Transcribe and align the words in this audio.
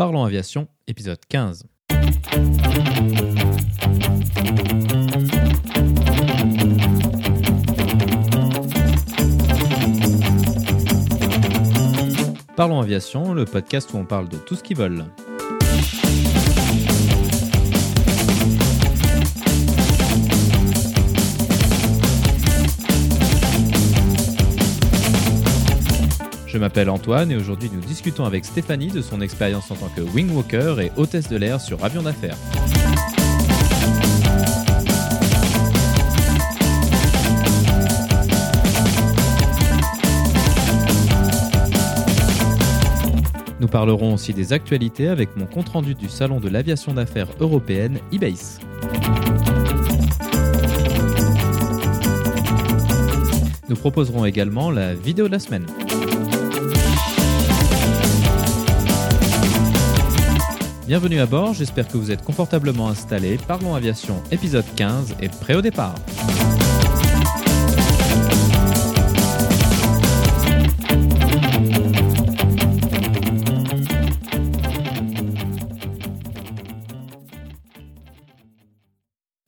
Parlons 0.00 0.24
Aviation, 0.24 0.66
épisode 0.86 1.18
15. 1.28 1.66
Parlons 12.56 12.80
Aviation, 12.80 13.34
le 13.34 13.44
podcast 13.44 13.92
où 13.92 13.98
on 13.98 14.06
parle 14.06 14.30
de 14.30 14.38
tout 14.38 14.54
ce 14.54 14.62
qui 14.62 14.72
vole. 14.72 15.04
Je 26.52 26.58
m'appelle 26.58 26.90
Antoine 26.90 27.30
et 27.30 27.36
aujourd'hui 27.36 27.70
nous 27.72 27.80
discutons 27.80 28.24
avec 28.24 28.44
Stéphanie 28.44 28.88
de 28.88 29.02
son 29.02 29.20
expérience 29.20 29.70
en 29.70 29.76
tant 29.76 29.88
que 29.88 30.00
wingwalker 30.00 30.80
et 30.80 30.90
hôtesse 30.96 31.28
de 31.28 31.36
l'air 31.36 31.60
sur 31.60 31.84
avion 31.84 32.02
d'affaires. 32.02 32.36
Nous 43.60 43.68
parlerons 43.68 44.14
aussi 44.14 44.34
des 44.34 44.52
actualités 44.52 45.06
avec 45.06 45.36
mon 45.36 45.46
compte-rendu 45.46 45.94
du 45.94 46.08
salon 46.08 46.40
de 46.40 46.48
l'aviation 46.48 46.94
d'affaires 46.94 47.28
européenne 47.38 48.00
eBase. 48.10 48.58
Nous 53.68 53.76
proposerons 53.76 54.24
également 54.24 54.72
la 54.72 54.94
vidéo 54.94 55.28
de 55.28 55.32
la 55.32 55.38
semaine. 55.38 55.66
Bienvenue 60.90 61.20
à 61.20 61.26
bord, 61.26 61.54
j'espère 61.54 61.86
que 61.86 61.96
vous 61.96 62.10
êtes 62.10 62.24
confortablement 62.24 62.88
installés. 62.88 63.38
Parlons 63.46 63.76
Aviation 63.76 64.20
épisode 64.32 64.64
15 64.74 65.18
et 65.20 65.28
prêt 65.28 65.54
au 65.54 65.62
départ. 65.62 65.94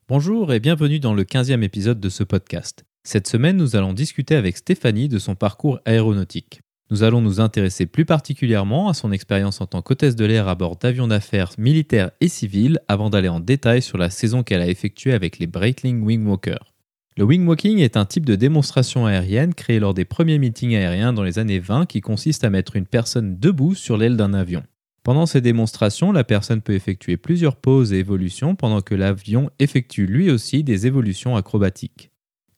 Bonjour 0.06 0.53
et 0.53 0.61
bienvenue 0.61 1.00
dans 1.00 1.12
le 1.12 1.25
15e 1.25 1.64
épisode 1.64 1.98
de 1.98 2.09
ce 2.09 2.22
podcast. 2.22 2.84
Cette 3.03 3.27
semaine, 3.27 3.56
nous 3.56 3.75
allons 3.75 3.94
discuter 3.94 4.36
avec 4.36 4.59
Stéphanie 4.59 5.09
de 5.09 5.19
son 5.19 5.34
parcours 5.34 5.81
aéronautique. 5.86 6.61
Nous 6.92 7.04
allons 7.04 7.22
nous 7.22 7.40
intéresser 7.40 7.86
plus 7.86 8.04
particulièrement 8.04 8.90
à 8.90 8.92
son 8.92 9.12
expérience 9.12 9.62
en 9.62 9.66
tant 9.66 9.80
qu'hôtesse 9.80 10.14
de 10.14 10.26
l'air 10.26 10.46
à 10.46 10.54
bord 10.54 10.76
d'avions 10.76 11.08
d'affaires 11.08 11.52
militaires 11.56 12.10
et 12.20 12.28
civils 12.28 12.80
avant 12.86 13.08
d'aller 13.08 13.30
en 13.30 13.40
détail 13.40 13.80
sur 13.80 13.96
la 13.96 14.10
saison 14.10 14.42
qu'elle 14.42 14.60
a 14.60 14.68
effectuée 14.68 15.14
avec 15.14 15.38
les 15.38 15.46
Breitling 15.46 16.02
Wingwalkers. 16.02 16.74
Le 17.16 17.24
wingwalking 17.24 17.78
est 17.78 17.96
un 17.96 18.04
type 18.04 18.26
de 18.26 18.34
démonstration 18.34 19.06
aérienne 19.06 19.54
créé 19.54 19.80
lors 19.80 19.94
des 19.94 20.04
premiers 20.04 20.38
meetings 20.38 20.76
aériens 20.76 21.14
dans 21.14 21.22
les 21.22 21.38
années 21.38 21.60
20 21.60 21.86
qui 21.86 22.02
consiste 22.02 22.44
à 22.44 22.50
mettre 22.50 22.76
une 22.76 22.86
personne 22.86 23.38
debout 23.38 23.74
sur 23.74 23.96
l'aile 23.96 24.18
d'un 24.18 24.34
avion. 24.34 24.62
Pendant 25.02 25.24
ces 25.24 25.40
démonstrations, 25.40 26.12
la 26.12 26.24
personne 26.24 26.60
peut 26.60 26.74
effectuer 26.74 27.16
plusieurs 27.16 27.56
pauses 27.56 27.94
et 27.94 28.00
évolutions 28.00 28.54
pendant 28.54 28.82
que 28.82 28.94
l'avion 28.94 29.48
effectue 29.60 30.04
lui 30.04 30.30
aussi 30.30 30.62
des 30.62 30.86
évolutions 30.86 31.36
acrobatiques. 31.36 32.11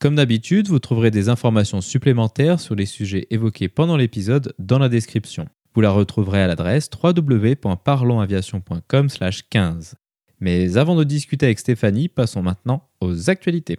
Comme 0.04 0.14
d'habitude, 0.16 0.68
vous 0.68 0.80
trouverez 0.80 1.10
des 1.10 1.30
informations 1.30 1.80
supplémentaires 1.80 2.60
sur 2.60 2.74
les 2.74 2.84
sujets 2.84 3.26
évoqués 3.30 3.70
pendant 3.70 3.96
l'épisode 3.96 4.52
dans 4.58 4.78
la 4.78 4.90
description. 4.90 5.48
Vous 5.74 5.80
la 5.80 5.92
retrouverez 5.92 6.42
à 6.42 6.46
l'adresse 6.46 6.90
www.parlonsaviation.com/15. 7.02 9.94
Mais 10.40 10.76
avant 10.76 10.94
de 10.94 11.04
discuter 11.04 11.46
avec 11.46 11.58
Stéphanie, 11.58 12.10
passons 12.10 12.42
maintenant 12.42 12.90
aux 13.00 13.30
actualités. 13.30 13.78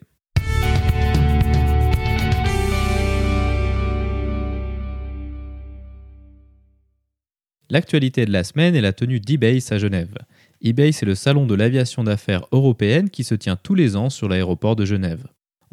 L'actualité 7.69 8.25
de 8.25 8.31
la 8.31 8.44
semaine 8.44 8.75
est 8.75 8.81
la 8.81 8.94
tenue 8.94 9.19
d'eBay 9.19 9.59
à 9.69 9.77
Genève. 9.77 10.17
eBay, 10.63 10.91
c'est 10.91 11.05
le 11.05 11.13
salon 11.13 11.45
de 11.45 11.53
l'aviation 11.53 12.03
d'affaires 12.03 12.47
européenne 12.51 13.11
qui 13.11 13.23
se 13.23 13.35
tient 13.35 13.57
tous 13.57 13.75
les 13.75 13.95
ans 13.95 14.09
sur 14.09 14.27
l'aéroport 14.27 14.75
de 14.75 14.85
Genève. 14.85 15.27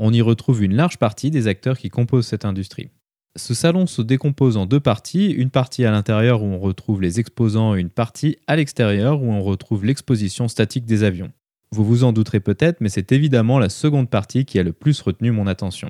On 0.05 0.13
y 0.13 0.21
retrouve 0.21 0.65
une 0.65 0.75
large 0.75 0.99
partie 0.99 1.31
des 1.31 1.47
acteurs 1.47 1.79
qui 1.79 1.89
composent 1.89 2.27
cette 2.27 2.45
industrie. 2.45 2.91
Ce 3.37 3.55
salon 3.55 3.87
se 3.87 4.03
décompose 4.03 4.57
en 4.57 4.67
deux 4.67 4.81
parties, 4.81 5.31
une 5.31 5.51
partie 5.51 5.85
à 5.85 5.93
l'intérieur 5.93 6.43
où 6.43 6.47
on 6.47 6.59
retrouve 6.59 7.01
les 7.01 7.21
exposants 7.21 7.77
et 7.77 7.81
une 7.81 7.89
partie 7.89 8.37
à 8.49 8.57
l'extérieur 8.57 9.23
où 9.23 9.31
on 9.31 9.45
retrouve 9.45 9.85
l'exposition 9.85 10.49
statique 10.49 10.87
des 10.87 11.05
avions. 11.05 11.31
Vous 11.71 11.85
vous 11.85 12.03
en 12.03 12.13
douterez 12.13 12.41
peut-être, 12.41 12.81
mais 12.81 12.89
c'est 12.89 13.13
évidemment 13.13 13.61
la 13.61 13.69
seconde 13.69 14.11
partie 14.11 14.45
qui 14.45 14.59
a 14.59 14.65
le 14.65 14.73
plus 14.73 15.01
retenu 15.01 15.31
mon 15.31 15.47
attention. 15.47 15.89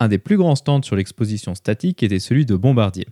Un 0.00 0.08
des 0.08 0.18
plus 0.18 0.36
grands 0.36 0.54
stands 0.54 0.82
sur 0.82 0.94
l'exposition 0.94 1.54
statique 1.54 2.02
était 2.02 2.18
celui 2.18 2.44
de 2.44 2.56
Bombardier. 2.56 3.06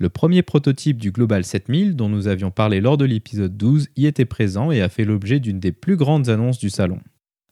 Le 0.00 0.08
premier 0.08 0.42
prototype 0.42 0.98
du 0.98 1.12
Global 1.12 1.44
7000, 1.44 1.94
dont 1.94 2.08
nous 2.08 2.26
avions 2.26 2.50
parlé 2.50 2.80
lors 2.80 2.96
de 2.96 3.04
l'épisode 3.04 3.56
12, 3.56 3.90
y 3.94 4.06
était 4.06 4.24
présent 4.24 4.72
et 4.72 4.82
a 4.82 4.88
fait 4.88 5.04
l'objet 5.04 5.38
d'une 5.38 5.60
des 5.60 5.70
plus 5.70 5.94
grandes 5.94 6.30
annonces 6.30 6.58
du 6.58 6.68
salon. 6.68 6.98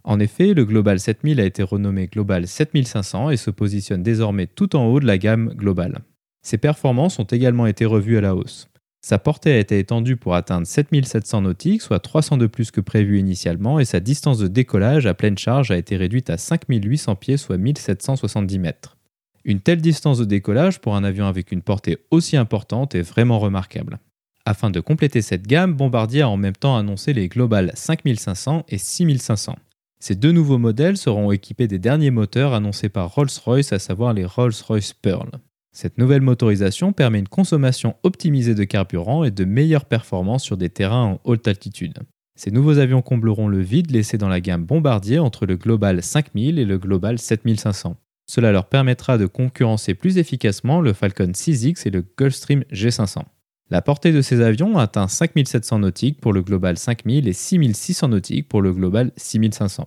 En 0.04 0.18
effet, 0.18 0.52
le 0.54 0.64
Global 0.64 0.98
7000 0.98 1.40
a 1.40 1.44
été 1.44 1.62
renommé 1.62 2.08
Global 2.08 2.46
7500 2.46 3.30
et 3.30 3.36
se 3.36 3.50
positionne 3.50 4.02
désormais 4.02 4.46
tout 4.46 4.74
en 4.74 4.86
haut 4.86 5.00
de 5.00 5.06
la 5.06 5.18
gamme 5.18 5.54
globale. 5.54 6.00
Ses 6.42 6.58
performances 6.58 7.20
ont 7.20 7.24
également 7.24 7.66
été 7.66 7.84
revues 7.84 8.18
à 8.18 8.20
la 8.20 8.34
hausse. 8.34 8.68
Sa 9.04 9.18
portée 9.18 9.52
a 9.52 9.58
été 9.58 9.78
étendue 9.78 10.16
pour 10.16 10.34
atteindre 10.34 10.66
7700 10.66 11.42
nautiques, 11.42 11.82
soit 11.82 11.98
300 11.98 12.36
de 12.36 12.46
plus 12.46 12.70
que 12.70 12.80
prévu 12.80 13.18
initialement, 13.18 13.80
et 13.80 13.84
sa 13.84 14.00
distance 14.00 14.38
de 14.38 14.46
décollage 14.46 15.06
à 15.06 15.14
pleine 15.14 15.38
charge 15.38 15.70
a 15.70 15.76
été 15.76 15.96
réduite 15.96 16.30
à 16.30 16.36
5800 16.36 17.16
pieds, 17.16 17.36
soit 17.36 17.58
1770 17.58 18.58
mètres. 18.60 18.96
Une 19.44 19.60
telle 19.60 19.80
distance 19.80 20.18
de 20.18 20.24
décollage 20.24 20.80
pour 20.80 20.94
un 20.94 21.02
avion 21.02 21.26
avec 21.26 21.50
une 21.50 21.62
portée 21.62 21.98
aussi 22.12 22.36
importante 22.36 22.94
est 22.94 23.02
vraiment 23.02 23.40
remarquable. 23.40 23.98
Afin 24.44 24.70
de 24.70 24.78
compléter 24.78 25.20
cette 25.20 25.48
gamme, 25.48 25.74
Bombardier 25.74 26.22
a 26.22 26.28
en 26.28 26.36
même 26.36 26.56
temps 26.56 26.76
annoncé 26.76 27.12
les 27.12 27.28
Global 27.28 27.72
5500 27.74 28.66
et 28.68 28.78
6500. 28.78 29.56
Ces 30.02 30.16
deux 30.16 30.32
nouveaux 30.32 30.58
modèles 30.58 30.96
seront 30.96 31.30
équipés 31.30 31.68
des 31.68 31.78
derniers 31.78 32.10
moteurs 32.10 32.54
annoncés 32.54 32.88
par 32.88 33.14
Rolls-Royce, 33.14 33.72
à 33.72 33.78
savoir 33.78 34.12
les 34.12 34.24
Rolls-Royce 34.24 34.94
Pearl. 34.94 35.30
Cette 35.70 35.96
nouvelle 35.96 36.22
motorisation 36.22 36.92
permet 36.92 37.20
une 37.20 37.28
consommation 37.28 37.94
optimisée 38.02 38.56
de 38.56 38.64
carburant 38.64 39.22
et 39.22 39.30
de 39.30 39.44
meilleures 39.44 39.84
performances 39.84 40.42
sur 40.42 40.56
des 40.56 40.70
terrains 40.70 41.04
en 41.04 41.20
haute 41.22 41.46
altitude. 41.46 42.00
Ces 42.34 42.50
nouveaux 42.50 42.78
avions 42.78 43.00
combleront 43.00 43.46
le 43.46 43.60
vide 43.60 43.92
laissé 43.92 44.18
dans 44.18 44.28
la 44.28 44.40
gamme 44.40 44.64
Bombardier 44.64 45.20
entre 45.20 45.46
le 45.46 45.56
Global 45.56 46.02
5000 46.02 46.58
et 46.58 46.64
le 46.64 46.78
Global 46.78 47.20
7500. 47.20 47.94
Cela 48.26 48.50
leur 48.50 48.66
permettra 48.66 49.18
de 49.18 49.26
concurrencer 49.26 49.94
plus 49.94 50.18
efficacement 50.18 50.80
le 50.80 50.94
Falcon 50.94 51.30
6X 51.30 51.86
et 51.86 51.90
le 51.90 52.04
Gulfstream 52.18 52.64
G500. 52.72 53.22
La 53.72 53.80
portée 53.80 54.12
de 54.12 54.20
ces 54.20 54.42
avions 54.42 54.76
atteint 54.76 55.08
5700 55.08 55.78
nautiques 55.78 56.20
pour 56.20 56.34
le 56.34 56.42
Global 56.42 56.76
5000 56.76 57.26
et 57.26 57.32
6600 57.32 58.08
nautiques 58.08 58.46
pour 58.46 58.60
le 58.60 58.70
Global 58.70 59.12
6500. 59.16 59.86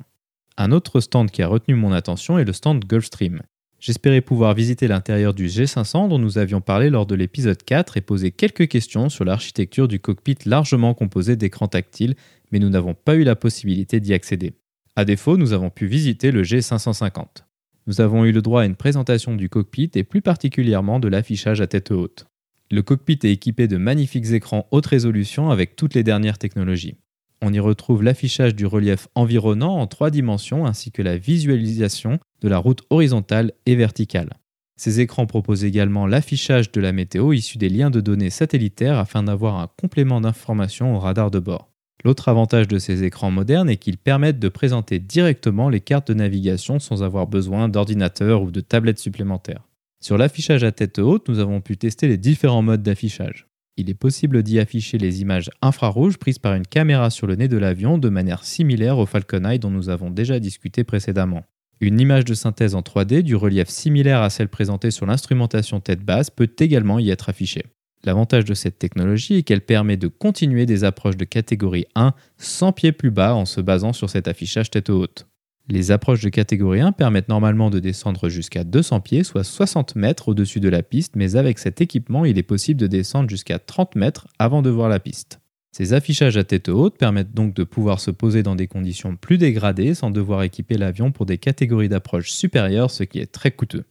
Un 0.57 0.71
autre 0.71 1.01
stand 1.01 1.29
qui 1.29 1.43
a 1.43 1.47
retenu 1.47 1.75
mon 1.75 1.91
attention 1.91 2.39
est 2.39 2.45
le 2.45 2.51
stand 2.51 2.83
Gulfstream. 2.83 3.43
J'espérais 3.79 4.21
pouvoir 4.21 4.55
visiter 4.55 4.87
l'intérieur 4.87 5.35
du 5.35 5.45
G500 5.45 6.09
dont 6.09 6.17
nous 6.17 6.39
avions 6.39 6.61
parlé 6.61 6.89
lors 6.89 7.05
de 7.05 7.13
l'épisode 7.13 7.61
4 7.61 7.97
et 7.97 8.01
poser 8.01 8.31
quelques 8.31 8.67
questions 8.67 9.09
sur 9.09 9.23
l'architecture 9.23 9.87
du 9.87 9.99
cockpit 9.99 10.37
largement 10.47 10.95
composé 10.95 11.35
d'écrans 11.35 11.67
tactiles, 11.67 12.15
mais 12.51 12.57
nous 12.57 12.69
n'avons 12.69 12.95
pas 12.95 13.13
eu 13.13 13.23
la 13.23 13.35
possibilité 13.35 13.99
d'y 13.99 14.15
accéder. 14.15 14.53
A 14.95 15.05
défaut, 15.05 15.37
nous 15.37 15.53
avons 15.53 15.69
pu 15.69 15.85
visiter 15.85 16.31
le 16.31 16.41
G550 16.41 17.43
nous 17.87 18.01
avons 18.01 18.25
eu 18.25 18.31
le 18.31 18.41
droit 18.41 18.63
à 18.63 18.65
une 18.65 18.75
présentation 18.75 19.35
du 19.35 19.47
cockpit 19.47 19.91
et 19.93 20.03
plus 20.03 20.23
particulièrement 20.23 20.99
de 20.99 21.07
l'affichage 21.07 21.61
à 21.61 21.67
tête 21.67 21.91
haute. 21.91 22.25
Le 22.71 22.81
cockpit 22.81 23.19
est 23.23 23.31
équipé 23.31 23.67
de 23.67 23.77
magnifiques 23.77 24.31
écrans 24.31 24.67
haute 24.71 24.87
résolution 24.87 25.51
avec 25.51 25.75
toutes 25.75 25.93
les 25.93 26.03
dernières 26.03 26.39
technologies. 26.39 26.97
On 27.41 27.53
y 27.53 27.59
retrouve 27.59 28.01
l'affichage 28.01 28.55
du 28.55 28.65
relief 28.65 29.07
environnant 29.13 29.77
en 29.77 29.85
trois 29.85 30.09
dimensions 30.09 30.65
ainsi 30.65 30.91
que 30.91 31.03
la 31.03 31.17
visualisation 31.17 32.19
de 32.41 32.47
la 32.47 32.57
route 32.57 32.81
horizontale 32.89 33.51
et 33.67 33.75
verticale. 33.75 34.31
Ces 34.77 34.99
écrans 34.99 35.27
proposent 35.27 35.63
également 35.63 36.07
l'affichage 36.07 36.71
de 36.71 36.81
la 36.81 36.91
météo 36.91 37.33
issu 37.33 37.57
des 37.57 37.69
liens 37.69 37.91
de 37.91 38.01
données 38.01 38.29
satellitaires 38.29 38.97
afin 38.97 39.23
d'avoir 39.23 39.59
un 39.59 39.69
complément 39.79 40.19
d'information 40.19 40.95
au 40.95 40.99
radar 40.99 41.29
de 41.31 41.39
bord. 41.39 41.69
L'autre 42.03 42.29
avantage 42.29 42.67
de 42.67 42.77
ces 42.77 43.03
écrans 43.03 43.31
modernes 43.31 43.69
est 43.69 43.77
qu'ils 43.77 43.97
permettent 43.97 44.39
de 44.39 44.49
présenter 44.49 44.99
directement 44.99 45.69
les 45.69 45.81
cartes 45.81 46.09
de 46.09 46.13
navigation 46.13 46.79
sans 46.79 47.03
avoir 47.03 47.27
besoin 47.27 47.69
d'ordinateur 47.69 48.41
ou 48.41 48.51
de 48.51 48.61
tablettes 48.61 48.99
supplémentaires. 48.99 49.64
Sur 50.05 50.19
l'affichage 50.19 50.63
à 50.63 50.71
tête 50.71 50.99
haute, 50.99 51.29
nous 51.29 51.39
avons 51.39 51.61
pu 51.61 51.77
tester 51.77 52.07
les 52.07 52.17
différents 52.17 52.61
modes 52.61 52.83
d'affichage. 52.83 53.47
Il 53.75 53.89
est 53.89 53.95
possible 53.95 54.43
d'y 54.43 54.59
afficher 54.59 54.99
les 54.99 55.21
images 55.21 55.49
infrarouges 55.63 56.19
prises 56.19 56.37
par 56.37 56.53
une 56.53 56.67
caméra 56.67 57.09
sur 57.09 57.25
le 57.25 57.33
nez 57.33 57.47
de 57.47 57.57
l'avion 57.57 57.97
de 57.97 58.09
manière 58.09 58.43
similaire 58.43 58.99
au 58.99 59.07
Falcon 59.07 59.43
Eye 59.45 59.57
dont 59.57 59.71
nous 59.71 59.89
avons 59.89 60.11
déjà 60.11 60.39
discuté 60.39 60.83
précédemment. 60.83 61.43
Une 61.81 61.99
image 61.99 62.23
de 62.23 62.35
synthèse 62.35 62.75
en 62.75 62.81
3D 62.81 63.23
du 63.23 63.35
relief 63.35 63.67
similaire 63.67 64.21
à 64.21 64.29
celle 64.29 64.47
présentée 64.47 64.91
sur 64.91 65.07
l'instrumentation 65.07 65.79
tête 65.79 66.05
basse 66.05 66.29
peut 66.29 66.51
également 66.59 66.99
y 66.99 67.09
être 67.09 67.29
affichée. 67.29 67.65
L'avantage 68.03 68.45
de 68.45 68.53
cette 68.53 68.77
technologie 68.77 69.37
est 69.37 69.41
qu'elle 69.41 69.65
permet 69.65 69.97
de 69.97 70.07
continuer 70.07 70.67
des 70.67 70.83
approches 70.83 71.17
de 71.17 71.25
catégorie 71.25 71.87
1 71.95 72.13
100 72.37 72.73
pieds 72.73 72.91
plus 72.91 73.09
bas 73.09 73.33
en 73.33 73.45
se 73.45 73.59
basant 73.59 73.91
sur 73.91 74.11
cet 74.11 74.27
affichage 74.27 74.69
tête 74.69 74.91
haute. 74.91 75.25
Les 75.67 75.89
approches 75.89 76.21
de 76.21 76.29
catégorie 76.29 76.81
1 76.81 76.91
permettent 76.91 77.29
normalement 77.29 77.71
de 77.71 77.79
descendre 77.79 78.29
jusqu'à 78.29 78.63
200 78.63 78.99
pieds, 78.99 79.23
soit 79.23 79.43
60 79.43 79.95
mètres 79.95 80.27
au-dessus 80.27 80.59
de 80.59 80.69
la 80.69 80.83
piste, 80.83 81.15
mais 81.15 81.35
avec 81.35 81.57
cet 81.57 81.81
équipement, 81.81 82.23
il 82.23 82.37
est 82.37 82.43
possible 82.43 82.79
de 82.79 82.85
descendre 82.85 83.29
jusqu'à 83.29 83.57
30 83.57 83.95
mètres 83.95 84.27
avant 84.37 84.61
de 84.61 84.69
voir 84.69 84.89
la 84.89 84.99
piste. 84.99 85.39
Ces 85.71 85.93
affichages 85.93 86.37
à 86.37 86.43
tête 86.43 86.69
haute 86.69 86.97
permettent 86.97 87.33
donc 87.33 87.55
de 87.55 87.63
pouvoir 87.63 87.99
se 87.99 88.11
poser 88.11 88.43
dans 88.43 88.55
des 88.55 88.67
conditions 88.67 89.15
plus 89.15 89.39
dégradées 89.39 89.95
sans 89.95 90.11
devoir 90.11 90.43
équiper 90.43 90.77
l'avion 90.77 91.11
pour 91.11 91.25
des 91.25 91.39
catégories 91.39 91.89
d'approche 91.89 92.29
supérieures, 92.29 92.91
ce 92.91 93.03
qui 93.03 93.19
est 93.19 93.31
très 93.31 93.51
coûteux. 93.51 93.85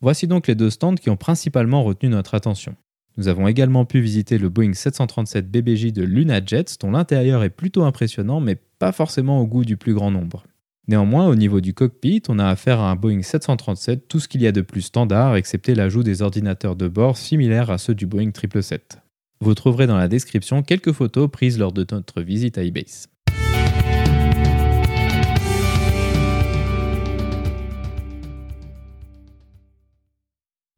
Voici 0.00 0.28
donc 0.28 0.46
les 0.46 0.54
deux 0.54 0.70
stands 0.70 0.94
qui 0.94 1.10
ont 1.10 1.16
principalement 1.16 1.82
retenu 1.82 2.08
notre 2.08 2.36
attention. 2.36 2.76
Nous 3.16 3.28
avons 3.28 3.48
également 3.48 3.84
pu 3.84 4.00
visiter 4.00 4.38
le 4.38 4.48
Boeing 4.48 4.74
737 4.74 5.50
BBJ 5.50 5.92
de 5.92 6.04
Luna 6.04 6.40
Jets, 6.44 6.76
dont 6.80 6.92
l'intérieur 6.92 7.42
est 7.42 7.50
plutôt 7.50 7.82
impressionnant, 7.82 8.40
mais 8.40 8.56
pas 8.78 8.92
forcément 8.92 9.40
au 9.40 9.46
goût 9.46 9.64
du 9.64 9.76
plus 9.76 9.94
grand 9.94 10.10
nombre. 10.10 10.44
Néanmoins, 10.88 11.26
au 11.26 11.34
niveau 11.34 11.60
du 11.60 11.74
cockpit, 11.74 12.22
on 12.28 12.38
a 12.38 12.46
affaire 12.46 12.78
à 12.78 12.88
un 12.92 12.94
Boeing 12.94 13.22
737, 13.22 14.06
tout 14.06 14.20
ce 14.20 14.28
qu'il 14.28 14.40
y 14.40 14.46
a 14.46 14.52
de 14.52 14.60
plus 14.60 14.82
standard, 14.82 15.34
excepté 15.34 15.74
l'ajout 15.74 16.04
des 16.04 16.22
ordinateurs 16.22 16.76
de 16.76 16.86
bord 16.86 17.16
similaires 17.16 17.70
à 17.70 17.78
ceux 17.78 17.96
du 17.96 18.06
Boeing 18.06 18.30
777. 18.32 18.98
Vous 19.40 19.54
trouverez 19.54 19.88
dans 19.88 19.96
la 19.96 20.06
description 20.06 20.62
quelques 20.62 20.92
photos 20.92 21.28
prises 21.28 21.58
lors 21.58 21.72
de 21.72 21.84
notre 21.90 22.22
visite 22.22 22.56
à 22.56 22.62
eBase. 22.62 23.08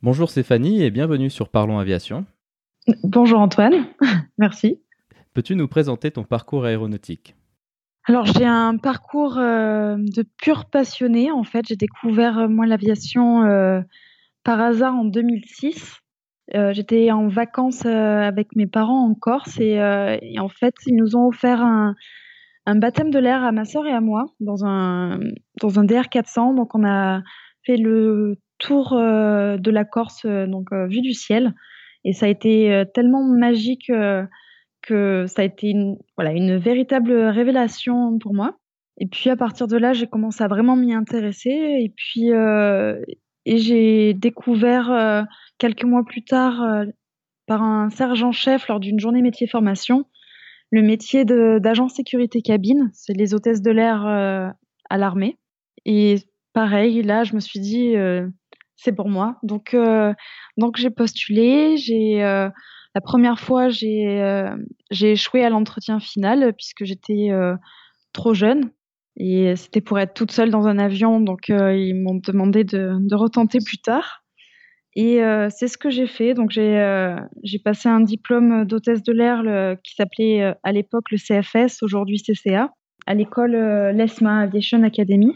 Bonjour 0.00 0.30
Stéphanie 0.30 0.82
et 0.82 0.90
bienvenue 0.90 1.28
sur 1.28 1.50
Parlons 1.50 1.78
Aviation. 1.78 2.24
Bonjour 3.02 3.40
Antoine, 3.40 3.84
merci. 4.38 4.80
Peux-tu 5.34 5.54
nous 5.54 5.68
présenter 5.68 6.10
ton 6.10 6.24
parcours 6.24 6.64
aéronautique? 6.64 7.34
Alors 8.08 8.24
j'ai 8.24 8.46
un 8.46 8.78
parcours 8.78 9.36
euh, 9.36 9.96
de 9.98 10.24
pur 10.38 10.64
passionné. 10.64 11.30
En 11.30 11.44
fait, 11.44 11.66
j'ai 11.68 11.76
découvert 11.76 12.38
euh, 12.38 12.48
moi 12.48 12.64
l'aviation 12.64 13.42
euh, 13.44 13.82
par 14.44 14.62
hasard 14.62 14.94
en 14.94 15.04
2006. 15.04 16.00
J'étais 16.70 17.10
en 17.10 17.28
vacances 17.28 17.84
avec 17.84 18.56
mes 18.56 18.66
parents 18.66 19.04
en 19.06 19.12
Corse 19.12 19.60
et, 19.60 19.78
en 20.38 20.48
fait 20.48 20.74
ils 20.86 20.96
nous 20.96 21.14
ont 21.14 21.26
offert 21.26 21.60
un, 21.60 21.94
un 22.64 22.74
baptême 22.76 23.10
de 23.10 23.18
l'air 23.18 23.44
à 23.44 23.52
ma 23.52 23.66
soeur 23.66 23.86
et 23.86 23.92
à 23.92 24.00
moi 24.00 24.24
dans 24.40 24.64
un, 24.64 25.20
dans 25.60 25.78
un 25.78 25.84
DR400. 25.84 26.56
Donc 26.56 26.74
on 26.74 26.86
a 26.86 27.20
fait 27.66 27.76
le 27.76 28.36
tour 28.56 28.92
de 28.92 29.70
la 29.70 29.84
Corse, 29.84 30.24
donc 30.24 30.72
vue 30.72 31.02
du 31.02 31.12
ciel. 31.12 31.52
Et 32.06 32.14
ça 32.14 32.24
a 32.24 32.28
été 32.30 32.82
tellement 32.94 33.24
magique 33.24 33.92
que 34.82 35.26
ça 35.26 35.42
a 35.42 35.44
été 35.44 35.68
une, 35.68 35.96
voilà, 36.16 36.32
une 36.32 36.56
véritable 36.56 37.12
révélation 37.12 38.18
pour 38.18 38.34
moi. 38.34 38.56
Et 38.98 39.06
puis 39.06 39.30
à 39.30 39.36
partir 39.36 39.66
de 39.66 39.76
là, 39.76 39.92
j'ai 39.92 40.06
commencé 40.06 40.42
à 40.42 40.48
vraiment 40.48 40.76
m'y 40.76 40.92
intéresser. 40.92 41.50
Et 41.50 41.92
puis 41.94 42.30
et 43.44 43.58
j'ai 43.58 44.14
découvert 44.14 45.26
quelques 45.58 45.84
mois 45.84 46.04
plus 46.04 46.24
tard 46.24 46.84
par 47.46 47.62
un 47.62 47.90
sergent-chef 47.90 48.66
lors 48.68 48.80
d'une 48.80 48.98
journée 48.98 49.22
métier 49.22 49.46
formation 49.46 50.04
le 50.70 50.82
métier 50.82 51.24
d'agent 51.24 51.88
sécurité 51.88 52.42
cabine. 52.42 52.90
C'est 52.92 53.16
les 53.16 53.34
hôtesses 53.34 53.62
de 53.62 53.70
l'air 53.70 54.04
à 54.04 54.98
l'armée. 54.98 55.38
Et 55.84 56.16
pareil, 56.52 57.02
là, 57.02 57.24
je 57.24 57.34
me 57.34 57.40
suis 57.40 57.60
dit, 57.60 57.94
c'est 58.78 58.92
pour 58.92 59.08
moi. 59.08 59.38
Donc, 59.42 59.74
euh, 59.74 60.14
donc 60.56 60.76
j'ai 60.76 60.90
postulé. 60.90 61.76
J'ai 61.76 62.22
euh, 62.24 62.48
la 62.94 63.00
première 63.00 63.38
fois, 63.38 63.68
j'ai 63.68 64.20
euh, 64.20 64.54
j'ai 64.90 65.12
échoué 65.12 65.44
à 65.44 65.50
l'entretien 65.50 66.00
final 66.00 66.52
puisque 66.54 66.84
j'étais 66.84 67.30
trop 68.12 68.34
jeune 68.34 68.70
et 69.16 69.56
c'était 69.56 69.80
pour 69.80 69.98
être 69.98 70.14
toute 70.14 70.30
seule 70.30 70.50
dans 70.50 70.66
un 70.66 70.78
avion. 70.78 71.20
Donc, 71.20 71.48
ils 71.48 71.94
m'ont 71.94 72.20
demandé 72.24 72.64
de, 72.64 73.14
retenter 73.14 73.58
plus 73.64 73.78
tard. 73.78 74.24
Et 74.96 75.20
c'est 75.50 75.68
ce 75.68 75.76
que 75.76 75.90
j'ai 75.90 76.06
fait. 76.06 76.34
Donc, 76.34 76.50
j'ai 76.50 77.58
passé 77.64 77.88
un 77.88 78.00
diplôme 78.00 78.64
d'hôtesse 78.64 79.02
de 79.02 79.12
l'air 79.12 79.76
qui 79.84 79.94
s'appelait 79.94 80.54
à 80.62 80.72
l'époque 80.72 81.10
le 81.10 81.18
CFS, 81.18 81.82
aujourd'hui 81.82 82.22
CCA, 82.22 82.70
à 83.06 83.14
l'école 83.14 83.52
l'ESMA 83.94 84.40
Aviation 84.40 84.82
Academy 84.82 85.32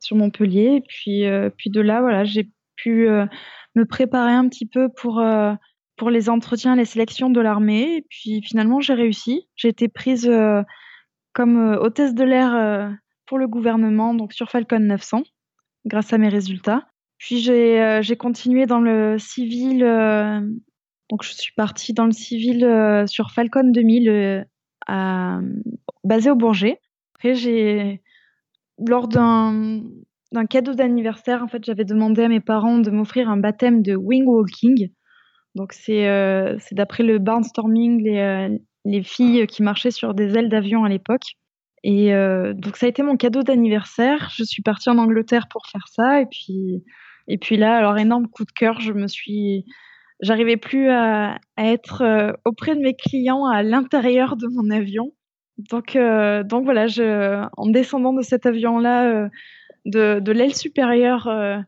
sur 0.00 0.16
Montpellier. 0.16 0.76
Et 0.76 0.80
puis, 0.80 1.24
puis 1.56 1.70
de 1.70 1.80
là, 1.80 2.00
voilà, 2.00 2.24
j'ai 2.24 2.48
pu 2.76 3.08
euh, 3.08 3.26
me 3.74 3.84
préparer 3.84 4.32
un 4.32 4.48
petit 4.48 4.66
peu 4.66 4.88
pour, 4.88 5.20
euh, 5.20 5.52
pour 5.96 6.10
les 6.10 6.28
entretiens, 6.28 6.76
les 6.76 6.84
sélections 6.84 7.30
de 7.30 7.40
l'armée. 7.40 7.96
Et 7.96 8.06
puis 8.08 8.42
finalement, 8.42 8.80
j'ai 8.80 8.94
réussi. 8.94 9.48
J'ai 9.56 9.68
été 9.68 9.88
prise 9.88 10.28
euh, 10.28 10.62
comme 11.32 11.76
hôtesse 11.80 12.14
de 12.14 12.24
l'air 12.24 12.96
pour 13.26 13.38
le 13.38 13.48
gouvernement, 13.48 14.14
donc 14.14 14.32
sur 14.32 14.50
Falcon 14.50 14.78
900, 14.78 15.22
grâce 15.84 16.12
à 16.12 16.18
mes 16.18 16.28
résultats. 16.28 16.86
Puis 17.18 17.40
j'ai 17.40 18.16
continué 18.16 18.66
dans 18.66 18.80
le 18.80 19.18
civil. 19.18 19.80
donc 21.10 21.22
je 21.24 21.32
suis 21.32 21.52
partie 21.56 21.92
dans 21.92 22.04
le 22.06 22.12
civil 22.12 23.04
sur 23.08 23.32
Falcon 23.32 23.70
2000, 23.72 24.46
basé 26.04 26.30
au 26.30 26.36
Bourget. 26.36 26.80
Après, 27.16 28.00
lors 28.78 29.08
d'un 29.08 30.46
cadeau 30.48 30.74
d'anniversaire, 30.74 31.42
en 31.42 31.48
fait, 31.48 31.64
j'avais 31.64 31.84
demandé 31.84 32.22
à 32.22 32.28
mes 32.28 32.40
parents 32.40 32.78
de 32.78 32.90
m'offrir 32.90 33.28
un 33.28 33.36
baptême 33.36 33.82
de 33.82 33.94
wing 33.94 34.26
walking. 34.26 34.90
Donc 35.54 35.72
c'est 35.72 36.08
euh, 36.08 36.56
d'après 36.72 37.02
le 37.02 37.18
barnstorming, 37.18 38.02
les, 38.02 38.18
euh, 38.18 38.58
les, 38.84 39.02
filles 39.02 39.46
qui 39.46 39.62
marchaient 39.62 39.90
sur 39.90 40.14
des 40.14 40.36
ailes 40.36 40.48
d'avion 40.48 40.84
à 40.84 40.88
l'époque. 40.88 41.36
Et 41.84 42.14
euh, 42.14 42.54
donc 42.54 42.76
ça 42.76 42.86
a 42.86 42.88
été 42.88 43.02
mon 43.02 43.16
cadeau 43.16 43.42
d'anniversaire. 43.42 44.30
Je 44.34 44.42
suis 44.42 44.62
partie 44.62 44.90
en 44.90 44.98
Angleterre 44.98 45.48
pour 45.48 45.66
faire 45.66 45.86
ça. 45.88 46.20
Et 46.20 46.26
puis, 46.26 46.82
et 47.28 47.38
puis 47.38 47.56
là, 47.56 47.76
alors 47.76 47.98
énorme 47.98 48.26
coup 48.28 48.44
de 48.44 48.52
cœur, 48.52 48.80
je 48.80 48.92
me 48.92 49.06
suis, 49.06 49.64
j'arrivais 50.20 50.56
plus 50.56 50.88
à, 50.90 51.38
à 51.56 51.66
être 51.66 52.02
euh, 52.02 52.32
auprès 52.44 52.74
de 52.74 52.80
mes 52.80 52.94
clients 52.94 53.46
à 53.46 53.62
l'intérieur 53.62 54.36
de 54.36 54.48
mon 54.48 54.70
avion. 54.70 55.12
Donc, 55.70 55.94
euh, 55.94 56.42
donc 56.42 56.64
voilà, 56.64 56.88
je, 56.88 57.46
en 57.56 57.68
descendant 57.68 58.12
de 58.12 58.22
cet 58.22 58.44
avion-là, 58.44 59.28
de, 59.84 60.20
de 60.20 60.32
l'aile 60.32 60.54
supérieure 60.54 61.28
euh, 61.28 61.58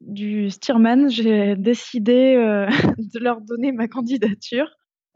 du 0.00 0.50
Stearman, 0.50 1.08
j'ai 1.08 1.56
décidé 1.56 2.34
euh, 2.36 2.66
de 2.98 3.18
leur 3.18 3.40
donner 3.40 3.72
ma 3.72 3.88
candidature. 3.88 4.68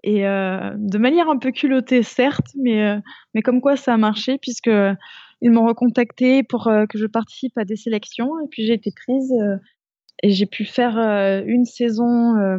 Et 0.03 0.27
euh, 0.27 0.73
de 0.77 0.99
manière 0.99 1.29
un 1.29 1.39
peu 1.39 1.51
culottée, 1.51 2.03
certes, 2.03 2.49
mais, 2.57 2.99
mais 3.35 3.43
comme 3.43 3.61
quoi 3.61 3.77
ça 3.77 3.93
a 3.93 3.97
marché, 3.99 4.39
puisque 4.39 4.71
ils 5.43 5.51
m'ont 5.51 5.67
recontacté 5.67 6.43
pour 6.43 6.65
que 6.65 6.99
je 6.99 7.05
participe 7.07 7.57
à 7.59 7.65
des 7.65 7.77
sélections. 7.77 8.31
Et 8.41 8.49
puis 8.51 8.65
j'ai 8.65 8.73
été 8.73 8.93
prise 8.97 9.31
et 10.23 10.31
j'ai 10.31 10.47
pu 10.47 10.65
faire 10.65 10.97
une 11.47 11.67
saison 11.67 12.59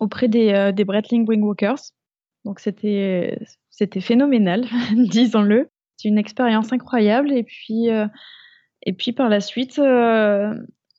auprès 0.00 0.28
des, 0.28 0.70
des 0.74 0.84
Breitling 0.84 1.26
Wingwalkers. 1.26 1.80
Donc 2.44 2.60
c'était 2.60 3.38
phénoménal, 4.00 4.66
disons-le. 4.96 5.70
C'est 5.96 6.08
une 6.08 6.18
expérience 6.18 6.74
incroyable. 6.74 7.32
Et 7.32 7.42
puis 7.42 7.88
et 8.82 8.92
puis 8.92 9.12
par 9.12 9.28
la 9.28 9.40
suite, 9.40 9.78
euh, 9.78 10.54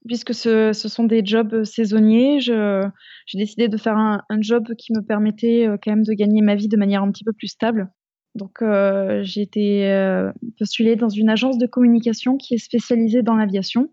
puisque 0.07 0.33
ce, 0.33 0.73
sont 0.73 1.03
des 1.03 1.25
jobs 1.25 1.63
saisonniers, 1.63 2.39
j'ai 2.39 3.37
décidé 3.37 3.67
de 3.67 3.77
faire 3.77 3.97
un, 3.97 4.21
job 4.39 4.73
qui 4.77 4.93
me 4.93 5.01
permettait 5.01 5.67
euh, 5.67 5.77
quand 5.81 5.91
même 5.91 6.03
de 6.03 6.13
gagner 6.13 6.41
ma 6.41 6.55
vie 6.55 6.67
de 6.67 6.77
manière 6.77 7.03
un 7.03 7.11
petit 7.11 7.23
peu 7.23 7.33
plus 7.33 7.47
stable. 7.47 7.89
Donc 8.35 8.61
euh, 8.61 9.21
j'ai 9.23 9.41
été 9.41 9.91
euh, 9.91 10.31
postulée 10.57 10.95
dans 10.95 11.09
une 11.09 11.29
agence 11.29 11.57
de 11.57 11.67
communication 11.67 12.37
qui 12.37 12.55
est 12.55 12.63
spécialisée 12.63 13.23
dans 13.23 13.35
l'aviation. 13.35 13.89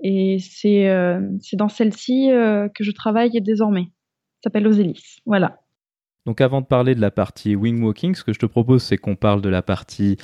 Et 0.00 0.38
c'est 0.38 0.88
euh, 0.88 1.20
dans 1.54 1.68
celle-ci 1.68 2.28
que 2.28 2.84
je 2.84 2.90
travaille 2.92 3.40
désormais. 3.40 3.88
Ça 4.40 4.48
s'appelle 4.48 4.66
Osélis. 4.66 5.18
Voilà. 5.24 5.60
Donc 6.26 6.40
avant 6.40 6.60
de 6.60 6.66
parler 6.66 6.94
de 6.94 7.00
la 7.00 7.10
partie 7.10 7.54
wing 7.54 7.82
walking, 7.82 8.14
ce 8.14 8.24
que 8.24 8.32
je 8.32 8.38
te 8.38 8.46
propose, 8.46 8.82
c'est 8.82 8.96
qu'on 8.96 9.16
parle 9.16 9.40
de 9.40 9.48
la 9.48 9.62
partie 9.62 10.16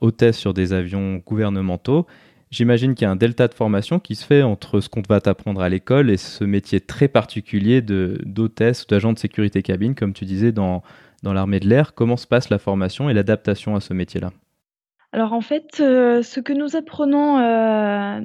hôtesse 0.00 0.36
sur 0.36 0.54
des 0.54 0.72
avions 0.72 1.16
gouvernementaux 1.16 2.06
J'imagine 2.50 2.94
qu'il 2.94 3.04
y 3.04 3.08
a 3.08 3.10
un 3.10 3.16
delta 3.16 3.46
de 3.46 3.52
formation 3.52 3.98
qui 3.98 4.14
se 4.14 4.24
fait 4.24 4.42
entre 4.42 4.80
ce 4.80 4.88
qu'on 4.88 5.02
va 5.06 5.20
t'apprendre 5.20 5.60
à 5.60 5.68
l'école 5.68 6.10
et 6.10 6.16
ce 6.16 6.44
métier 6.44 6.80
très 6.80 7.06
particulier 7.06 7.82
d'hôtesse 7.82 8.84
ou 8.84 8.86
d'agent 8.86 9.12
de 9.12 9.18
sécurité 9.18 9.62
cabine, 9.62 9.94
comme 9.94 10.14
tu 10.14 10.24
disais 10.24 10.50
dans, 10.50 10.82
dans 11.22 11.34
l'armée 11.34 11.60
de 11.60 11.68
l'air. 11.68 11.94
Comment 11.94 12.16
se 12.16 12.26
passe 12.26 12.48
la 12.48 12.58
formation 12.58 13.10
et 13.10 13.14
l'adaptation 13.14 13.76
à 13.76 13.80
ce 13.80 13.92
métier-là? 13.92 14.32
Alors 15.12 15.34
en 15.34 15.42
fait, 15.42 15.78
euh, 15.80 16.22
ce 16.22 16.40
que 16.40 16.54
nous 16.54 16.74
apprenons 16.74 17.38
euh, 17.38 18.20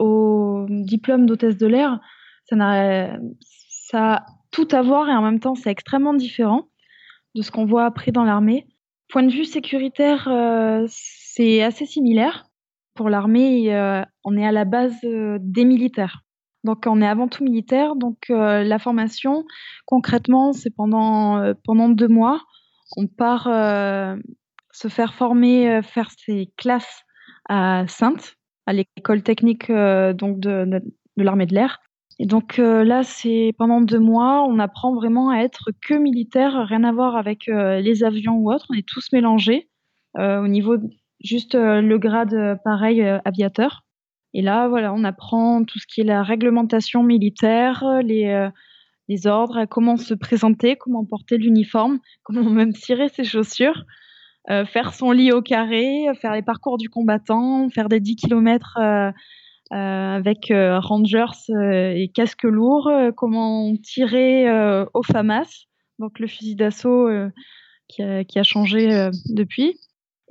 au 0.00 0.66
diplôme 0.68 1.26
d'hôtesse 1.26 1.56
de 1.56 1.66
l'air, 1.66 2.00
ça, 2.48 4.14
a 4.14 4.26
tout 4.50 4.68
à 4.72 4.82
voir 4.82 5.08
et 5.08 5.14
en 5.14 5.22
même 5.22 5.38
temps 5.38 5.54
c'est 5.54 5.70
extrêmement 5.70 6.14
différent 6.14 6.68
de 7.34 7.42
ce 7.42 7.50
qu'on 7.50 7.66
voit 7.66 7.84
après 7.84 8.10
dans 8.10 8.24
l'armée. 8.24 8.66
Point 9.08 9.22
de 9.22 9.32
vue 9.32 9.44
sécuritaire, 9.44 10.28
euh, 10.28 10.86
c'est 10.88 11.62
assez 11.62 11.86
similaire 11.86 12.46
pour 12.94 13.08
l'armée, 13.08 13.74
euh, 13.74 14.02
on 14.24 14.36
est 14.36 14.46
à 14.46 14.52
la 14.52 14.64
base 14.64 14.96
euh, 15.04 15.38
des 15.40 15.64
militaires. 15.64 16.22
Donc 16.64 16.84
on 16.86 17.00
est 17.00 17.06
avant 17.06 17.28
tout 17.28 17.42
militaire. 17.42 17.96
Donc 17.96 18.28
la 18.28 18.78
formation, 18.78 19.44
concrètement, 19.84 20.52
c'est 20.52 20.70
pendant, 20.70 21.54
pendant 21.64 21.88
deux 21.88 22.06
mois. 22.06 22.40
On 22.96 23.08
part 23.08 23.48
se 24.70 24.86
faire 24.86 25.12
former, 25.14 25.80
faire 25.82 26.08
ses 26.16 26.52
classes 26.56 27.02
à 27.48 27.84
Sainte, 27.88 28.36
à 28.66 28.74
l'école 28.74 29.24
technique 29.24 29.72
donc 29.72 30.38
de, 30.38 30.80
de 31.16 31.22
l'armée 31.24 31.46
de 31.46 31.54
l'air. 31.56 31.80
Et 32.18 32.26
donc 32.26 32.58
euh, 32.58 32.84
là, 32.84 33.02
c'est 33.02 33.52
pendant 33.58 33.80
deux 33.80 33.98
mois, 33.98 34.44
on 34.44 34.58
apprend 34.58 34.94
vraiment 34.94 35.30
à 35.30 35.38
être 35.38 35.70
que 35.80 35.94
militaire, 35.94 36.66
rien 36.68 36.84
à 36.84 36.92
voir 36.92 37.16
avec 37.16 37.48
euh, 37.48 37.80
les 37.80 38.04
avions 38.04 38.36
ou 38.36 38.52
autres. 38.52 38.66
On 38.70 38.74
est 38.74 38.86
tous 38.86 39.08
mélangés 39.12 39.68
euh, 40.18 40.42
au 40.42 40.48
niveau 40.48 40.76
juste 41.22 41.54
le 41.54 41.96
grade 41.98 42.58
pareil 42.64 43.02
aviateur. 43.24 43.84
Et 44.34 44.42
là, 44.42 44.68
voilà, 44.68 44.94
on 44.94 45.04
apprend 45.04 45.64
tout 45.64 45.78
ce 45.78 45.86
qui 45.86 46.00
est 46.00 46.04
la 46.04 46.22
réglementation 46.22 47.02
militaire, 47.02 47.84
les, 48.02 48.50
ordres, 49.26 49.66
comment 49.66 49.96
se 49.96 50.14
présenter, 50.14 50.76
comment 50.76 51.04
porter 51.04 51.36
l'uniforme, 51.36 51.98
comment 52.22 52.48
même 52.48 52.72
tirer 52.72 53.08
ses 53.08 53.24
chaussures. 53.24 53.84
faire 54.48 54.94
son 54.94 55.12
lit 55.12 55.32
au 55.32 55.42
carré, 55.42 56.06
faire 56.20 56.32
les 56.32 56.42
parcours 56.42 56.78
du 56.78 56.88
combattant, 56.88 57.68
faire 57.68 57.88
des 57.88 58.00
10 58.00 58.16
km 58.16 58.78
euh, 59.72 59.76
avec 59.76 60.50
euh, 60.50 60.78
Rangers 60.80 61.24
euh, 61.48 61.94
et 61.96 62.10
casque 62.14 62.42
lourd, 62.42 62.92
comment 63.16 63.74
tirer 63.76 64.46
au 64.92 65.02
FAMAS, 65.02 65.66
donc 65.98 66.18
le 66.18 66.26
fusil 66.26 66.56
d'assaut 66.56 67.08
qui, 67.88 68.02
a, 68.02 68.42
changé 68.42 69.08
depuis. 69.30 69.78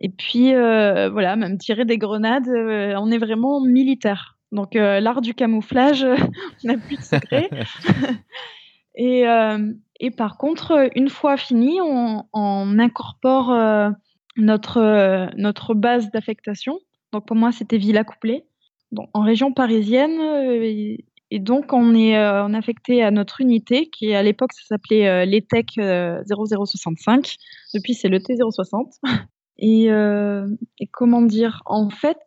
Et 0.02 0.10
puis, 0.10 0.52
voilà, 0.54 1.36
même 1.36 1.58
tirer 1.58 1.86
des 1.86 1.98
grenades, 1.98 2.48
on 2.48 3.12
est 3.12 3.18
vraiment 3.18 3.62
militaire. 3.62 4.38
Donc, 4.52 4.74
l'art 4.74 5.22
du 5.22 5.34
camouflage, 5.34 6.04
on 6.64 6.68
n'a 6.68 6.78
plus 6.78 6.98
de 6.98 7.02
secret. 7.02 7.50
et, 8.96 9.24
et, 10.00 10.12
par 10.12 10.38
contre, 10.38 10.90
une 10.96 11.10
fois 11.10 11.38
fini, 11.38 11.80
on, 11.82 12.26
on 12.34 12.80
incorpore 12.80 13.56
notre, 14.38 15.30
notre 15.38 15.74
base 15.76 16.10
d'affectation. 16.12 16.80
Donc, 17.14 17.28
pour 17.28 17.36
moi, 17.36 17.52
c'était 17.52 17.78
Villa 17.78 18.04
Couplée 18.04 18.46
en 19.14 19.22
région 19.22 19.54
parisienne. 19.54 20.20
Euh, 20.20 20.98
et, 21.30 21.40
donc, 21.40 21.72
on 21.72 21.96
est 21.96 22.18
euh, 22.18 22.46
affecté 22.54 23.04
à 23.04 23.12
notre 23.12 23.40
unité, 23.40 23.90
qui 23.90 24.14
à 24.14 24.22
l'époque, 24.22 24.52
ça 24.54 24.64
s'appelait 24.68 25.08
euh, 25.08 25.26
l'ETEC 25.26 25.80
0065. 26.28 27.38
Depuis, 27.74 27.94
c'est 27.94 28.10
le 28.10 28.20
T060. 28.20 29.00
Et, 29.58 29.86
et, 29.86 30.88
comment 30.92 31.22
dire 31.22 31.62
En 31.66 31.90
fait, 31.90 32.18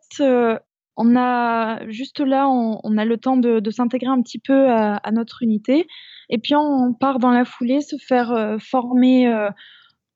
on 0.97 1.15
a 1.17 1.89
juste 1.89 2.21
là, 2.21 2.47
on, 2.49 2.97
a 2.97 3.05
le 3.05 3.17
temps 3.17 3.37
de, 3.37 3.69
s'intégrer 3.69 4.09
un 4.09 4.21
petit 4.21 4.39
peu 4.39 4.69
à, 4.71 5.11
notre 5.11 5.43
unité. 5.43 5.87
Et 6.29 6.37
puis, 6.37 6.55
on 6.55 6.93
part 6.93 7.19
dans 7.19 7.31
la 7.31 7.45
foulée 7.45 7.81
se 7.81 7.97
faire 7.97 8.57
former 8.59 9.49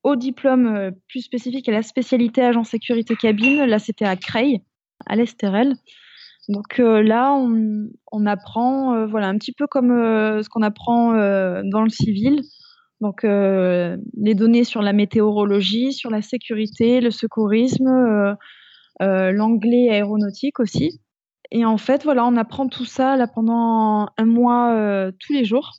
au 0.04 0.16
diplôme 0.16 0.92
plus 1.10 1.22
spécifique 1.22 1.68
à 1.68 1.74
la 1.74 1.84
spécialité 1.84 2.42
agent 2.42 2.64
sécurité 2.64 3.16
cabine. 3.16 3.66
Là, 3.66 3.80
c'était 3.80 4.06
à 4.06 4.16
Creil, 4.16 4.62
à 5.06 5.16
l'Estérel. 5.16 5.76
Donc 6.50 6.80
euh, 6.80 7.04
là, 7.04 7.32
on, 8.12 8.26
apprend, 8.26 8.96
euh, 8.96 9.06
voilà, 9.06 9.28
un 9.28 9.38
petit 9.38 9.52
peu 9.52 9.68
comme 9.68 9.92
euh, 9.92 10.42
ce 10.42 10.50
qu'on 10.50 10.64
apprend 10.64 11.12
dans 11.14 11.84
le 11.84 11.90
civil. 11.90 12.42
Donc 13.02 13.24
les 13.24 14.36
données 14.36 14.66
sur 14.66 14.82
la 14.82 14.94
météorologie, 14.94 15.94
sur 15.94 16.10
la 16.10 16.22
sécurité, 16.22 17.00
le 17.00 17.12
secourisme, 17.12 18.36
l'anglais 19.00 19.90
aéronautique 19.90 20.60
aussi. 20.60 21.00
Et 21.52 21.66
en 21.66 21.78
fait, 21.78 22.04
voilà, 22.04 22.26
on 22.26 22.36
apprend 22.36 22.68
tout 22.68 22.86
ça 22.86 23.16
là 23.16 23.26
pendant 23.28 24.08
un 24.18 24.26
mois 24.26 25.12
tous 25.20 25.34
les 25.34 25.46
jours. 25.46 25.72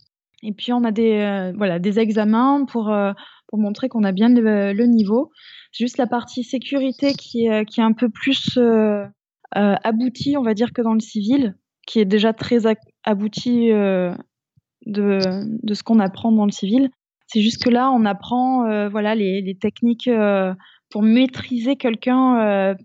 Et 0.42 0.52
puis 0.52 0.72
on 0.72 0.82
a 0.84 0.92
des 0.92 1.52
voilà 1.56 1.78
des 1.78 1.98
examens 1.98 2.64
pour 2.64 2.90
pour 3.48 3.58
montrer 3.58 3.90
qu'on 3.90 4.04
a 4.04 4.12
bien 4.12 4.30
le, 4.30 4.86
niveau. 4.86 5.30
C'est 5.72 5.84
juste 5.84 5.98
la 5.98 6.06
partie 6.06 6.42
sécurité 6.42 7.12
qui 7.12 7.46
est 7.46 7.66
qui 7.66 7.80
est 7.80 7.84
un 7.84 7.92
peu 7.92 8.08
plus 8.08 8.58
euh, 9.56 9.74
abouti, 9.82 10.36
on 10.36 10.42
va 10.42 10.54
dire, 10.54 10.72
que 10.72 10.80
dans 10.82 10.94
le 10.94 11.00
civil, 11.00 11.56
qui 11.86 11.98
est 11.98 12.04
déjà 12.04 12.32
très 12.32 12.62
abouti 13.02 13.72
euh, 13.72 14.14
de, 14.86 15.18
de, 15.62 15.74
ce 15.74 15.82
qu'on 15.82 15.98
apprend 15.98 16.30
dans 16.30 16.46
le 16.46 16.52
civil. 16.52 16.90
C'est 17.32 17.42
juste 17.42 17.62
que 17.62 17.70
là, 17.70 17.90
on 17.90 18.04
apprend 18.04 18.66
euh, 18.66 18.88
voilà, 18.88 19.14
les, 19.14 19.56
techniques 19.60 20.10
pour 20.90 21.02
maîtriser 21.02 21.76
quelqu'un, 21.76 22.76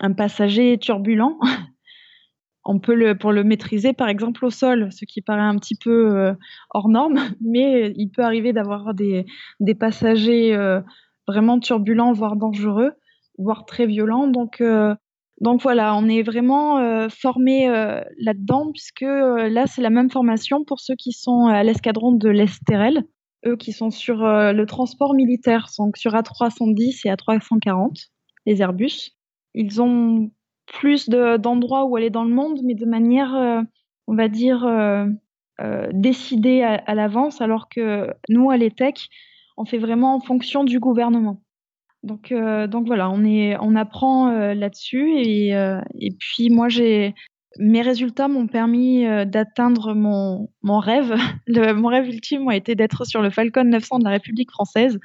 un 0.00 0.12
passager 0.12 0.78
turbulent. 0.78 1.38
on 2.64 2.78
peut 2.78 2.94
le, 2.94 3.16
pour 3.16 3.32
le 3.32 3.42
maîtriser, 3.44 3.92
par 3.92 4.08
exemple, 4.08 4.44
au 4.44 4.50
sol, 4.50 4.92
ce 4.92 5.04
qui 5.04 5.22
paraît 5.22 5.40
un 5.40 5.56
petit 5.56 5.76
peu 5.76 6.34
hors 6.70 6.88
norme, 6.88 7.18
mais 7.40 7.92
il 7.96 8.10
peut 8.10 8.22
arriver 8.22 8.52
d'avoir 8.52 8.94
des, 8.94 9.24
passagers 9.78 10.56
vraiment 11.26 11.58
turbulents, 11.58 12.12
voire 12.12 12.36
dangereux, 12.36 12.92
voire 13.36 13.64
très 13.64 13.86
violents. 13.86 14.28
Donc, 14.28 14.62
donc 15.40 15.62
voilà, 15.62 15.94
on 15.94 16.08
est 16.08 16.22
vraiment 16.22 16.78
euh, 16.78 17.08
formé 17.08 17.68
euh, 17.68 18.00
là-dedans, 18.18 18.70
puisque 18.72 19.02
euh, 19.02 19.48
là, 19.48 19.66
c'est 19.66 19.82
la 19.82 19.90
même 19.90 20.10
formation 20.10 20.64
pour 20.64 20.80
ceux 20.80 20.96
qui 20.96 21.12
sont 21.12 21.46
à 21.46 21.62
l'escadron 21.62 22.12
de 22.12 22.28
l'Estérel, 22.28 23.04
eux 23.46 23.56
qui 23.56 23.72
sont 23.72 23.90
sur 23.90 24.18
le 24.18 24.64
transport 24.64 25.14
militaire, 25.14 25.68
donc 25.78 25.96
sur 25.96 26.12
A310 26.12 27.06
et 27.06 27.10
A340, 27.10 28.08
les 28.46 28.62
Airbus. 28.62 29.12
Ils 29.54 29.80
ont 29.80 30.30
plus 30.66 31.08
d'endroits 31.08 31.84
où 31.84 31.96
aller 31.96 32.10
dans 32.10 32.24
le 32.24 32.34
monde, 32.34 32.60
mais 32.64 32.74
de 32.74 32.84
manière, 32.84 33.64
on 34.06 34.14
va 34.14 34.28
dire, 34.28 34.66
décidée 35.92 36.62
à, 36.62 36.94
l'avance, 36.94 37.40
alors 37.40 37.68
que 37.68 38.12
nous, 38.28 38.50
à 38.50 38.56
l'ETEC, 38.56 39.08
on 39.56 39.64
fait 39.64 39.78
vraiment 39.78 40.14
en 40.14 40.20
fonction 40.20 40.64
du 40.64 40.78
gouvernement. 40.80 41.42
Donc, 42.04 42.30
euh, 42.30 42.68
donc 42.68 42.86
voilà, 42.86 43.10
on, 43.10 43.24
est, 43.24 43.56
on 43.60 43.74
apprend 43.74 44.30
euh, 44.30 44.54
là-dessus. 44.54 45.18
Et, 45.18 45.54
euh, 45.56 45.80
et 46.00 46.10
puis 46.12 46.48
moi, 46.48 46.68
j'ai 46.68 47.14
mes 47.58 47.82
résultats 47.82 48.28
m'ont 48.28 48.46
permis 48.46 49.04
d'atteindre 49.26 49.94
mon, 49.94 50.48
rêve. 50.78 51.14
Mon 51.76 51.88
rêve 51.88 52.08
ultime 52.08 52.48
a 52.48 52.56
été 52.56 52.74
d'être 52.74 53.04
sur 53.04 53.22
le 53.22 53.30
Falcon 53.30 53.64
900 53.64 53.98
de 54.00 54.04
la 54.04 54.10
République 54.10 54.50
française. 54.50 54.98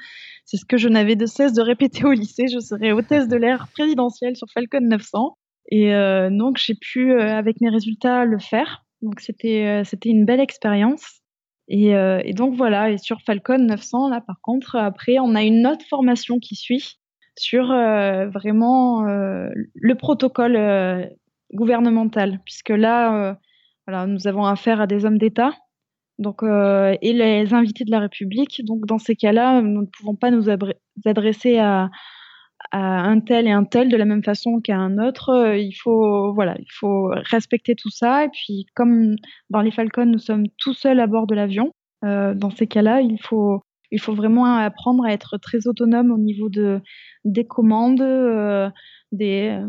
C'est 0.45 0.57
ce 0.57 0.65
que 0.65 0.77
je 0.77 0.89
n'avais 0.89 1.15
de 1.15 1.25
cesse 1.25 1.53
de 1.53 1.62
répéter 1.62 2.05
au 2.05 2.12
lycée. 2.12 2.48
Je 2.48 2.60
serais 2.60 2.91
hôtesse 2.91 3.27
de 3.27 3.38
l'air 3.38 3.67
présidentielle 3.74 4.36
sur 4.36 4.48
Falcon 4.53 4.81
900. 4.81 5.38
Et 5.72 5.91
donc, 6.31 6.57
j'ai 6.57 6.75
pu, 6.75 7.13
avec 7.13 7.62
mes 7.62 7.69
résultats, 7.69 8.25
le 8.25 8.39
faire. 8.39 8.83
Donc, 9.01 9.19
c'était 9.19 9.83
une 10.05 10.25
belle 10.25 10.41
expérience. 10.41 11.24
Euh, 11.72 12.22
et, 12.24 12.33
donc 12.33 12.55
voilà, 12.55 12.89
et 12.89 12.98
sur 12.98 13.22
Falcon 13.22 13.57
900, 13.57 14.10
là 14.10 14.22
par 14.22 14.39
contre, 14.41 14.75
après, 14.75 15.19
on 15.19 15.36
a 15.36 15.43
une 15.43 15.65
autre 15.65 15.86
formation 15.89 16.39
qui 16.39 16.55
suit 16.55 17.00
sur 17.38 17.72
euh, 17.72 18.27
vraiment 18.27 19.07
euh, 19.07 19.50
le 19.74 19.95
protocole 19.95 20.57
gouvernemental, 21.53 22.39
puisque 22.45 22.69
là, 22.69 23.38
voilà, 23.88 24.07
nous 24.07 24.27
avons 24.27 24.45
affaire 24.45 24.81
à 24.81 24.88
des 24.88 25.05
hommes 25.05 25.17
d'État 25.17 25.53
donc, 26.19 26.43
et 26.43 27.13
les 27.13 27.53
invités 27.53 27.86
de 27.86 27.91
la 27.91 28.00
République. 28.00 28.62
Donc 28.65 28.86
dans 28.86 28.98
ces 28.98 29.15
cas-là, 29.15 29.62
nous 29.62 29.81
ne 29.81 29.88
pouvons 29.88 30.15
pas 30.15 30.31
nous 30.31 30.50
adresser 31.05 31.60
à, 31.60 31.89
à 32.72 33.01
un 33.03 33.19
tel 33.19 33.48
et 33.48 33.51
un 33.51 33.65
tel 33.65 33.89
de 33.89 33.98
la 33.98 34.05
même 34.05 34.24
façon 34.24 34.60
qu'à 34.60 34.77
un 34.77 34.98
autre. 34.98 35.29
Euh, 35.29 35.57
il 35.57 35.74
faut, 35.74 36.33
voilà, 36.33 36.55
il 36.60 36.72
faut 36.72 37.12
respecter 37.29 37.75
tout 37.75 37.91
ça. 37.91 38.25
Et 38.25 38.29
puis, 38.29 38.65
comme 38.75 39.15
dans 39.50 39.62
les 39.62 39.72
Falcons, 39.72 40.07
nous 40.07 40.19
sommes 40.19 40.45
tout 40.57 40.74
seuls 40.74 41.00
à 41.00 41.07
bord 41.07 41.27
de 41.27 41.36
l'avion, 41.36 41.72
euh, 42.03 42.33
dans 42.33 42.50
ces 42.50 42.67
cas-là, 42.67 43.01
il 43.01 43.22
faut, 43.22 43.62
il 43.91 44.01
faut 44.01 44.15
vraiment 44.15 44.45
apprendre 44.45 45.05
à 45.05 45.13
être 45.13 45.38
très 45.38 45.67
autonome 45.67 46.12
au 46.12 46.17
niveau 46.17 46.50
de, 46.50 46.81
des 47.25 47.45
commandes, 47.45 48.01
euh, 48.01 48.69
des, 49.12 49.60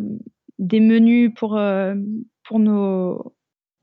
des 0.59 0.81
menus 0.81 1.33
pour, 1.35 1.61
pour 2.45 2.59
nos 2.59 3.35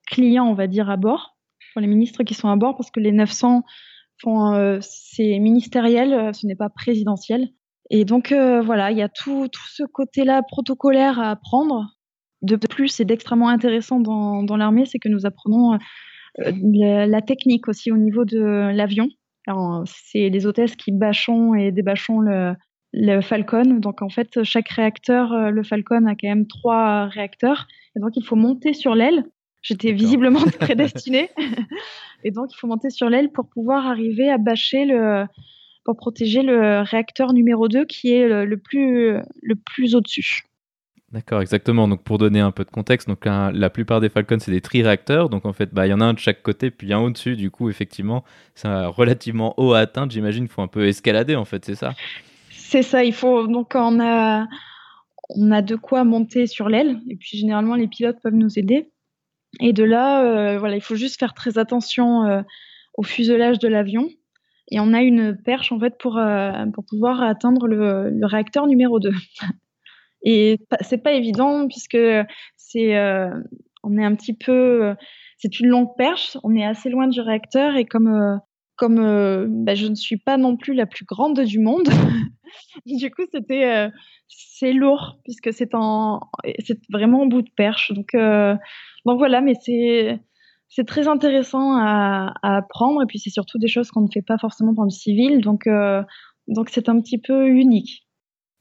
clients, 0.08 0.48
on 0.48 0.54
va 0.54 0.68
dire, 0.68 0.90
à 0.90 0.98
bord, 0.98 1.38
pour 1.74 1.82
les 1.82 1.88
ministres 1.88 2.24
qui 2.24 2.34
sont 2.34 2.50
à 2.50 2.56
bord, 2.56 2.76
parce 2.76 2.92
que 2.92 3.00
les 3.00 3.12
900 3.12 3.64
font, 4.22 4.80
c'est 4.82 5.40
ministériel, 5.40 6.34
ce 6.34 6.48
n'est 6.48 6.56
pas 6.56 6.70
présidentiel. 6.70 7.50
Et 7.94 8.06
donc 8.06 8.32
euh, 8.32 8.62
voilà, 8.62 8.90
il 8.92 8.98
y 8.98 9.02
a 9.02 9.10
tout, 9.10 9.50
tout 9.50 9.68
ce 9.68 9.84
côté-là 9.84 10.42
protocolaire 10.44 11.20
à 11.20 11.32
apprendre. 11.32 11.88
De 12.42 12.56
plus, 12.56 13.00
et 13.00 13.06
d'extrêmement 13.06 13.50
intéressant 13.50 14.00
dans, 14.00 14.42
dans 14.42 14.58
l'armée, 14.58 14.86
c'est 14.88 14.98
que 14.98 15.10
nous 15.10 15.28
apprenons 15.28 15.78
euh, 16.40 17.06
la, 17.06 17.22
technique 17.22 17.68
aussi 17.68 17.92
au 17.92 17.98
niveau 17.98 18.26
de 18.26 18.72
l'avion. 18.74 19.10
C'est 19.86 20.30
les 20.30 20.48
hôtesses 20.48 20.76
qui 20.76 20.92
bâchons 20.92 21.54
et 21.54 21.72
débâchons 21.72 22.20
le, 22.20 22.56
le 22.94 23.22
Falcon. 23.22 23.80
Donc 23.80 24.02
en 24.02 24.10
fait, 24.10 24.44
chaque 24.44 24.70
réacteur, 24.70 25.32
euh, 25.34 25.50
le 25.50 25.64
Falcon 25.64 26.06
a 26.06 26.16
quand 26.16 26.28
même 26.28 26.48
trois 26.48 27.08
réacteurs. 27.08 27.68
Et 27.96 28.00
donc 28.00 28.12
il 28.16 28.26
faut 28.26 28.36
monter 28.36 28.74
sur 28.74 28.96
l'aile. 28.96 29.26
J'étais 29.62 29.92
visiblement 29.92 30.42
prédestinée. 30.60 31.30
et 32.24 32.32
donc 32.32 32.52
il 32.52 32.58
faut 32.58 32.68
monter 32.68 32.90
sur 32.90 33.10
l'aile 33.10 33.32
pour 33.32 33.48
pouvoir 33.48 33.86
arriver 33.88 34.30
à 34.30 34.38
bâcher 34.38 34.86
le, 34.86 35.26
pour 35.86 35.96
protéger 35.98 36.42
le 36.42 36.82
réacteur 36.82 37.34
numéro 37.34 37.68
2 37.68 37.86
qui 37.86 38.12
est 38.12 38.28
le, 38.28 38.58
plus, 38.58 39.18
le 39.42 39.56
plus 39.56 39.96
au-dessus. 39.96 40.44
D'accord, 41.12 41.42
exactement. 41.42 41.88
Donc 41.90 42.04
pour 42.04 42.18
donner 42.18 42.40
un 42.40 42.52
peu 42.52 42.64
de 42.64 42.72
contexte, 42.72 43.08
donc 43.08 43.26
la 43.26 43.70
plupart 43.70 44.00
des 44.00 44.10
Falcons 44.10 44.38
c'est 44.40 44.52
des 44.52 44.62
tri-réacteurs, 44.62 45.30
donc 45.30 45.46
en 45.46 45.52
fait 45.52 45.74
bah, 45.74 45.86
il 45.86 45.90
y 45.90 45.94
en 45.94 46.00
a 46.00 46.06
un 46.06 46.14
de 46.14 46.20
chaque 46.20 46.42
côté 46.42 46.72
puis 46.72 46.94
un 46.94 47.00
au-dessus. 47.00 47.36
Du 47.36 47.52
coup 47.52 47.70
effectivement 47.70 48.24
c'est 48.56 48.70
relativement 48.86 49.54
haut 49.60 49.74
à 49.74 49.80
atteindre. 49.80 50.12
J'imagine 50.12 50.46
qu'il 50.46 50.54
faut 50.54 50.62
un 50.62 50.68
peu 50.68 50.88
escalader 50.88 51.36
en 51.36 51.46
fait, 51.46 51.66
c'est 51.66 51.76
ça? 51.76 51.94
C'est 52.72 52.84
ça. 52.84 53.04
Il 53.04 53.12
faut 53.14 53.48
donc 53.48 53.74
on 53.76 54.00
a 54.00 54.48
on 55.28 55.52
a 55.52 55.62
de 55.62 55.76
quoi 55.76 56.06
monter 56.06 56.48
sur 56.48 56.70
l'aile 56.70 57.02
et 57.10 57.18
puis 57.18 57.38
généralement 57.38 57.76
les 57.76 57.90
pilotes 57.90 58.22
peuvent 58.24 58.34
nous 58.34 58.58
aider. 58.58 58.90
Et 59.60 59.74
de 59.74 59.84
là 59.84 60.24
euh, 60.24 60.58
voilà 60.58 60.76
il 60.78 60.82
faut 60.82 60.96
juste 60.96 61.20
faire 61.20 61.34
très 61.34 61.58
attention 61.58 62.24
euh, 62.24 62.42
au 62.94 63.04
fuselage 63.04 63.60
de 63.60 63.68
l'avion 63.68 64.08
et 64.70 64.80
on 64.80 64.94
a 64.94 65.02
une 65.02 65.36
perche 65.36 65.74
en 65.74 65.80
fait 65.82 65.98
pour 65.98 66.18
euh, 66.18 66.66
pour 66.74 66.86
pouvoir 66.86 67.22
atteindre 67.22 67.68
le, 67.68 68.10
le 68.10 68.26
réacteur 68.26 68.68
numéro 68.68 69.02
2. 69.02 69.12
Et 70.24 70.60
c'est 70.80 71.04
pas 71.04 71.12
évident 71.12 71.68
puisque 71.68 71.98
c'est, 72.56 72.96
on 73.84 73.98
est 73.98 74.06
un 74.06 74.16
petit 74.16 74.36
peu, 74.36 74.94
c'est 75.40 75.60
une 75.60 75.68
longue 75.68 75.98
perche, 75.98 76.38
on 76.44 76.56
est 76.56 76.64
assez 76.64 76.92
loin 76.92 77.08
du 77.08 77.20
réacteur 77.22 77.76
et 77.76 77.86
comme 77.86 78.40
euh, 78.84 79.46
comme 79.46 79.64
bah, 79.64 79.76
je 79.76 79.88
ne 79.88 79.96
suis 79.96 80.18
pas 80.18 80.38
non 80.38 80.58
plus 80.58 80.74
la 80.74 80.86
plus 80.86 81.06
grande 81.06 81.40
du 81.40 81.60
monde, 81.60 81.90
du 82.86 83.12
coup 83.12 83.24
c'était 83.32 83.90
c'est 84.28 84.74
lourd 84.74 85.20
puisque 85.24 85.54
c'est 85.54 85.74
en 85.74 86.22
c'est 86.60 86.80
vraiment 86.90 87.22
en 87.22 87.28
bout 87.28 87.42
de 87.42 87.52
perche. 87.56 87.92
Donc 87.94 88.16
donc 89.06 89.18
voilà, 89.18 89.42
mais 89.42 89.54
c'est 89.56 90.86
très 90.86 91.08
intéressant 91.08 91.78
à, 91.78 92.34
à, 92.42 92.58
apprendre 92.58 93.02
et 93.04 93.06
puis 93.06 93.20
c'est 93.20 93.30
surtout 93.30 93.60
des 93.60 93.68
choses 93.68 93.92
qu'on 93.92 94.02
ne 94.02 94.12
fait 94.12 94.22
pas 94.22 94.38
forcément 94.38 94.74
dans 94.74 94.84
le 94.84 94.90
civil. 94.90 95.42
Donc 95.42 95.68
donc 96.48 96.70
c'est 96.70 96.90
un 96.90 97.00
petit 97.00 97.18
peu 97.18 97.48
unique. 97.48 98.08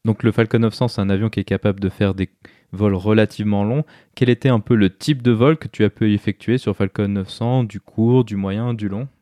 Donc 0.06 0.22
le 0.22 0.32
Falcon 0.32 0.60
900, 0.60 0.88
c'est 0.88 1.00
un 1.00 1.10
avion 1.10 1.28
qui 1.28 1.40
est 1.40 1.44
capable 1.44 1.78
de 1.78 1.90
faire 1.90 2.14
des 2.14 2.30
vols 2.72 2.94
relativement 2.94 3.64
longs. 3.64 3.84
Quel 4.14 4.30
était 4.30 4.48
un 4.48 4.60
peu 4.60 4.74
le 4.74 4.96
type 4.96 5.22
de 5.22 5.30
vol 5.30 5.58
que 5.58 5.68
tu 5.68 5.84
as 5.84 5.90
pu 5.90 6.14
effectuer 6.14 6.56
sur 6.56 6.74
Falcon 6.74 7.08
900, 7.08 7.64
du 7.64 7.80
court, 7.80 8.24
du 8.24 8.36
moyen, 8.36 8.72
du 8.72 8.88
long? 8.88 9.02
On 9.02 9.19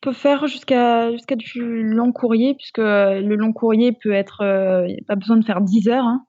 peut 0.00 0.12
faire 0.12 0.46
jusqu'à 0.46 1.12
jusqu'à 1.12 1.36
du 1.36 1.82
long 1.82 2.12
courrier, 2.12 2.54
puisque 2.54 2.78
le 2.78 3.34
long 3.34 3.52
courrier 3.52 3.92
peut 3.92 4.12
être... 4.12 4.42
Euh, 4.42 4.86
il 4.86 4.94
n'y 4.94 5.00
a 5.00 5.04
pas 5.06 5.16
besoin 5.16 5.36
de 5.36 5.44
faire 5.44 5.60
10 5.60 5.88
heures. 5.88 6.04
Hein. 6.04 6.24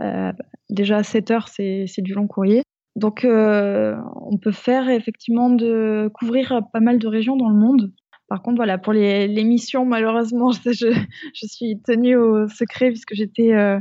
Euh, 0.00 0.32
déjà 0.70 1.02
7 1.02 1.30
heures, 1.30 1.48
c'est 1.48 1.86
du 1.98 2.14
long 2.14 2.26
courrier. 2.26 2.62
Donc 2.96 3.24
euh, 3.24 3.96
on 4.22 4.38
peut 4.38 4.52
faire 4.52 4.88
effectivement 4.88 5.50
de 5.50 6.10
couvrir 6.14 6.62
pas 6.72 6.80
mal 6.80 6.98
de 6.98 7.08
régions 7.08 7.36
dans 7.36 7.48
le 7.48 7.56
monde. 7.56 7.92
Par 8.28 8.42
contre, 8.42 8.56
voilà, 8.56 8.78
pour 8.78 8.92
les, 8.92 9.28
missions, 9.44 9.84
malheureusement, 9.84 10.50
je, 10.64 10.92
suis 11.34 11.80
tenue 11.82 12.16
au 12.16 12.48
secret 12.48 12.88
puisque 12.88 13.14
j'étais 13.14 13.52
euh, 13.52 13.80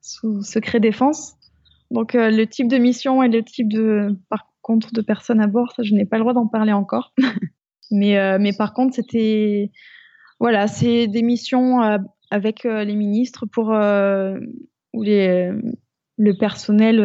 sous 0.00 0.42
secret 0.42 0.80
défense. 0.80 1.34
Donc, 1.90 2.14
euh, 2.14 2.30
le 2.30 2.46
type 2.46 2.68
de 2.68 2.76
mission 2.76 3.22
et 3.22 3.28
le 3.28 3.42
type 3.44 3.72
de, 3.72 4.18
par 4.28 4.48
contre, 4.62 4.92
de 4.92 5.00
personnes 5.00 5.40
à 5.40 5.46
bord, 5.46 5.72
je 5.80 5.94
n'ai 5.94 6.06
pas 6.06 6.16
le 6.16 6.22
droit 6.22 6.32
d'en 6.32 6.48
parler 6.48 6.72
encore. 6.72 7.12
mais, 7.94 8.18
euh, 8.18 8.38
mais 8.40 8.52
par 8.52 8.74
contre, 8.74 8.94
c'était, 8.94 9.70
voilà, 10.40 10.66
c'est 10.66 11.06
des 11.06 11.22
missions 11.22 11.80
avec 12.30 12.64
les 12.64 12.96
ministres 12.96 13.46
pour 13.46 13.68
ou 14.92 15.02
les 15.02 15.50
le 16.16 16.32
personnel 16.38 16.98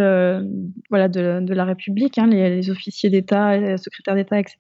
voilà 0.90 1.08
de, 1.08 1.54
la 1.54 1.66
République, 1.66 2.18
hein, 2.18 2.28
les, 2.28 2.56
les, 2.56 2.70
officiers 2.70 3.10
d'État, 3.10 3.58
les 3.58 3.78
secrétaires 3.78 4.16
d'État, 4.16 4.40
etc. 4.40 4.58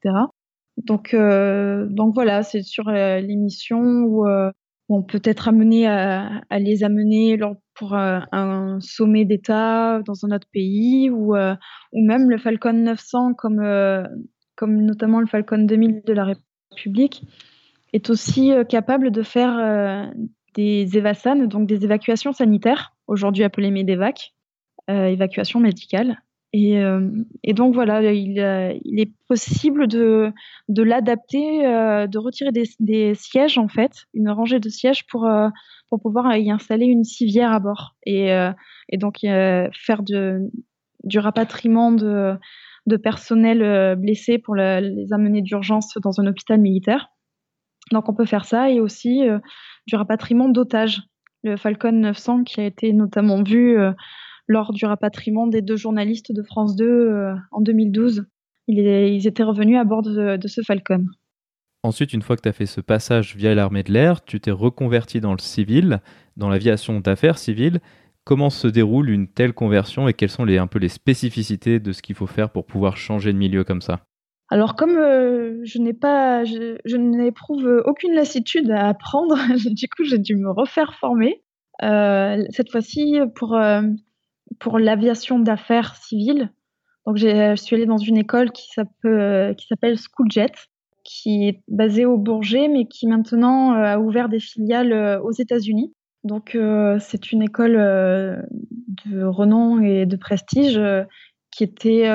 Donc, 0.85 1.13
euh, 1.13 1.87
donc 1.89 2.13
voilà, 2.13 2.43
c'est 2.43 2.61
sur 2.63 2.87
euh, 2.87 3.19
l'émission 3.19 3.79
où 3.79 4.27
euh, 4.27 4.51
on 4.87 5.03
peut 5.03 5.21
être 5.23 5.47
amené 5.47 5.87
à, 5.87 6.41
à 6.49 6.59
les 6.59 6.83
amener 6.83 7.37
pour 7.75 7.93
un 7.93 8.79
sommet 8.81 9.25
d'État 9.25 10.01
dans 10.05 10.25
un 10.25 10.35
autre 10.35 10.47
pays 10.51 11.09
ou, 11.11 11.35
ou 11.35 12.05
même 12.05 12.29
le 12.29 12.37
Falcon 12.39 12.73
900 12.73 13.35
comme, 13.35 13.61
comme 14.59 14.81
notamment 14.81 15.21
le 15.21 15.25
Falcon 15.25 15.59
2000 15.59 16.01
de 16.05 16.13
la 16.13 16.25
République 16.75 17.23
est 17.93 18.09
aussi 18.09 18.51
capable 18.67 19.09
de 19.09 19.23
faire 19.23 20.11
des 20.53 20.97
EVASAN, 20.97 21.47
donc 21.47 21.65
des 21.65 21.85
évacuations 21.85 22.33
sanitaires, 22.33 22.93
aujourd'hui 23.07 23.45
appelées 23.45 23.71
MEDEVAC, 23.71 24.33
évacuation 24.89 25.61
médicale. 25.61 26.17
Et, 26.51 26.79
euh, 26.79 27.07
et, 27.43 27.53
donc 27.53 27.75
voilà, 27.75 28.01
il, 28.11 28.39
euh, 28.39 28.73
est 28.85 29.11
possible 29.27 29.87
de, 29.87 30.33
l'adapter, 30.69 31.65
euh, 31.65 32.07
de 32.07 32.17
retirer 32.17 32.51
des, 32.79 33.13
sièges 33.13 33.57
en 33.59 33.67
fait, 33.67 34.05
une 34.15 34.29
rangée 34.29 34.59
de 34.59 34.69
sièges 34.69 35.05
pour, 35.05 35.29
pour 35.89 36.01
pouvoir 36.01 36.35
y 36.35 36.49
installer 36.49 36.85
une 36.85 37.03
civière 37.03 37.51
à 37.51 37.59
bord 37.59 37.95
et, 38.05 38.31
donc 38.93 39.19
faire 39.21 40.01
du 40.03 41.19
rapatriement 41.19 41.91
de, 41.91 42.35
de 42.89 42.97
personnel 42.97 43.95
blessé 43.95 44.37
pour 44.37 44.55
les 44.55 45.13
amener 45.13 45.41
d'urgence 45.41 45.97
dans 46.03 46.19
un 46.19 46.27
hôpital 46.27 46.59
militaire. 46.59 47.07
Donc 47.91 48.09
on 48.09 48.13
peut 48.13 48.25
faire 48.25 48.43
ça 48.45 48.69
et 48.69 48.81
aussi 48.81 49.21
du 49.87 49.95
rapatriement 49.95 50.49
d'otages. 50.49 51.01
Le 51.43 51.55
Falcon 51.55 51.93
900 51.93 52.43
qui 52.43 52.59
a 52.59 52.65
été 52.65 52.91
notamment 52.91 53.41
vu 53.43 53.77
lors 54.49 54.73
du 54.73 54.85
rapatriement 54.85 55.47
des 55.47 55.61
deux 55.61 55.77
journalistes 55.77 56.33
de 56.33 56.41
France 56.41 56.75
2 56.75 56.85
euh, 56.85 57.35
en 57.51 57.61
2012. 57.61 58.25
Ils, 58.67 59.25
étaient 59.25 59.43
revenus 59.43 59.77
à 59.77 59.83
bord 59.83 60.01
de, 60.01 60.37
ce 60.45 60.61
Falcon. 60.61 61.05
Ensuite, 61.81 62.13
une 62.13 62.21
fois 62.21 62.35
que 62.35 62.41
tu 62.41 62.49
as 62.49 62.53
fait 62.53 62.65
ce 62.65 62.81
passage 62.81 63.35
via 63.35 63.55
l'armée 63.55 63.83
de 63.83 63.91
l'air, 63.91 64.23
tu 64.23 64.39
t'es 64.39 64.51
reconverti 64.51 65.21
dans 65.21 65.31
le 65.31 65.39
civil, 65.39 66.01
dans 66.35 66.49
l'aviation 66.49 66.99
d'affaires 66.99 67.37
civiles. 67.39 67.79
Comment 68.29 68.51
se 68.51 68.67
déroule 68.67 69.09
une 69.09 69.27
telle 69.27 69.53
conversion 69.53 70.07
et 70.07 70.13
quelles 70.13 70.29
sont 70.29 70.45
les, 70.45 70.59
un 70.59 70.67
peu 70.67 70.77
les 70.77 70.87
spécificités 70.87 71.79
de 71.79 71.91
ce 71.91 72.03
qu'il 72.03 72.13
faut 72.13 72.27
faire 72.27 72.51
pour 72.51 72.63
pouvoir 72.67 72.95
changer 72.95 73.33
de 73.33 73.37
milieu 73.39 73.63
comme 73.63 73.81
ça 73.81 74.01
alors 74.51 74.75
comme 74.75 74.97
euh, 74.97 75.59
je 75.63 75.77
n'ai 75.77 75.93
pas, 75.93 76.43
je, 76.43 76.97
n'éprouve 76.97 77.83
aucune 77.85 78.15
lassitude 78.15 78.71
à 78.71 78.87
apprendre, 78.87 79.37
du 79.71 79.87
coup 79.87 80.03
j'ai 80.03 80.17
dû 80.17 80.35
me 80.35 80.49
refaire 80.49 80.95
former. 80.95 81.43
Euh, 81.83 82.43
cette 82.49 82.71
fois-ci 82.71 83.19
pour 83.35 83.55
pour 84.59 84.79
l'aviation 84.79 85.37
d'affaires 85.37 85.95
civile. 85.95 86.51
Donc, 87.05 87.17
je 87.17 87.55
suis 87.55 87.75
allée 87.75 87.85
dans 87.85 87.97
une 87.97 88.17
école 88.17 88.51
qui 88.51 88.69
s'appelle 88.73 89.97
Schooljet, 89.97 90.51
qui 91.09 91.47
est 91.47 91.63
basée 91.67 92.05
au 92.05 92.17
Bourget, 92.17 92.67
mais 92.67 92.85
qui 92.85 93.07
maintenant 93.07 93.73
euh, 93.73 93.83
a 93.83 93.99
ouvert 93.99 94.29
des 94.29 94.39
filiales 94.39 94.93
euh, 94.93 95.19
aux 95.21 95.31
États-Unis. 95.31 95.93
Donc, 96.23 96.55
euh, 96.55 96.97
c'est 96.99 97.31
une 97.31 97.41
école 97.41 97.73
de 97.73 99.23
renom 99.23 99.79
et 99.81 100.05
de 100.05 100.15
prestige 100.15 100.79
qui 101.51 101.63
était 101.63 102.09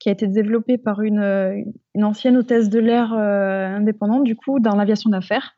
qui 0.00 0.08
a 0.08 0.12
été 0.12 0.26
développée 0.26 0.76
par 0.76 1.00
une, 1.00 1.64
une 1.94 2.04
ancienne 2.04 2.36
hôtesse 2.36 2.68
de 2.68 2.78
l'air 2.78 3.12
indépendante, 3.12 4.24
du 4.24 4.36
coup, 4.36 4.60
dans 4.60 4.76
l'aviation 4.76 5.10
d'affaires, 5.10 5.56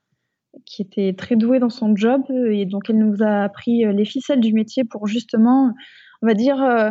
qui 0.64 0.82
était 0.82 1.14
très 1.16 1.36
douée 1.36 1.58
dans 1.58 1.70
son 1.70 1.96
job. 1.96 2.22
Et 2.30 2.64
donc, 2.64 2.88
elle 2.88 2.98
nous 2.98 3.22
a 3.22 3.42
appris 3.42 3.84
les 3.84 4.04
ficelles 4.04 4.40
du 4.40 4.52
métier 4.52 4.84
pour 4.84 5.06
justement 5.06 5.74
on 6.22 6.26
va 6.26 6.34
dire, 6.34 6.62
euh, 6.62 6.90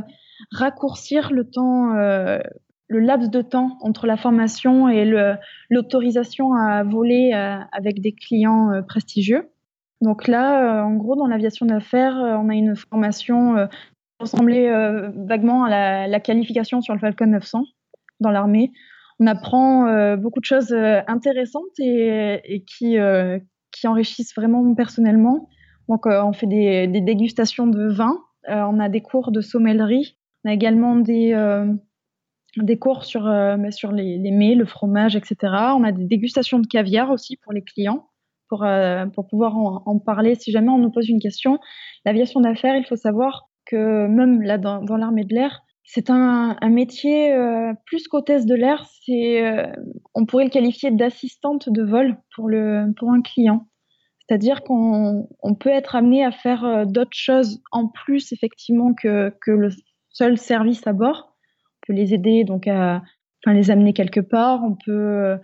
raccourcir 0.51 1.31
le 1.31 1.49
temps, 1.49 1.95
euh, 1.95 2.39
le 2.87 2.99
laps 2.99 3.29
de 3.29 3.41
temps 3.41 3.77
entre 3.81 4.05
la 4.07 4.17
formation 4.17 4.89
et 4.89 5.05
l'autorisation 5.69 6.53
à 6.53 6.83
voler 6.83 7.31
euh, 7.33 7.57
avec 7.71 8.01
des 8.01 8.13
clients 8.13 8.83
prestigieux. 8.87 9.49
Donc 10.05 10.27
là, 10.27 10.85
en 10.85 10.93
gros, 10.95 11.15
dans 11.15 11.27
l'aviation 11.27 11.65
d'affaires, 11.65 12.15
on 12.15 12.47
a 12.49 12.53
une 12.53 12.75
formation 12.75 13.55
qui 13.67 14.21
ressemblait 14.21 14.69
vaguement 15.15 15.65
à 15.65 16.07
la, 16.07 16.19
qualification 16.21 16.79
sur 16.81 16.93
le 16.93 16.99
Falcon 16.99 17.27
900 17.27 17.63
dans 18.21 18.31
l'armée. 18.31 18.71
On 19.19 19.27
apprend 19.27 20.15
beaucoup 20.15 20.39
de 20.39 20.45
choses 20.45 20.73
intéressantes 21.07 21.79
et, 21.79 22.63
qui, 22.65 22.97
enrichissent 23.83 24.33
vraiment 24.35 24.73
personnellement. 24.75 25.49
Donc, 25.89 26.05
on 26.05 26.31
fait 26.33 26.47
des, 26.47 26.87
dégustations 27.01 27.67
de 27.67 27.87
vin 27.87 28.17
euh, 28.49 28.61
on 28.63 28.79
a 28.79 28.89
des 28.89 29.01
cours 29.01 29.31
de 29.31 29.41
sommellerie. 29.41 30.17
On 30.43 30.49
a 30.49 30.53
également 30.53 30.95
des, 30.95 31.33
euh, 31.33 31.71
des 32.57 32.77
cours 32.77 33.03
sur, 33.03 33.27
euh, 33.27 33.57
sur 33.71 33.91
les, 33.91 34.17
les, 34.17 34.31
mets, 34.31 34.55
le 34.55 34.65
fromage, 34.65 35.15
etc. 35.15 35.35
On 35.75 35.83
a 35.83 35.91
des 35.91 36.05
dégustations 36.05 36.59
de 36.59 36.67
caviar 36.67 37.09
aussi 37.11 37.37
pour 37.37 37.53
les 37.53 37.63
clients, 37.63 38.07
pour, 38.49 38.65
pour 39.13 39.27
pouvoir 39.27 39.57
en, 39.57 39.99
parler 39.99 40.35
si 40.35 40.51
jamais 40.51 40.69
on 40.69 40.77
nous 40.77 40.91
pose 40.91 41.09
une 41.09 41.19
question. 41.19 41.59
L'aviation 42.05 42.41
d'affaires, 42.41 42.75
il 42.75 42.85
faut 42.85 42.95
savoir 42.95 43.49
que 43.65 44.07
même 44.07 44.41
là 44.41 44.57
dans, 44.57 44.97
l'armée 44.97 45.23
de 45.23 45.33
l'air, 45.33 45.61
c'est 45.83 46.09
un, 46.09 46.57
métier 46.69 47.35
plus 47.85 48.07
qu'hôtesse 48.07 48.45
de 48.45 48.55
l'air. 48.55 48.85
C'est, 49.03 49.65
on 50.13 50.25
pourrait 50.25 50.45
le 50.45 50.49
qualifier 50.49 50.91
d'assistante 50.91 51.69
de 51.69 51.83
vol 51.83 52.17
pour, 52.35 52.47
le, 52.49 52.93
pour 52.97 53.11
un 53.11 53.21
client. 53.21 53.67
C'est-à-dire 54.27 54.63
qu'on 54.63 55.27
peut 55.59 55.69
être 55.69 55.95
amené 55.95 56.25
à 56.25 56.31
faire 56.31 56.65
euh, 56.65 56.85
d'autres 56.85 57.11
choses 57.13 57.61
en 57.71 57.87
plus 57.87 58.31
effectivement 58.31 58.93
que, 58.93 59.31
que 59.41 59.51
le 59.51 59.69
seul 60.09 60.37
service 60.37 60.85
à 60.87 60.93
bord. 60.93 61.35
On 61.35 61.87
peut 61.87 61.93
les 61.93 62.13
aider 62.13 62.43
donc 62.43 62.67
à 62.67 63.03
les 63.45 63.69
amener 63.69 63.93
quelque 63.93 64.21
part. 64.21 64.63
On 64.63 64.75
peut 64.75 65.37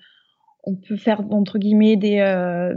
on 0.63 0.75
peut 0.75 0.97
faire 0.97 1.21
entre 1.31 1.57
guillemets 1.57 1.95
des 1.95 2.19
euh, 2.19 2.73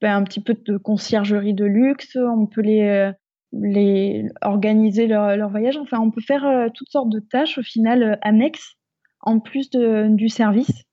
ben, 0.00 0.16
un 0.16 0.24
petit 0.24 0.40
peu 0.40 0.54
de 0.54 0.76
conciergerie 0.76 1.54
de 1.54 1.64
luxe. 1.64 2.16
On 2.16 2.46
peut 2.46 2.60
les 2.60 3.12
les 3.52 4.26
organiser 4.42 5.06
leur, 5.06 5.36
leur, 5.36 5.48
voyage. 5.48 5.78
Enfin, 5.78 5.98
on 6.00 6.10
peut 6.10 6.20
faire 6.20 6.70
toutes 6.74 6.90
sortes 6.90 7.08
de 7.08 7.20
tâches 7.20 7.56
au 7.56 7.62
final 7.62 8.18
annexes 8.22 8.74
en 9.22 9.40
plus 9.40 9.70
du 9.70 10.28
service. 10.28 10.84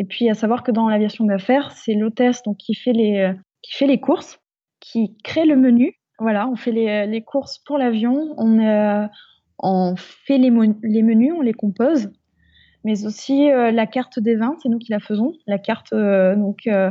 Et 0.00 0.04
puis 0.04 0.28
à 0.28 0.34
savoir 0.34 0.64
que 0.64 0.72
dans 0.72 0.88
l'aviation 0.88 1.24
d'affaires, 1.24 1.70
c'est 1.70 1.94
l'hôtesse 1.94 2.42
donc 2.42 2.56
qui 2.56 2.74
fait 2.74 2.92
les 2.92 3.32
qui 3.62 3.76
fait 3.76 3.86
les 3.86 4.00
courses, 4.00 4.40
qui 4.80 5.16
crée 5.22 5.46
le 5.46 5.56
menu. 5.56 5.94
Voilà, 6.18 6.48
on 6.48 6.56
fait 6.56 6.72
les, 6.72 7.06
les 7.06 7.22
courses 7.22 7.60
pour 7.64 7.78
l'avion, 7.78 8.34
on, 8.36 9.08
on 9.58 9.94
fait 9.96 10.38
les, 10.38 10.50
les 10.82 11.02
menus, 11.02 11.32
on 11.36 11.40
les 11.40 11.52
compose 11.52 12.10
mais 12.84 13.06
aussi 13.06 13.50
euh, 13.50 13.70
la 13.70 13.86
carte 13.86 14.18
des 14.20 14.36
vins, 14.36 14.56
c'est 14.62 14.68
nous 14.68 14.78
qui 14.78 14.92
la 14.92 15.00
faisons. 15.00 15.32
La 15.46 15.58
carte, 15.58 15.92
euh, 15.92 16.36
donc 16.36 16.66
euh, 16.66 16.90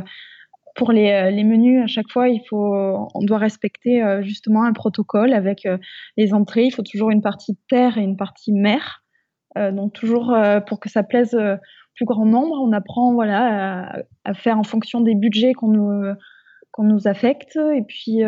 pour 0.74 0.90
les, 0.90 1.30
les, 1.30 1.44
menus, 1.44 1.82
à 1.82 1.86
chaque 1.86 2.10
fois, 2.10 2.28
il 2.28 2.42
faut, 2.48 2.74
on 3.14 3.24
doit 3.24 3.38
respecter 3.38 4.02
justement 4.22 4.64
un 4.64 4.72
protocole 4.72 5.32
avec 5.32 5.68
les 6.16 6.34
entrées. 6.34 6.64
Il 6.64 6.72
faut 6.72 6.82
toujours 6.82 7.12
une 7.12 7.22
partie 7.22 7.56
terre 7.68 7.96
et 7.96 8.02
une 8.02 8.16
partie 8.16 8.50
mer. 8.50 9.04
donc 9.54 9.92
toujours 9.92 10.36
pour 10.66 10.80
que 10.80 10.88
ça 10.88 11.04
plaise 11.04 11.32
au 11.36 11.58
plus 11.94 12.06
grand 12.06 12.26
nombre, 12.26 12.60
on 12.60 12.72
apprend 12.72 13.14
voilà 13.14 13.84
à, 13.84 13.98
à 14.24 14.34
faire 14.34 14.58
en 14.58 14.64
fonction 14.64 15.00
des 15.00 15.14
budgets 15.14 15.52
qu'on 15.52 15.68
nous 15.68 16.12
qu'on 16.72 16.82
nous 16.82 17.06
affecte 17.06 17.54
et 17.54 17.82
puis 17.86 18.24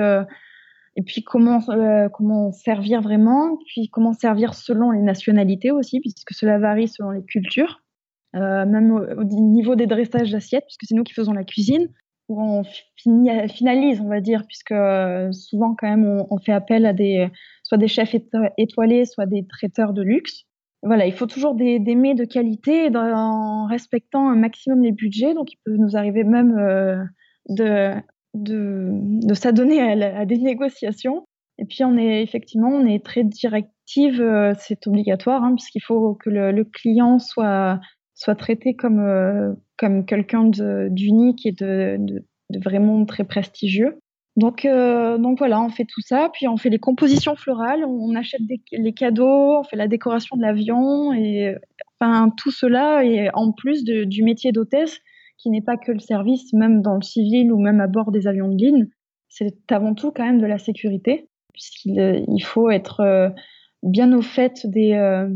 et 0.96 1.02
puis 1.02 1.22
comment 1.22 1.61
euh, 1.68 2.09
comment 2.09 2.50
servir 2.52 3.02
vraiment, 3.02 3.59
puis 3.66 3.88
comment 3.90 4.14
servir 4.14 4.54
selon 4.54 4.90
les 4.90 5.02
nationalités 5.02 5.70
aussi, 5.70 6.00
puisque 6.00 6.32
cela 6.32 6.59
varie 6.59 6.88
selon 6.88 7.11
les 7.11 7.24
cultures, 7.24 7.82
euh, 8.35 8.64
même 8.64 8.90
au, 8.90 9.24
niveau 9.24 9.76
des 9.76 9.87
dressages 9.87 10.32
d'assiettes, 10.32 10.64
puisque 10.64 10.87
c'est 10.88 10.94
nous 10.94 11.04
qui 11.04 11.12
faisons 11.12 11.32
la 11.32 11.44
cuisine, 11.44 11.88
où 12.28 12.42
on 12.42 12.64
finalise, 12.96 14.00
on 14.00 14.09
va 14.09 14.20
dire, 14.20 14.44
puisque 14.46 14.72
euh, 14.72 15.30
souvent 15.32 15.76
quand 15.78 15.88
même 15.88 16.24
on, 16.30 16.38
fait 16.38 16.52
appel 16.52 16.87
à 16.87 16.94
des 16.94 17.28
soit 17.62 17.78
des 17.78 17.88
chefs 17.88 18.16
étoilés, 18.56 19.04
soit 19.04 19.26
des 19.26 19.46
traiteurs 19.46 19.92
de 19.92 20.02
luxe. 20.02 20.44
Voilà, 20.82 21.06
il 21.06 21.12
faut 21.12 21.26
toujours 21.26 21.54
des, 21.54 21.78
mets 21.78 22.14
de 22.14 22.24
qualité 22.24 22.88
en 22.94 23.66
respectant 23.66 24.28
un 24.30 24.37
maximum 24.37 24.82
les 24.82 24.92
budgets, 24.92 25.35
donc 25.35 25.52
il 25.52 25.56
peut 25.64 25.76
nous 25.76 25.96
arriver 25.96 26.24
même 26.24 27.11
de 27.48 27.92
de, 28.37 29.35
s'adonner 29.35 29.81
à, 29.81 30.25
des 30.27 30.38
négociations. 30.38 31.27
Et 31.59 31.64
puis 31.64 31.85
on 31.85 31.96
est 31.96 32.22
effectivement, 32.22 32.68
on 32.68 32.87
est 32.87 33.05
très 33.05 33.25
directive, 33.25 34.20
euh, 34.20 34.53
c'est 34.59 34.87
obligatoire, 34.87 35.42
hein, 35.42 35.55
puisqu'il 35.55 35.83
faut 35.83 36.14
que 36.14 36.29
le, 36.31 36.64
client 36.64 37.18
soit 37.18 37.81
soit 38.14 38.35
traité 38.35 38.75
comme 38.75 39.01
euh, 39.01 39.53
comme 39.79 40.05
quelqu'un 40.05 40.44
d'unique 40.44 41.46
et 41.46 41.53
de, 41.53 41.99
vraiment 42.62 43.05
très 43.07 43.25
prestigieux. 43.25 43.99
Donc 44.37 44.66
euh, 44.66 45.16
donc 45.16 45.38
voilà, 45.38 45.62
on 45.62 45.70
fait 45.70 45.87
tout 45.87 46.03
ça, 46.03 46.29
puis 46.31 46.46
on 46.46 46.59
fait 46.59 46.68
les 46.68 46.79
compositions 46.79 47.37
florales, 47.37 47.85
on, 47.87 48.14
achète 48.14 48.42
les 48.70 48.92
cadeaux, 48.92 49.59
on 49.59 49.64
fait 49.64 49.77
la 49.77 49.88
décoration 49.88 50.37
de 50.37 50.42
l'avion 50.42 51.14
et 51.14 51.55
enfin 51.99 52.31
tout 52.37 52.51
cela 52.51 53.03
et 53.03 53.31
en 53.33 53.53
plus 53.53 53.83
du 53.85 54.22
métier 54.22 54.53
d'hôtesse 54.53 55.01
n'est 55.50 55.62
pas 55.62 55.76
que 55.76 55.92
le 55.92 55.98
service, 55.98 56.52
même 56.52 56.82
dans 56.82 56.94
le 56.94 57.02
civil 57.02 57.52
ou 57.52 57.59
même 57.59 57.80
à 57.80 57.87
bord 57.87 58.12
des 58.12 58.26
avions 58.26 58.48
de 58.48 58.56
ligne. 58.56 58.87
C'est 59.28 59.54
avant 59.70 59.94
tout 59.94 60.12
quand 60.12 60.24
même 60.24 60.40
de 60.40 60.46
la 60.46 60.59
sécurité, 60.59 61.28
puisqu'il 61.52 62.00
euh, 62.00 62.38
faut 62.42 62.70
être 62.70 63.00
euh, 63.00 63.28
bien 63.82 64.12
au 64.12 64.22
fait 64.22 64.66
des, 64.66 64.92
euh, 64.94 65.28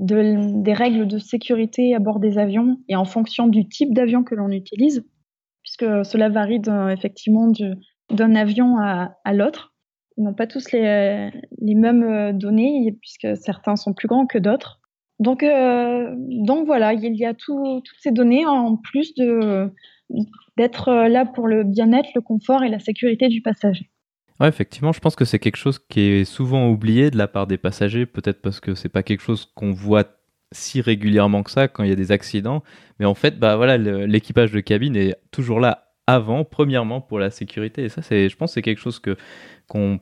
de, 0.00 0.62
des 0.62 0.72
règles 0.72 1.06
de 1.06 1.18
sécurité 1.18 1.94
à 1.94 1.98
bord 1.98 2.20
des 2.20 2.38
avions 2.38 2.76
et 2.88 2.96
en 2.96 3.04
fonction 3.04 3.46
du 3.46 3.68
type 3.68 3.94
d'avion 3.94 4.22
que 4.22 4.34
l'on 4.34 4.50
utilise, 4.50 5.04
puisque 5.62 6.04
cela 6.04 6.28
varie 6.28 6.62
effectivement 6.90 7.50
d'un 8.10 8.34
avion 8.34 8.78
à, 8.78 9.16
à 9.24 9.32
l'autre. 9.32 9.74
Ils 10.16 10.24
n'ont 10.24 10.34
pas 10.34 10.48
tous 10.48 10.72
les, 10.72 11.30
les 11.60 11.74
mêmes 11.76 12.36
données, 12.36 12.96
puisque 13.00 13.36
certains 13.36 13.76
sont 13.76 13.94
plus 13.94 14.08
grands 14.08 14.26
que 14.26 14.38
d'autres. 14.38 14.80
Donc, 15.18 15.42
euh, 15.42 16.14
donc 16.16 16.66
voilà, 16.66 16.92
il 16.94 17.16
y 17.16 17.24
a 17.24 17.34
tout, 17.34 17.80
toutes 17.84 17.98
ces 18.00 18.12
données 18.12 18.46
en 18.46 18.76
plus 18.76 19.12
d'être 20.56 20.92
là 21.08 21.26
pour 21.26 21.48
le 21.48 21.64
bien-être, 21.64 22.10
le 22.14 22.20
confort 22.20 22.62
et 22.62 22.68
la 22.68 22.78
sécurité 22.78 23.28
du 23.28 23.42
passager. 23.42 23.90
Ouais, 24.40 24.48
effectivement, 24.48 24.92
je 24.92 25.00
pense 25.00 25.16
que 25.16 25.24
c'est 25.24 25.40
quelque 25.40 25.56
chose 25.56 25.80
qui 25.80 26.00
est 26.00 26.24
souvent 26.24 26.68
oublié 26.68 27.10
de 27.10 27.18
la 27.18 27.26
part 27.26 27.48
des 27.48 27.58
passagers, 27.58 28.06
peut-être 28.06 28.40
parce 28.40 28.60
que 28.60 28.76
c'est 28.76 28.88
pas 28.88 29.02
quelque 29.02 29.22
chose 29.22 29.46
qu'on 29.56 29.72
voit 29.72 30.04
si 30.52 30.80
régulièrement 30.80 31.42
que 31.42 31.50
ça 31.50 31.66
quand 31.68 31.82
il 31.82 31.90
y 31.90 31.92
a 31.92 31.96
des 31.96 32.12
accidents. 32.12 32.62
Mais 33.00 33.06
en 33.06 33.14
fait, 33.14 33.38
bah 33.38 33.56
voilà, 33.56 33.76
l'équipage 33.76 34.52
de 34.52 34.60
cabine 34.60 34.96
est 34.96 35.16
toujours 35.32 35.58
là 35.58 35.92
avant, 36.06 36.44
premièrement 36.44 37.00
pour 37.00 37.18
la 37.18 37.30
sécurité. 37.30 37.84
Et 37.84 37.88
ça, 37.88 38.00
c'est, 38.02 38.28
je 38.28 38.36
pense, 38.36 38.52
c'est 38.52 38.62
quelque 38.62 38.80
chose 38.80 39.00
que 39.00 39.16
qu'on 39.66 40.00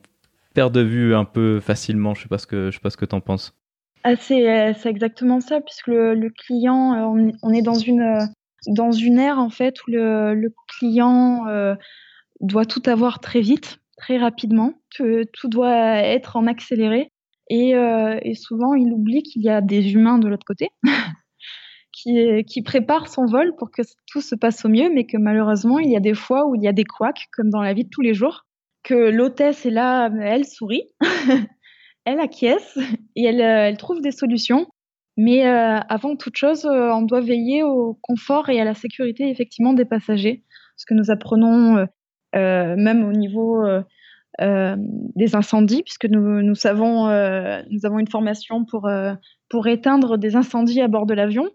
perd 0.53 0.73
de 0.73 0.81
vue 0.81 1.15
un 1.15 1.25
peu 1.25 1.59
facilement. 1.59 2.13
Je 2.13 2.23
sais 2.23 2.29
pas 2.29 2.37
ce 2.37 2.47
que 2.47 2.69
je 2.71 2.75
sais 2.75 2.81
pas 2.81 2.91
ce 2.91 2.97
que 2.97 3.05
t'en 3.05 3.21
penses. 3.21 3.57
Ah, 4.03 4.11
euh, 4.11 4.73
c'est 4.77 4.89
exactement 4.89 5.39
ça, 5.39 5.61
puisque 5.61 5.87
le, 5.87 6.29
client, 6.29 6.93
euh, 6.93 7.31
on, 7.41 7.53
est 7.53 7.61
dans 7.61 7.75
une, 7.75 8.01
euh, 8.01 8.25
dans 8.67 8.91
une 8.91 9.19
ère 9.19 9.39
en 9.39 9.49
fait 9.49 9.75
où 9.83 9.91
le, 9.91 10.53
client 10.67 11.45
doit 12.41 12.65
tout 12.65 12.83
avoir 12.85 13.19
très 13.19 13.41
vite, 13.41 13.79
très 13.97 14.17
rapidement, 14.17 14.73
que 14.95 15.23
tout 15.33 15.47
doit 15.47 15.97
être 15.97 16.35
en 16.35 16.47
accéléré. 16.47 17.11
Et, 17.49 17.71
et 17.71 18.35
souvent, 18.35 18.73
il 18.73 18.91
oublie 18.91 19.23
qu'il 19.23 19.41
y 19.41 19.49
a 19.49 19.61
des 19.61 19.93
humains 19.93 20.19
de 20.19 20.27
l'autre 20.27 20.45
côté 20.45 20.69
qui, 21.93 22.43
qui 22.45 22.61
préparent 22.61 23.07
son 23.07 23.25
vol 23.25 23.55
pour 23.57 23.71
que 23.71 23.81
tout 24.11 24.21
se 24.21 24.35
passe 24.35 24.65
au 24.65 24.69
mieux, 24.69 24.89
mais 24.93 25.05
que 25.05 25.17
malheureusement, 25.17 25.79
il 25.79 25.89
y 25.89 25.95
a 25.95 26.01
des 26.01 26.13
fois 26.13 26.45
où 26.45 26.55
il 26.55 26.61
y 26.61 26.67
a 26.67 26.73
des 26.73 26.83
couacs, 26.83 27.27
comme 27.31 27.49
dans 27.49 27.61
la 27.61 27.73
vie 27.73 27.85
de 27.85 27.89
tous 27.89 28.01
les 28.01 28.13
jours, 28.13 28.45
que 28.83 29.09
l'hôtesse 29.09 29.65
est 29.65 29.71
là, 29.71 30.09
elle 30.21 30.45
sourit. 30.45 30.83
elle 32.07 32.21
acquiesce 32.21 32.79
et 33.15 33.25
elle, 33.25 33.41
euh, 33.41 33.67
elle 33.67 33.77
trouve 33.77 34.01
des 34.01 34.11
solutions. 34.11 34.65
Mais 35.17 35.47
euh, 35.47 35.79
avant 35.89 36.15
toute 36.15 36.37
chose, 36.37 36.65
euh, 36.65 36.91
on 36.91 37.01
doit 37.01 37.21
veiller 37.21 37.63
au 37.63 37.97
confort 38.01 38.49
et 38.49 38.61
à 38.61 38.63
la 38.63 38.73
sécurité 38.73 39.29
effectivement 39.29 39.73
des 39.73 39.85
passagers. 39.85 40.43
Ce 40.77 40.85
que 40.85 40.93
nous 40.93 41.11
apprenons 41.11 41.87
même 42.33 43.03
au 43.03 43.13
niveau 43.13 43.65
des 44.39 45.35
incendies, 45.35 45.81
puisque 45.81 46.05
nous, 46.05 46.43
nous 46.43 46.53
savons, 46.53 47.07
nous 47.07 47.85
avons 47.85 47.97
une 47.97 48.07
formation 48.07 48.63
pour, 48.63 48.87
éteindre 49.67 50.19
des 50.19 50.35
incendies 50.35 50.81
à 50.81 50.87
bord 50.87 51.07
de 51.07 51.15
l'avion, 51.15 51.49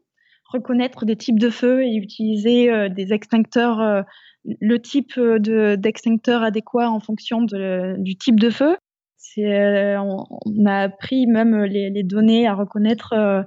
reconnaître 0.48 1.04
des 1.04 1.14
types 1.14 1.38
de 1.38 1.50
feux 1.50 1.84
et 1.84 1.94
utiliser 1.94 2.88
des 2.90 3.12
extincteurs, 3.12 4.04
le 4.44 4.78
type 4.82 5.20
d'extincteur 5.20 6.42
adéquat 6.42 6.90
en 6.90 6.98
fonction 6.98 7.42
du 7.42 8.16
type 8.16 8.40
de 8.40 8.50
feu 8.50 8.76
euh, 9.38 9.98
on, 9.98 10.66
a 10.66 10.82
appris 10.82 11.26
même 11.26 11.64
les, 11.64 12.02
données 12.02 12.46
à 12.46 12.54
reconnaître 12.54 13.12
euh, 13.12 13.42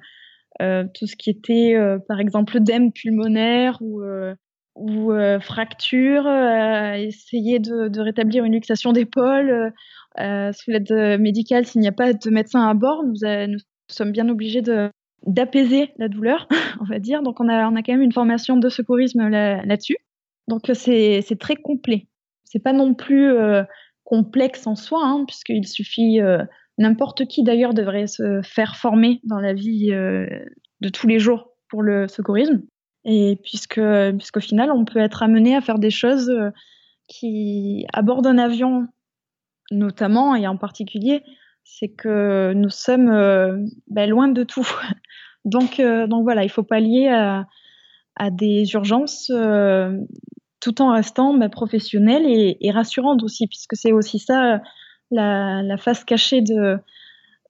euh, 0.62 0.86
tout 0.93 1.06
ce 1.06 1.15
qui 1.15 1.30
était, 1.30 1.76
par 2.08 2.19
exemple, 2.19 2.56
l'œdème 2.56 2.91
pulmonaire 2.91 3.80
ou, 3.82 5.12
fracture, 5.41 6.28
essayer 6.28 7.60
de, 7.60 8.00
rétablir 8.00 8.43
une 8.43 8.54
luxation 8.54 8.91
d'épaule. 8.91 9.74
sous 10.17 10.71
l'aide 10.71 11.19
médicale, 11.19 11.65
s'il 11.65 11.82
n'y 11.82 11.88
a 11.88 11.93
pas 11.93 12.13
de 12.13 12.30
médecin 12.30 12.67
à 12.67 12.74
bord, 12.74 13.04
nous, 13.04 13.58
sommes 13.89 14.12
bien 14.12 14.28
obligés 14.30 14.63
d'apaiser 15.28 15.91
la 15.98 16.08
douleur, 16.08 16.48
on 16.82 16.86
va 16.86 17.00
dire. 17.00 17.21
Donc 17.21 17.39
on 17.39 17.50
a, 17.50 17.69
on 17.69 17.76
a 17.76 17.84
quand 17.84 17.93
même 17.93 18.02
une 18.02 18.12
formation 18.12 18.58
de 18.58 18.69
secourisme 18.69 19.28
là, 19.28 19.63
dessus 19.76 19.98
Donc 20.48 20.62
c'est, 20.74 21.21
c'est 21.21 21.39
très 21.39 21.56
complet. 21.56 22.08
C'est 22.43 22.63
pas 22.63 22.74
non 22.74 22.93
plus 22.93 23.34
complexe 24.06 24.68
en 24.68 24.76
soi, 24.76 25.02
hein, 25.04 25.26
puisqu'il 25.28 25.68
suffit, 25.68 26.22
euh, 26.22 26.44
n'importe 26.78 27.26
qui 27.26 27.44
d'ailleurs 27.44 27.74
devrait 27.74 28.08
se 28.08 28.41
faire 28.44 28.78
former 28.78 29.20
dans 29.24 29.39
la 29.39 29.54
vie 29.54 29.91
euh, 29.91 30.28
de 30.80 30.89
tous 30.89 31.08
les 31.08 31.20
jours 31.20 31.50
pour 31.70 31.82
le 31.82 32.08
secourisme. 32.08 32.62
Et 33.04 33.39
puisque, 33.44 33.82
puisqu'au 34.18 34.39
final, 34.39 34.72
on 34.72 34.86
peut 34.86 35.00
être 35.00 35.22
amené 35.22 35.56
à 35.56 35.62
faire 35.62 35.80
des 35.80 35.89
choses 35.89 36.30
euh, 36.30 36.52
qui, 37.08 37.86
à 37.94 38.02
bord 38.02 38.22
d'un 38.22 38.38
avion, 38.38 38.88
notamment 39.72 40.36
et 40.36 40.48
en 40.48 40.58
particulier, 40.58 41.24
c'est 41.63 41.89
que 41.89 42.54
nous 42.54 42.70
sommes 42.70 43.10
ben, 43.88 44.10
loin 44.10 44.28
de 44.28 44.44
tout. 44.44 44.68
donc, 45.46 45.82
donc 45.82 46.24
voilà, 46.24 46.44
il 46.44 46.50
faut 46.50 46.63
pallier 46.63 47.08
à, 47.08 47.48
à 48.15 48.30
des 48.30 48.72
urgences 48.74 49.32
tout 50.65 50.82
en 50.82 50.93
restant 50.93 51.36
bah, 51.36 51.47
professionnelle 51.47 52.23
et, 52.25 52.71
rassurante 52.71 53.21
aussi, 53.21 53.45
puisque 53.45 53.75
c'est 53.75 53.91
aussi 53.91 54.17
ça 54.17 54.62
la, 55.12 55.78
face 55.78 56.04
cachée 56.04 56.41
de, 56.41 56.80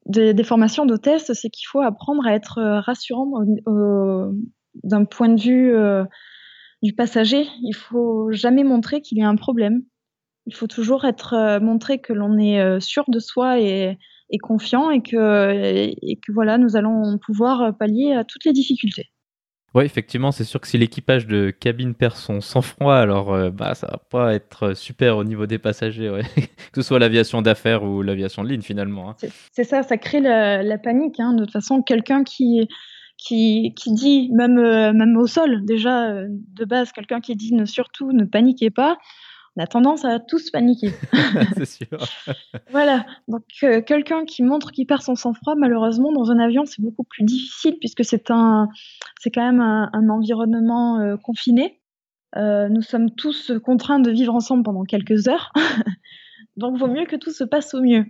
des 0.05 0.43
formations 0.43 0.85
d'hôtesse, 0.85 1.31
c'est 1.31 1.49
qu'il 1.49 1.65
faut 1.65 1.79
apprendre 1.79 2.27
à 2.27 2.33
être 2.33 2.57
euh, 2.57 2.81
rassurant 2.81 3.31
d'un 4.83 5.05
point 5.05 5.29
de 5.29 5.39
vue 5.39 5.73
euh, 5.73 6.03
du 6.83 6.91
passager. 6.91 7.47
Il 7.61 7.73
faut 7.73 8.33
jamais 8.33 8.65
montrer 8.65 8.99
qu'il 8.99 9.17
y 9.17 9.23
a 9.23 9.29
un 9.29 9.37
problème. 9.37 9.83
Il 10.45 10.53
faut 10.53 10.67
toujours 10.67 11.05
être 11.05 11.35
euh, 11.35 11.61
montré 11.61 11.99
que 11.99 12.11
l'on 12.11 12.37
est 12.37 12.81
sûr 12.81 13.05
de 13.07 13.19
soi 13.19 13.61
et, 13.61 13.97
confiant 14.43 14.89
et 14.89 15.01
que, 15.01 15.87
et 16.01 16.19
que 16.19 16.33
voilà, 16.33 16.57
nous 16.57 16.75
allons 16.75 17.17
pouvoir 17.25 17.77
pallier 17.77 18.11
à 18.11 18.25
toutes 18.25 18.43
les 18.43 18.51
difficultés. 18.51 19.09
Oui, 19.75 19.83
effectivement, 19.83 20.31
c'est 20.31 20.45
sûr 20.45 20.61
que 20.61 20.67
si 20.67 20.77
l'équipage 20.77 21.27
de 21.27 21.51
cabine 21.51 21.95
perd 21.95 22.15
son 22.15 22.39
sang-froid, 22.39 22.95
alors 22.95 23.33
euh, 23.33 23.49
bah, 23.49 23.75
ça 23.75 23.87
va 23.87 23.97
pas 23.97 24.33
être 24.33 24.73
super 24.73 25.17
au 25.17 25.25
niveau 25.25 25.47
des 25.47 25.57
passagers, 25.57 26.21
que 26.71 26.81
ce 26.81 26.87
soit 26.87 26.97
l'aviation 26.97 27.41
d'affaires 27.41 27.83
ou 27.83 28.01
l'aviation 28.01 28.45
de 28.45 28.47
ligne 28.47 28.61
finalement. 28.61 29.09
Hein. 29.09 29.15
C'est 29.51 29.65
ça, 29.65 29.83
ça 29.83 29.97
crée 29.97 30.21
la, 30.21 30.77
panique. 30.77 31.19
Hein. 31.19 31.33
De 31.33 31.43
toute 31.43 31.51
façon, 31.51 31.81
quelqu'un 31.81 32.23
qui, 32.23 32.69
dit, 33.27 34.29
même, 34.31 34.57
euh, 34.59 34.93
même 34.93 35.17
au 35.17 35.27
sol, 35.27 35.65
déjà 35.65 36.05
euh, 36.05 36.27
de 36.29 36.63
base, 36.63 36.93
quelqu'un 36.93 37.19
qui 37.19 37.35
dit 37.35 37.53
ne, 37.53 37.65
surtout 37.65 38.13
ne 38.13 38.23
paniquez 38.23 38.69
pas, 38.69 38.97
on 39.57 39.63
a 39.63 39.67
tendance 39.67 40.03
à 40.03 40.19
tous 40.19 40.49
paniquer. 40.51 40.91
c'est 41.57 41.65
sûr. 41.87 41.97
voilà. 42.71 43.05
Donc, 43.27 43.43
euh, 43.63 43.81
quelqu'un 43.81 44.25
qui 44.25 44.43
montre 44.43 44.71
qu'il 44.71 44.85
perd 44.85 45.01
son 45.01 45.15
sang-froid, 45.15 45.55
malheureusement, 45.55 46.11
dans 46.11 46.31
un 46.31 46.39
avion, 46.39 46.65
c'est 46.65 46.81
beaucoup 46.81 47.03
plus 47.03 47.23
difficile 47.23 47.77
puisque 47.79 48.03
c'est 48.03 48.31
un, 48.31 48.67
c'est 49.19 49.31
quand 49.31 49.45
même 49.45 49.61
un, 49.61 50.09
environnement 50.09 50.99
euh, 50.99 51.15
confiné. 51.17 51.79
Euh, 52.35 52.67
nous 52.67 52.81
sommes 52.81 53.11
tous 53.11 53.53
contraints 53.63 53.99
de 53.99 54.11
vivre 54.11 54.35
ensemble 54.35 54.63
pendant 54.63 54.83
quelques 54.83 55.27
heures. 55.29 55.53
Donc, 56.57 56.77
vaut 56.77 56.87
mieux 56.87 57.05
que 57.05 57.15
tout 57.15 57.31
se 57.31 57.43
passe 57.43 57.73
au 57.73 57.81
mieux. 57.81 58.05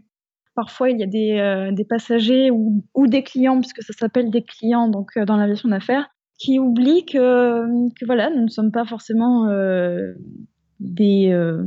Parfois, 0.55 0.89
il 0.89 0.99
y 0.99 1.03
a 1.03 1.07
des, 1.07 1.71
des 1.75 1.83
passagers 1.83 2.49
ou, 2.49 2.85
ou, 2.93 3.07
des 3.07 3.23
clients, 3.23 3.59
puisque 3.59 3.83
ça 3.83 3.91
s'appelle 3.91 4.29
des 4.31 4.41
clients 4.41 4.87
donc 4.87 5.19
dans 5.19 5.35
l'aviation 5.35 5.67
d'affaires, 5.67 6.07
qui 6.37 6.59
oublient 6.59 7.05
que, 7.05 7.65
que, 7.99 8.05
voilà, 8.05 8.29
nous 8.29 8.43
ne 8.43 8.47
sommes 8.47 8.71
pas 8.71 8.85
forcément 8.85 9.49
euh, 10.81 11.63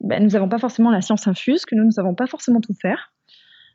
ben, 0.00 0.22
nous 0.22 0.30
n'avons 0.30 0.48
pas 0.48 0.58
forcément 0.58 0.90
la 0.90 1.00
science 1.00 1.26
infuse, 1.26 1.64
que 1.64 1.74
nous 1.74 1.84
ne 1.84 1.90
savons 1.90 2.14
pas 2.14 2.26
forcément 2.26 2.60
tout 2.60 2.74
faire, 2.80 3.12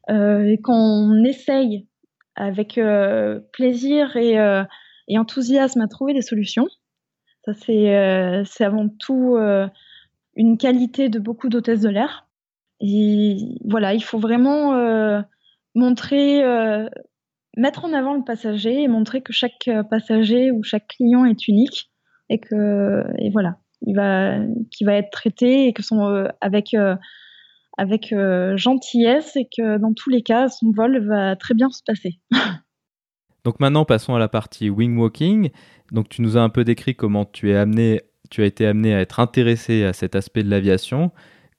euh, 0.09 0.45
et 0.45 0.59
qu'on 0.59 1.23
essaye 1.23 1.87
avec 2.35 2.77
euh, 2.77 3.39
plaisir 3.51 4.15
et, 4.17 4.35
et, 5.07 5.17
enthousiasme 5.17 5.81
à 5.81 5.87
trouver 5.87 6.13
des 6.13 6.21
solutions. 6.21 6.67
Ça, 7.45 7.53
c'est 7.53 8.63
avant 8.63 8.87
tout 8.87 9.37
une 10.35 10.57
qualité 10.57 11.09
de 11.09 11.19
beaucoup 11.19 11.49
d'hôtesses 11.49 11.81
de 11.81 11.89
l'air. 11.89 12.27
Et 12.79 13.37
voilà, 13.65 13.93
il 13.93 14.03
faut 14.03 14.17
vraiment 14.17 15.23
montrer, 15.75 16.41
mettre 17.57 17.85
en 17.85 17.93
avant 17.93 18.15
le 18.15 18.23
passager 18.23 18.81
et 18.81 18.87
montrer 18.87 19.21
que 19.21 19.33
chaque 19.33 19.69
passager 19.89 20.51
ou 20.51 20.63
chaque 20.63 20.87
client 20.87 21.25
est 21.25 21.47
unique 21.47 21.91
et 22.29 22.39
que 22.39 23.03
et 23.19 23.29
voilà 23.29 23.57
va, 23.91 24.37
qui 24.71 24.85
va 24.85 24.93
être 24.93 25.11
traité 25.11 25.67
et 25.67 25.73
que 25.73 25.83
son, 25.83 26.05
euh, 26.05 26.27
avec, 26.39 26.73
euh, 26.73 26.95
avec 27.77 28.13
euh, 28.13 28.55
gentillesse 28.55 29.35
et 29.35 29.45
que 29.45 29.77
dans 29.77 29.93
tous 29.93 30.09
les 30.09 30.21
cas, 30.21 30.47
son 30.47 30.71
vol 30.71 31.05
va 31.05 31.35
très 31.35 31.53
bien 31.53 31.69
se 31.69 31.81
passer. 31.85 32.19
Donc 33.43 33.59
maintenant, 33.59 33.83
passons 33.83 34.15
à 34.15 34.19
la 34.19 34.29
partie 34.29 34.69
wing 34.69 34.97
walking. 34.97 35.49
Donc 35.91 36.07
tu 36.07 36.21
nous 36.21 36.37
as 36.37 36.41
un 36.41 36.49
peu 36.49 36.63
décrit 36.63 36.95
comment 36.95 37.25
tu 37.25 37.51
es 37.51 37.57
amené, 37.57 38.01
tu 38.29 38.41
as 38.41 38.45
été 38.45 38.65
amené 38.65 38.95
à 38.95 39.01
être 39.01 39.19
intéressé 39.19 39.83
à 39.83 39.91
cet 39.91 40.15
aspect 40.15 40.43
de 40.43 40.49
l'aviation. 40.49 41.11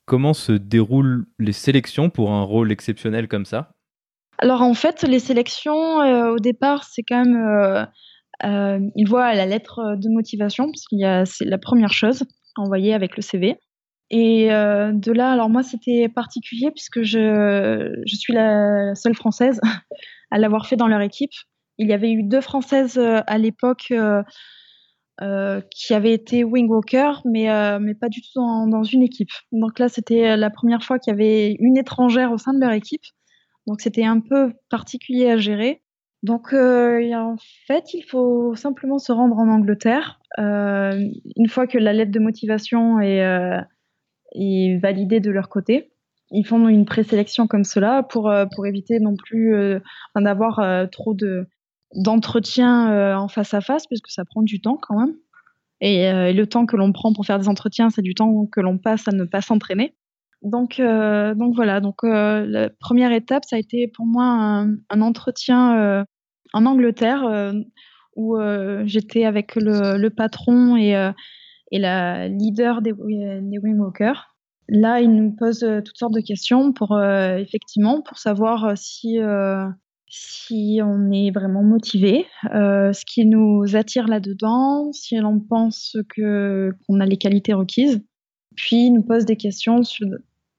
Comment 0.07 0.33
se 0.33 0.53
déroulent 0.53 1.27
les 1.39 1.53
sélections 1.53 2.09
pour 2.09 2.33
un 2.33 2.43
rôle 2.43 2.73
exceptionnel 2.73 3.29
comme 3.29 3.45
ça? 3.45 3.73
Alors 4.39 4.63
en 4.63 4.75
fait, 4.75 5.03
les 5.03 5.19
sélections 5.19 5.99
au 6.33 6.39
départ, 6.39 6.85
c'est 6.85 7.03
quand 7.03 7.25
même 7.25 7.37
euh, 7.37 7.85
il 8.43 9.05
voit 9.09 9.35
la 9.35 9.47
lettre 9.47 9.97
de 9.97 10.09
motivation, 10.09 10.67
parce 10.67 10.87
qu'il 10.87 11.01
y 11.01 11.05
a, 11.05 11.25
c'est 11.25 11.45
la 11.45 11.59
première 11.59 11.93
chose 11.93 12.25
envoyée 12.57 12.95
avec 12.95 13.17
le 13.17 13.23
CV. 13.23 13.59
Et 14.11 14.53
euh, 14.53 14.93
de 14.93 15.13
là, 15.13 15.33
alors 15.33 15.49
moi, 15.49 15.63
c'était 15.63 16.09
particulier 16.09 16.71
puisque 16.71 17.03
je, 17.03 18.03
suis 18.07 18.33
la 18.33 18.95
seule 18.95 19.15
française 19.15 19.61
à 20.31 20.39
l'avoir 20.39 20.67
fait 20.67 20.77
dans 20.77 20.89
leur 20.89 21.01
équipe. 21.01 21.33
Il 21.79 21.89
y 21.89 21.93
avait 21.93 22.13
eu 22.13 22.23
deux 22.23 22.41
françaises 22.41 22.99
euh, 22.99 23.21
à 23.27 23.39
l'époque 23.39 23.93
qui 25.71 25.95
avaient 25.95 26.13
été 26.13 26.45
wing 26.45 26.69
walker, 26.69 27.13
mais, 27.25 27.47
mais 27.79 27.95
pas 27.95 28.09
du 28.09 28.21
tout 28.21 28.41
dans, 28.41 28.83
une 28.83 29.03
équipe. 29.03 29.31
Donc 29.53 29.79
là, 29.79 29.89
c'était 29.89 30.37
la 30.37 30.51
première 30.51 30.83
fois 30.83 30.99
qu'il 30.99 31.13
y 31.13 31.15
avait 31.15 31.57
une 31.61 31.77
étrangère 31.77 32.33
au 32.33 32.39
sein 32.39 32.53
de 32.53 32.59
leur 32.59 32.73
équipe. 32.73 33.05
Donc 33.69 33.81
c'était 33.81 34.05
un 34.05 34.19
peu 34.19 34.53
particulier 34.71 35.31
à 35.31 35.37
gérer. 35.37 35.84
Donc, 36.25 36.55
euh, 36.55 37.13
en 37.13 37.37
fait, 37.67 37.93
il 37.93 38.01
faut 38.01 38.57
simplement 38.57 38.99
se 38.99 39.13
rendre 39.13 39.37
en 39.37 39.47
Angleterre. 39.47 40.21
Euh, 40.39 40.99
une 41.37 41.49
fois 41.51 41.67
que 41.67 41.77
la 41.77 41.93
lettre 41.93 42.13
de 42.13 42.19
motivation 42.19 42.99
est, 42.99 43.23
euh, 43.23 43.61
est, 44.33 44.79
validée 44.81 45.21
de 45.21 45.31
leur 45.31 45.51
côté, 45.51 45.93
ils 46.31 46.47
font 46.47 46.67
une 46.67 46.87
présélection 46.87 47.47
comme 47.47 47.65
cela 47.65 48.03
pour, 48.03 48.33
pour 48.55 48.67
éviter 48.67 49.01
non 49.01 49.17
plus 49.17 49.55
d'avoir 50.17 50.89
trop 50.91 51.13
de, 51.13 51.47
d'entretiens 51.95 53.19
en 53.19 53.29
face 53.29 53.53
à 53.53 53.61
face, 53.61 53.87
puisque 53.87 54.09
ça 54.09 54.25
prend 54.25 54.43
du 54.43 54.63
temps 54.63 54.79
quand 54.81 54.99
même. 54.99 55.15
Et, 55.83 56.33
le 56.33 56.45
temps 56.47 56.65
que 56.65 56.77
l'on 56.77 56.91
prend 56.93 57.13
pour 57.13 57.27
faire 57.27 57.39
des 57.39 57.49
entretiens, 57.49 57.91
c'est 57.91 58.01
du 58.01 58.15
temps 58.15 58.47
que 58.47 58.63
l'on 58.63 58.79
passe 58.79 59.07
à 59.07 59.13
ne 59.13 59.25
pas 59.25 59.43
s'entraîner. 59.43 59.95
Donc, 60.41 60.81
donc 60.81 61.55
voilà. 61.55 61.81
Donc 61.81 62.03
la 62.03 62.71
première 62.81 63.13
étape, 63.13 63.45
ça 63.45 63.57
a 63.57 63.59
été 63.59 63.89
pour 63.89 64.07
moi 64.07 64.65
un 64.89 65.01
entretien 65.03 66.07
en 66.55 66.67
Angleterre 66.67 67.25
euh, 67.25 67.53
où 68.17 68.37
euh, 68.37 68.85
j'étais 68.87 69.25
avec 69.25 69.57
le, 69.57 70.09
patron 70.09 70.77
et, 70.77 70.97
euh, 70.97 71.13
et 71.73 71.79
la 71.79 72.29
leader 72.29 72.81
des, 72.81 72.93
des 72.93 73.59
Wingwalkers. 73.59 74.31
Là, 74.69 75.01
il 75.01 75.11
nous 75.11 75.33
pose 75.33 75.61
toutes 75.85 75.99
sortes 75.99 76.15
de 76.15 76.21
questions 76.21 76.73
pour 76.73 76.99
effectivement 77.03 78.01
pour 78.01 78.17
savoir 78.17 78.79
si 78.79 79.19
si 80.09 80.81
on 80.83 81.11
est 81.11 81.31
vraiment 81.33 81.63
motivé, 81.63 82.25
ce 82.45 83.05
qui 83.05 83.27
nous 83.27 83.77
attire 83.77 84.09
là-dedans, 84.09 84.91
si 84.93 85.17
l'on 85.17 85.39
pense 85.39 85.99
que 86.09 86.73
qu'on 86.87 87.01
a 87.01 87.05
les 87.05 87.19
qualités 87.19 87.53
requises. 87.53 88.03
Puis, 88.57 88.87
il 88.87 88.93
nous 88.93 89.03
pose 89.03 89.27
des 89.27 89.37
questions 89.37 89.83
sur, 89.83 90.07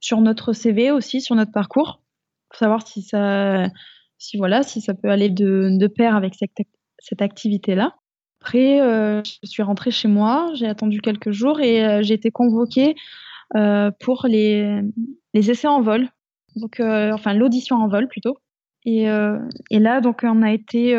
sur 0.01 0.21
notre 0.21 0.53
CV 0.53 0.91
aussi, 0.91 1.19
sur 1.19 1.35
notre 1.35 1.53
parcours, 1.53 2.03
pour 2.49 2.59
savoir 2.59 2.85
si 2.85 3.01
ça 3.01 3.69
si 4.17 4.37
voilà, 4.37 4.63
si 4.63 4.81
ça 4.81 4.93
peut 4.93 5.09
aller 5.09 5.29
de, 5.29 5.87
pair 5.87 6.15
avec 6.15 6.35
cette, 6.35 7.21
activité-là. 7.21 7.95
Après, 8.41 8.81
euh, 8.81 9.21
je 9.43 9.49
suis 9.49 9.63
rentrée 9.63 9.91
chez 9.91 10.07
moi, 10.07 10.51
j'ai 10.53 10.67
attendu 10.67 11.01
quelques 11.01 11.31
jours 11.31 11.59
et 11.59 11.85
euh, 11.85 12.03
j'ai 12.03 12.13
été 12.13 12.31
convoquée 12.31 12.95
euh, 13.55 13.91
pour 13.99 14.25
les, 14.27 14.81
essais 15.33 15.67
en 15.67 15.81
vol, 15.81 16.07
donc 16.55 16.79
enfin 16.79 17.33
l'audition 17.33 17.77
en 17.77 17.87
vol 17.87 18.07
plutôt. 18.07 18.37
Et, 18.85 19.05
là, 19.05 19.99
donc 20.01 20.21
on 20.23 20.43
a 20.43 20.51
été 20.51 20.95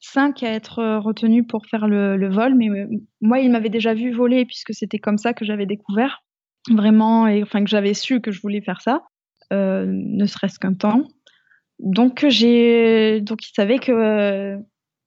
cinq 0.00 0.42
à 0.42 0.50
être 0.50 0.98
retenus 0.98 1.44
pour 1.48 1.66
faire 1.66 1.86
le, 1.86 2.28
vol, 2.28 2.54
mais 2.54 2.68
moi, 3.20 3.38
il 3.38 3.50
m'avait 3.50 3.68
déjà 3.68 3.94
vu 3.94 4.12
voler 4.12 4.44
puisque 4.44 4.74
c'était 4.74 4.98
comme 4.98 5.18
ça 5.18 5.32
que 5.32 5.44
j'avais 5.44 5.66
découvert 5.66 6.22
vraiment, 6.70 7.28
et 7.28 7.42
enfin 7.42 7.62
que 7.62 7.70
j'avais 7.70 7.94
su 7.94 8.20
que 8.20 8.32
je 8.32 8.40
voulais 8.40 8.60
faire 8.60 8.80
ça, 8.80 9.04
ne 9.52 10.26
serait-ce 10.26 10.58
qu'un 10.58 10.74
temps. 10.74 11.04
Donc 11.78 12.24
j'ai 12.28 13.20
donc 13.20 13.46
il 13.46 13.52
savait 13.54 13.78
que 13.78 14.58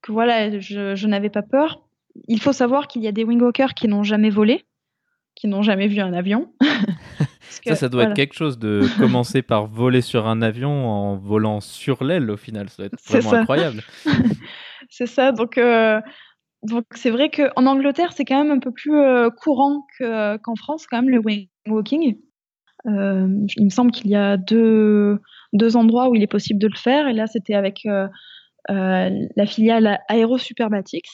que 0.02 0.12
voilà, 0.12 0.60
je, 0.60 0.96
je 0.96 1.08
n'avais 1.08 1.30
pas 1.30 1.44
peur. 1.44 1.84
Il 2.28 2.42
faut 2.42 2.54
savoir 2.54 2.88
qu'il 2.88 3.02
y 3.02 3.08
a 3.08 3.12
des 3.12 3.24
wingwalkers 3.24 3.74
qui 3.74 3.88
n'ont 3.88 4.04
jamais 4.04 4.30
volé, 4.30 4.66
qui 5.36 5.48
n'ont 5.48 5.62
jamais 5.62 5.88
vu 5.88 6.00
un 6.00 6.14
avion. 6.14 6.52
ça, 7.50 7.76
ça 7.76 7.90
doit 7.90 8.04
être 8.06 8.16
quelque 8.16 8.34
chose 8.34 8.58
de 8.58 8.82
commencer 9.00 9.42
par 9.42 9.68
voler 9.68 10.02
sur 10.02 10.28
un 10.28 10.42
avion 10.42 10.90
en 10.90 11.18
volant 11.18 11.62
sur 11.62 12.04
l'aile 12.04 12.30
au 12.30 12.38
final. 12.38 12.70
Ça 12.70 12.78
doit 12.78 12.86
être 12.88 13.04
vraiment 13.08 13.34
incroyable. 13.34 13.84
c'est 14.90 15.08
ça. 15.08 15.32
Donc, 15.32 15.58
euh, 15.58 16.02
donc 16.64 16.86
c'est 16.96 17.12
vrai 17.12 17.30
qu'en 17.30 17.66
Angleterre, 17.66 18.14
c'est 18.14 18.26
quand 18.26 18.44
même 18.44 18.52
un 18.52 18.60
peu 18.60 18.72
plus 18.72 18.96
euh, 18.96 19.30
courant 19.30 19.86
qu'en 20.00 20.56
France, 20.56 20.88
quand 20.88 21.02
même, 21.02 21.10
le 21.10 21.20
wingwalking. 21.20 22.18
Euh, 22.88 23.28
il 23.58 23.66
me 23.66 23.70
semble 23.70 23.92
qu'il 23.92 24.10
y 24.10 24.16
a 24.16 24.38
deux, 24.38 25.20
deux 25.54 25.76
endroits 25.76 26.10
où 26.10 26.16
il 26.16 26.24
est 26.24 26.28
possible 26.28 26.60
de 26.60 26.68
le 26.68 26.78
faire. 26.78 27.08
Et 27.08 27.14
là, 27.14 27.28
c'était 27.28 27.54
avec 27.54 27.86
euh, 27.86 28.08
euh, 28.70 29.10
la 29.36 29.46
filiale 29.46 30.00
Aero 30.10 30.38
Superbatics. 30.38 31.10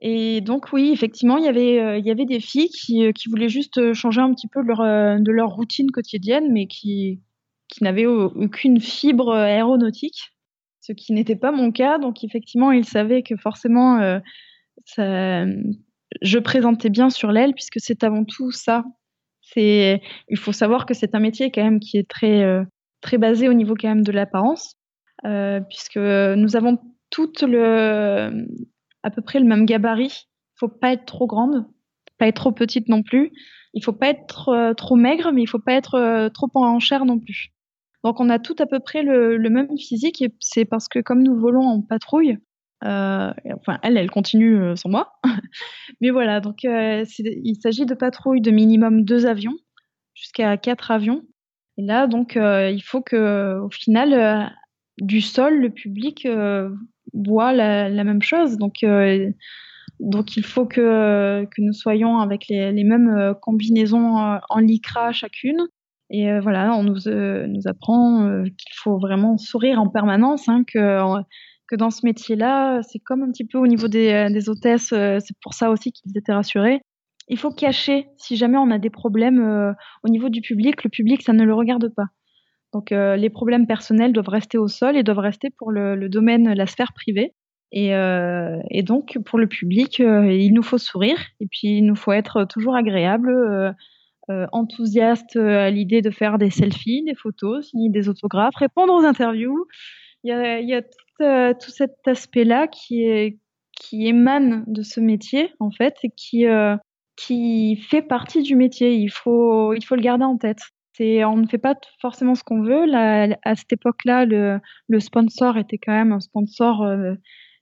Et 0.00 0.40
donc 0.40 0.72
oui, 0.72 0.90
effectivement, 0.92 1.38
il 1.38 1.44
y 1.44 1.48
avait, 1.48 1.98
il 1.98 2.06
y 2.06 2.10
avait 2.10 2.24
des 2.24 2.38
filles 2.38 2.68
qui, 2.68 3.12
qui 3.14 3.28
voulaient 3.28 3.48
juste 3.48 3.94
changer 3.94 4.20
un 4.20 4.32
petit 4.32 4.46
peu 4.46 4.62
leur, 4.62 4.78
de 4.78 5.32
leur 5.32 5.50
routine 5.50 5.90
quotidienne, 5.90 6.52
mais 6.52 6.68
qui, 6.68 7.20
qui 7.66 7.82
n'avaient 7.82 8.06
aucune 8.06 8.80
fibre 8.80 9.34
aéronautique, 9.34 10.30
ce 10.80 10.92
qui 10.92 11.12
n'était 11.12 11.34
pas 11.34 11.50
mon 11.50 11.72
cas. 11.72 11.98
Donc 11.98 12.22
effectivement, 12.22 12.70
ils 12.70 12.84
savaient 12.84 13.24
que 13.24 13.34
forcément, 13.34 14.20
je 14.96 16.38
présentais 16.38 16.90
bien 16.90 17.10
sur 17.10 17.32
l'aile, 17.32 17.54
puisque 17.54 17.80
c'est 17.80 18.04
avant 18.04 18.24
tout 18.24 18.52
ça 18.52 18.84
c'est, 19.52 20.00
il 20.28 20.38
faut 20.38 20.52
savoir 20.52 20.86
que 20.86 20.94
c'est 20.94 21.14
un 21.14 21.20
métier 21.20 21.50
quand 21.50 21.62
même 21.62 21.80
qui 21.80 21.98
est 21.98 22.08
très, 22.08 22.42
euh, 22.42 22.64
très 23.00 23.18
basé 23.18 23.48
au 23.48 23.54
niveau 23.54 23.74
quand 23.74 23.88
même 23.88 24.04
de 24.04 24.12
l'apparence, 24.12 24.74
euh, 25.24 25.60
puisque 25.68 25.96
nous 25.96 26.56
avons 26.56 26.78
toutes 27.10 27.42
le, 27.42 28.46
à 29.02 29.10
peu 29.10 29.22
près 29.22 29.40
le 29.40 29.46
même 29.46 29.64
gabarit. 29.64 30.26
Il 30.56 30.58
faut 30.58 30.68
pas 30.68 30.92
être 30.92 31.06
trop 31.06 31.26
grande, 31.26 31.66
pas 32.18 32.26
être 32.26 32.36
trop 32.36 32.52
petite 32.52 32.88
non 32.88 33.02
plus. 33.02 33.32
Il 33.74 33.84
faut 33.84 33.92
pas 33.92 34.08
être 34.08 34.48
euh, 34.48 34.74
trop 34.74 34.96
maigre, 34.96 35.30
mais 35.32 35.42
il 35.42 35.46
faut 35.46 35.58
pas 35.58 35.74
être 35.74 36.28
trop 36.34 36.50
en 36.54 36.80
chair 36.80 37.04
non 37.04 37.18
plus. 37.18 37.52
Donc 38.04 38.20
on 38.20 38.30
a 38.30 38.38
tout 38.38 38.56
à 38.58 38.66
peu 38.66 38.80
près 38.80 39.02
le, 39.02 39.36
le 39.36 39.50
même 39.50 39.76
physique 39.76 40.22
et 40.22 40.32
c'est 40.40 40.64
parce 40.64 40.88
que 40.88 41.00
comme 41.00 41.22
nous 41.22 41.38
volons 41.38 41.66
en 41.66 41.82
patrouille, 41.82 42.38
enfin, 42.82 43.78
elle, 43.82 44.10
continue 44.10 44.76
sans 44.76 44.88
moi. 44.88 45.12
Mais 46.00 46.10
voilà, 46.10 46.40
donc 46.40 46.62
il 46.62 47.56
s'agit 47.62 47.86
de 47.86 47.94
patrouilles 47.94 48.40
de 48.40 48.50
minimum 48.50 49.04
deux 49.04 49.26
avions 49.26 49.56
jusqu'à 50.14 50.56
quatre 50.56 50.90
avions. 50.90 51.22
Et 51.76 51.82
là, 51.82 52.06
donc, 52.06 52.36
il 52.36 52.82
faut 52.82 53.02
que, 53.02 53.60
au 53.60 53.70
final, 53.70 54.52
du 55.00 55.20
sol, 55.20 55.60
le 55.60 55.70
public 55.70 56.26
voit 57.14 57.52
la, 57.52 58.04
même 58.04 58.22
chose. 58.22 58.58
Donc, 58.58 58.84
donc 60.00 60.36
il 60.36 60.44
faut 60.44 60.66
que, 60.66 61.46
nous 61.58 61.72
soyons 61.72 62.18
avec 62.18 62.48
les, 62.48 62.84
mêmes 62.84 63.34
combinaisons 63.42 64.38
en 64.48 64.58
lycra 64.58 65.12
chacune. 65.12 65.68
Et 66.10 66.38
voilà, 66.40 66.74
on 66.74 66.82
nous, 66.82 67.00
nous 67.06 67.68
apprend 67.68 68.42
qu'il 68.44 68.74
faut 68.74 68.98
vraiment 68.98 69.36
sourire 69.36 69.80
en 69.80 69.88
permanence, 69.88 70.48
hein, 70.48 70.64
que, 70.66 71.00
que 71.68 71.76
dans 71.76 71.90
ce 71.90 72.04
métier-là, 72.04 72.82
c'est 72.82 72.98
comme 72.98 73.22
un 73.22 73.30
petit 73.30 73.44
peu 73.44 73.58
au 73.58 73.66
niveau 73.66 73.88
des, 73.88 74.28
des 74.30 74.48
hôtesses, 74.48 74.88
c'est 74.88 75.36
pour 75.42 75.54
ça 75.54 75.70
aussi 75.70 75.92
qu'ils 75.92 76.16
étaient 76.16 76.32
rassurés. 76.32 76.80
Il 77.28 77.38
faut 77.38 77.50
cacher 77.50 78.08
si 78.16 78.36
jamais 78.36 78.56
on 78.56 78.70
a 78.70 78.78
des 78.78 78.90
problèmes 78.90 79.74
au 80.02 80.08
niveau 80.08 80.30
du 80.30 80.40
public, 80.40 80.82
le 80.82 80.90
public, 80.90 81.22
ça 81.22 81.32
ne 81.32 81.44
le 81.44 81.54
regarde 81.54 81.92
pas. 81.94 82.06
Donc 82.72 82.90
les 82.90 83.30
problèmes 83.30 83.66
personnels 83.66 84.12
doivent 84.12 84.28
rester 84.30 84.56
au 84.56 84.68
sol 84.68 84.96
et 84.96 85.02
doivent 85.02 85.18
rester 85.18 85.50
pour 85.58 85.70
le, 85.70 85.94
le 85.94 86.08
domaine, 86.08 86.54
la 86.54 86.66
sphère 86.66 86.92
privée. 86.94 87.34
Et, 87.72 87.94
euh, 87.94 88.60
et, 88.70 88.82
donc, 88.82 89.18
pour 89.26 89.38
le 89.38 89.46
public, 89.46 90.00
euh, 90.00 90.32
il 90.32 90.54
nous 90.54 90.62
faut 90.62 90.78
sourire 90.78 91.18
et 91.40 91.46
puis 91.46 91.78
il 91.78 91.82
nous 91.82 91.96
faut 91.96 92.12
être 92.12 92.44
toujours 92.44 92.76
agréable, 92.76 93.30
euh, 93.30 93.72
euh 94.30 94.46
enthousiaste 94.52 95.36
à 95.36 95.70
l'idée 95.70 96.02
de 96.02 96.10
faire 96.10 96.38
des 96.38 96.50
selfies, 96.50 97.04
des 97.04 97.14
photos, 97.14 97.68
signer 97.68 97.90
des 97.90 98.08
autographes, 98.08 98.56
répondre 98.56 98.94
aux 98.94 99.04
interviews. 99.04 99.66
Il 100.24 100.30
y 100.30 100.32
a, 100.32 100.60
il 100.60 100.68
y 100.68 100.74
a 100.74 100.82
tout, 101.18 101.70
cet 101.70 101.96
aspect-là 102.06 102.68
qui, 102.68 103.38
émane 103.92 104.64
de 104.66 104.82
ce 104.82 105.00
métier, 105.00 105.52
en 105.60 105.70
fait, 105.70 105.96
et 106.02 106.10
qui, 106.10 106.46
qui 107.16 107.76
fait 107.76 108.02
partie 108.02 108.42
du 108.42 108.56
métier. 108.56 108.94
Il 108.94 109.10
faut, 109.10 109.72
le 109.72 110.00
garder 110.00 110.24
en 110.24 110.36
tête. 110.36 110.60
On 111.00 111.36
ne 111.36 111.46
fait 111.46 111.58
pas 111.58 111.74
forcément 112.00 112.34
ce 112.34 112.42
qu'on 112.42 112.62
veut. 112.62 112.92
À 112.94 113.54
cette 113.54 113.72
époque-là, 113.72 114.24
le, 114.24 115.00
sponsor 115.00 115.56
était 115.58 115.78
quand 115.78 115.92
même 115.92 116.12
un 116.12 116.20
sponsor 116.20 116.84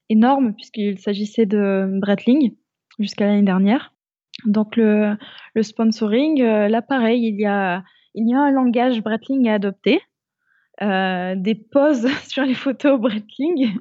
énorme 0.09 0.55
puisqu'il 0.55 0.99
s'agissait 0.99 1.47
de 1.47 1.99
Breitling 2.01 2.55
jusqu'à 2.99 3.27
l'année 3.27 3.43
dernière. 3.43 3.93
Donc 4.45 4.77
le, 4.77 5.17
sponsoring, 5.61 6.43
euh, 6.43 6.69
là 6.69 6.83
pareil, 6.83 7.27
il 7.27 7.41
y 7.41 7.47
a 7.47 7.83
il 8.15 8.29
y 8.29 8.35
a 8.35 8.41
un 8.41 8.51
langage 8.51 9.03
Breitling 9.03 9.49
à 9.49 9.55
adopter, 9.55 9.97
euh, 9.97 9.99
des 10.81 11.55
poses 11.55 12.07
sur 12.29 12.45
les 12.45 12.55
photos 12.55 13.01
Breitling. 13.01 13.77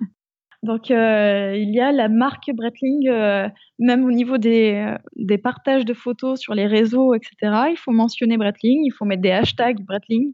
Donc 0.66 0.90
euh, 0.90 1.56
il 1.56 1.74
y 1.74 1.80
a 1.80 1.92
la 1.92 2.10
marque 2.10 2.50
Breitling, 2.52 3.08
euh, 3.08 3.48
même 3.78 4.04
au 4.04 4.12
niveau 4.12 4.40
des, 4.40 4.96
partages 5.44 5.86
de 5.86 5.94
photos 5.94 6.40
sur 6.40 6.56
les 6.56 6.66
réseaux, 6.66 7.14
etc. 7.14 7.68
Il 7.70 7.78
faut 7.78 7.92
mentionner 7.92 8.36
Breitling, 8.38 8.84
il 8.84 8.92
faut 8.92 9.06
mettre 9.06 9.22
des 9.22 9.32
hashtags 9.32 9.82
Breitling. 9.86 10.34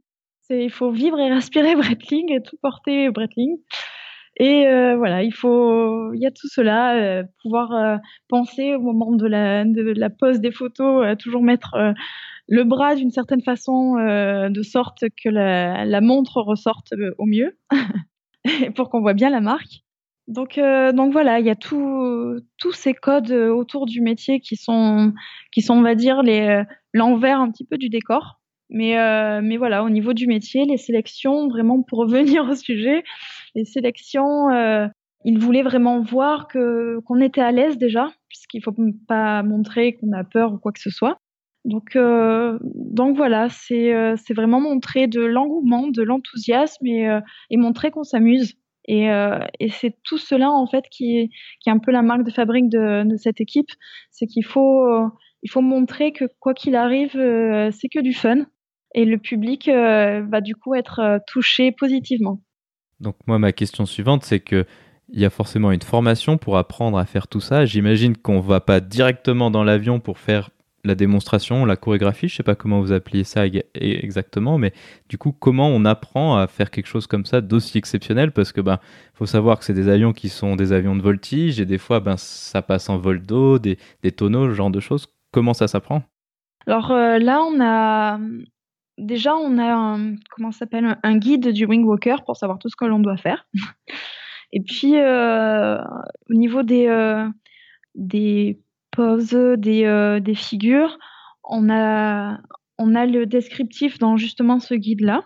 Il 0.50 0.72
faut 0.72 0.92
vivre 0.92 1.20
et 1.20 1.34
respirer 1.34 1.76
Breitling 1.82 2.32
et 2.32 2.42
tout 2.42 2.58
porter 2.62 3.10
Breitling. 3.10 3.58
Et 4.38 4.66
euh, 4.66 4.96
voilà, 4.96 5.24
il 5.24 5.34
faut, 5.34 6.14
y 6.14 6.26
a 6.26 6.32
tout 6.32 6.48
cela, 6.48 6.96
euh, 6.96 7.24
pouvoir 7.42 7.72
euh, 7.74 7.98
penser 8.30 8.76
au 8.76 8.80
moment 8.80 9.12
de 9.12 9.28
la, 9.28 9.66
de 9.66 9.82
la 9.82 10.10
pose 10.10 10.40
des 10.40 10.52
photos, 10.52 11.06
toujours 11.20 11.44
mettre 11.44 11.76
le 12.52 12.64
bras 12.66 12.96
d'une 12.96 13.12
certaine 13.12 13.42
façon, 13.42 13.96
de 13.96 14.62
sorte 14.62 15.06
que 15.24 15.30
la, 15.30 16.02
montre 16.02 16.42
ressorte 16.42 16.94
au 17.18 17.26
mieux, 17.26 17.58
pour 18.76 18.90
qu'on 18.90 19.00
voit 19.00 19.14
bien 19.14 19.30
la 19.30 19.40
marque. 19.40 19.84
Donc, 20.28 20.60
donc 20.60 21.14
voilà, 21.14 21.40
il 21.40 21.46
y 21.46 21.50
a 21.50 21.56
tous 21.56 22.44
ces 22.74 22.94
codes 22.94 23.32
autour 23.32 23.86
du 23.86 24.02
métier 24.02 24.42
qui 24.42 24.58
sont, 24.58 25.14
qui 25.54 25.62
sont, 25.62 25.76
on 25.76 25.82
va 25.82 25.96
dire, 25.96 26.24
l'envers 26.94 27.40
un 27.40 27.50
petit 27.50 27.66
peu 27.66 27.78
du 27.78 27.88
décor. 27.88 28.42
Mais, 28.72 28.98
euh, 28.98 29.42
mais 29.44 29.58
voilà, 29.58 29.84
au 29.84 29.90
niveau 29.90 30.14
du 30.14 30.28
métier, 30.28 30.64
les 30.64 30.78
sélections, 30.78 31.50
vraiment 31.50 31.84
pour 31.84 32.00
revenir 32.00 32.46
au 32.50 32.56
sujet, 32.56 33.04
les 33.54 33.66
sélections, 33.66 34.50
euh, 34.50 34.88
ils 35.26 35.38
voulaient 35.38 35.62
vraiment 35.62 36.02
voir 36.02 36.48
que 36.48 37.00
qu'on 37.06 37.20
était 37.20 37.42
à 37.42 37.52
l'aise 37.52 37.78
déjà, 37.78 38.12
puisqu'il 38.30 38.64
faut 38.64 38.74
pas 39.08 39.44
montrer 39.44 39.98
qu'on 39.98 40.14
a 40.14 40.24
peur 40.24 40.54
ou 40.54 40.58
quoi 40.58 40.72
que 40.72 40.80
ce 40.80 40.90
soit. 40.90 41.18
Donc, 41.64 41.96
euh, 41.96 42.58
donc 42.64 43.16
voilà, 43.16 43.48
c'est 43.50 43.94
euh, 43.94 44.16
vraiment 44.36 44.60
montrer 44.60 45.08
de 45.08 45.22
l'engouement, 45.22 45.88
de 45.88 46.02
l'enthousiasme 46.02 46.86
et, 46.88 47.08
euh, 47.08 47.22
montrer 47.52 47.92
qu'on 47.92 48.04
s'amuse. 48.04 48.56
Et, 48.86 49.12
euh, 49.12 49.40
et 49.60 49.70
c'est 49.70 49.96
tout 50.04 50.18
cela 50.18 50.50
en 50.50 50.66
fait 50.66 50.86
qui 50.90 51.18
est, 51.18 51.30
qui 51.60 51.70
est 51.70 51.72
un 51.72 51.78
peu 51.78 51.92
la 51.92 52.02
marque 52.02 52.24
de 52.24 52.32
fabrique 52.32 52.68
de, 52.68 53.08
de 53.08 53.16
cette 53.16 53.40
équipe, 53.40 53.70
c'est 54.10 54.26
qu'il 54.26 54.44
faut 54.44 54.88
il 55.44 55.52
faut 55.52 55.62
montrer 55.62 56.12
que 56.14 56.26
quoi 56.40 56.56
qu'il 56.56 56.76
arrive, 56.76 57.12
c'est 57.12 57.90
que 57.90 58.00
du 58.00 58.14
fun 58.14 58.48
et 58.96 59.06
le 59.06 59.20
public 59.20 59.70
va 59.70 60.42
du 60.42 60.56
coup 60.56 60.74
être 60.74 61.20
touché 61.28 61.72
positivement. 61.72 62.42
Donc 63.00 63.16
moi, 63.28 63.38
ma 63.38 63.52
question 63.52 63.86
suivante, 63.86 64.24
c'est 64.24 64.40
que 64.40 64.66
il 65.10 65.20
y 65.20 65.26
a 65.26 65.30
forcément 65.30 65.72
une 65.72 65.82
formation 65.82 66.38
pour 66.38 66.58
apprendre 66.58 66.98
à 66.98 67.06
faire 67.06 67.28
tout 67.28 67.40
ça. 67.40 67.66
J'imagine 67.66 68.18
qu'on 68.18 68.38
ne 68.38 68.42
va 68.42 68.62
pas 68.62 68.80
directement 68.80 69.52
dans 69.52 69.64
l'avion 69.64 70.00
pour 70.00 70.18
faire 70.18 70.50
la 70.84 70.96
démonstration, 70.96 71.66
la 71.66 71.76
chorégraphie, 71.76 72.28
je 72.28 72.34
ne 72.34 72.38
sais 72.38 72.44
pas 72.44 72.56
comment 72.56 72.82
vous 72.82 72.92
appelez 72.92 73.24
ça 73.24 73.46
exactement, 73.76 74.58
mais 74.58 74.74
du 75.10 75.18
coup, 75.18 75.32
comment 75.32 75.68
on 75.68 75.86
apprend 75.86 76.38
à 76.38 76.48
faire 76.48 76.72
quelque 76.72 76.88
chose 76.88 77.08
comme 77.08 77.26
ça 77.26 77.42
d'aussi 77.42 77.78
exceptionnel? 77.78 78.32
Parce 78.32 78.52
que 78.52 78.62
ben, 78.62 78.80
faut 79.14 79.26
savoir 79.26 79.60
que 79.60 79.66
c'est 79.66 79.74
des 79.74 79.90
avions 79.90 80.14
qui 80.14 80.30
sont 80.30 80.56
des 80.56 80.74
avions 80.74 80.96
de 80.96 81.02
voltige 81.02 81.60
et 81.60 81.66
des 81.66 81.78
fois, 81.78 82.00
ben, 82.00 82.18
ça 82.18 82.62
passe 82.62 82.90
en 82.90 82.98
vol 82.98 83.22
d'eau, 83.22 83.60
des, 83.60 83.78
des, 84.04 84.12
tonneaux, 84.12 84.50
ce 84.50 84.54
genre 84.54 84.72
de 84.72 84.80
choses. 84.80 85.08
Comment 85.32 85.54
ça 85.54 85.68
s'apprend? 85.68 86.04
Alors 86.68 86.92
euh, 86.92 87.18
là, 87.18 87.42
on 87.42 87.60
a 87.62 88.20
déjà, 88.98 89.36
on 89.36 89.58
a 89.58 89.74
un, 89.74 90.16
comment 90.30 90.52
s'appelle 90.52 90.98
un 91.04 91.18
guide 91.18 91.50
du 91.50 91.66
wing 91.66 91.84
walker 91.84 92.18
pour 92.26 92.38
savoir 92.38 92.60
tout 92.60 92.70
ce 92.70 92.76
que 92.76 92.86
l'on 92.86 93.00
doit 93.00 93.18
faire. 93.18 93.48
Et 94.54 94.62
puis, 94.62 94.98
euh, 94.98 95.78
au 96.30 96.34
niveau 96.34 96.64
des, 96.64 96.88
euh, 96.88 97.28
des 97.96 98.60
poses, 98.92 99.38
des, 99.58 99.86
euh, 99.86 100.20
des 100.20 100.36
figures, 100.36 100.98
on 101.44 101.70
a, 101.70 102.40
on 102.78 102.96
a 102.96 103.06
le 103.06 103.26
descriptif 103.26 104.00
dans 104.00 104.18
justement 104.18 104.60
ce 104.60 104.74
guide-là. 104.74 105.24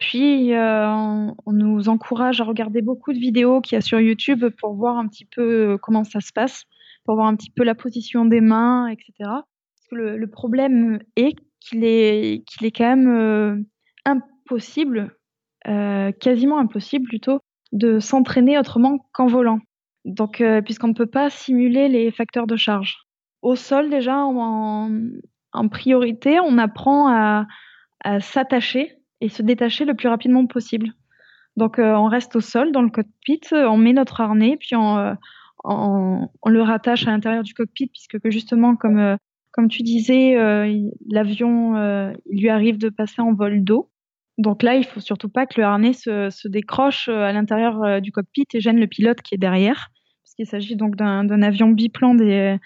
Puis, 0.00 0.50
on, 0.52 1.34
on, 1.46 1.52
nous 1.52 1.88
encourage 1.88 2.40
à 2.40 2.44
regarder 2.44 2.82
beaucoup 2.82 3.12
de 3.12 3.18
vidéos 3.18 3.60
qu'il 3.60 3.76
y 3.76 3.78
a 3.78 3.80
sur 3.80 4.00
YouTube 4.00 4.44
pour 4.60 4.74
voir 4.74 4.98
un 4.98 5.06
petit 5.06 5.24
peu 5.24 5.78
comment 5.80 6.04
ça 6.04 6.20
se 6.20 6.32
passe, 6.32 6.64
pour 7.04 7.14
voir 7.14 7.26
un 7.28 7.36
petit 7.36 7.50
peu 7.50 7.62
la 7.64 7.74
position 7.74 8.24
des 8.24 8.40
mains, 8.40 8.88
etc. 8.88 9.30
Le, 9.90 10.26
problème 10.26 10.98
est 11.16 11.36
qu'il 11.60 11.84
est, 11.84 12.44
est 12.62 12.70
quand 12.76 12.96
même 12.96 13.08
euh, 13.08 13.62
impossible, 14.04 15.16
euh, 15.68 16.12
quasiment 16.12 16.58
impossible 16.58 17.06
plutôt, 17.06 17.40
de 17.72 17.98
s'entraîner 18.00 18.58
autrement 18.58 18.98
qu'en 19.12 19.26
volant. 19.26 19.60
Donc, 20.04 20.40
euh, 20.40 20.60
puisqu'on 20.60 20.88
ne 20.88 20.94
peut 20.94 21.06
pas 21.06 21.30
simuler 21.30 21.88
les 21.88 22.10
facteurs 22.10 22.46
de 22.46 22.56
charge. 22.56 23.03
Au 23.44 23.56
sol, 23.56 23.90
déjà, 23.90 24.16
en, 24.24 24.88
priorité, 25.70 26.40
on 26.40 26.58
apprend 26.58 27.08
à, 27.08 27.46
s'attacher 28.20 28.98
et 29.20 29.28
se 29.28 29.42
détacher 29.42 29.84
le 29.84 29.94
plus 29.94 30.08
rapidement 30.08 30.46
possible. 30.46 30.88
Donc, 31.56 31.78
euh, 31.78 31.94
on 31.94 32.06
reste 32.06 32.36
au 32.36 32.40
sol 32.40 32.72
dans 32.72 32.82
le 32.82 32.90
cockpit, 32.90 33.40
on 33.52 33.76
met 33.76 33.92
notre 33.92 34.20
harnais, 34.20 34.56
puis 34.58 34.74
on, 34.74 35.16
on, 35.62 36.28
le 36.46 36.62
rattache 36.62 37.06
à 37.06 37.12
l'intérieur 37.12 37.44
du 37.44 37.54
cockpit, 37.54 37.86
puisque 37.86 38.28
justement, 38.28 38.76
comme 38.76 39.16
comme 39.54 39.68
tu 39.68 39.84
disais, 39.84 40.36
euh, 40.36 40.90
l'avion, 41.08 41.76
euh, 41.76 42.12
il 42.26 42.40
lui 42.40 42.48
arrive 42.48 42.76
de 42.76 42.88
passer 42.88 43.22
en 43.22 43.32
vol 43.34 43.62
d'eau. 43.62 43.88
Donc 44.36 44.64
là, 44.64 44.74
il 44.74 44.84
faut 44.84 44.98
surtout 44.98 45.28
pas 45.28 45.46
que 45.46 45.60
le 45.60 45.64
harnais 45.64 45.92
se, 45.92 46.28
se 46.28 46.48
décroche 46.48 47.08
euh, 47.08 47.22
à 47.22 47.32
l'intérieur 47.32 48.00
du 48.00 48.10
cockpit 48.10 48.46
et 48.52 48.60
gêne 48.60 48.80
le 48.80 48.88
pilote 48.88 49.22
qui 49.22 49.36
est 49.36 49.38
derrière, 49.38 49.90
parce 50.24 50.34
qu'il 50.34 50.46
s'agit 50.46 50.74
donc 50.74 50.96
d'un 50.96 51.42
avion 51.42 51.68
biplan 51.68 52.14
des, 52.14 52.58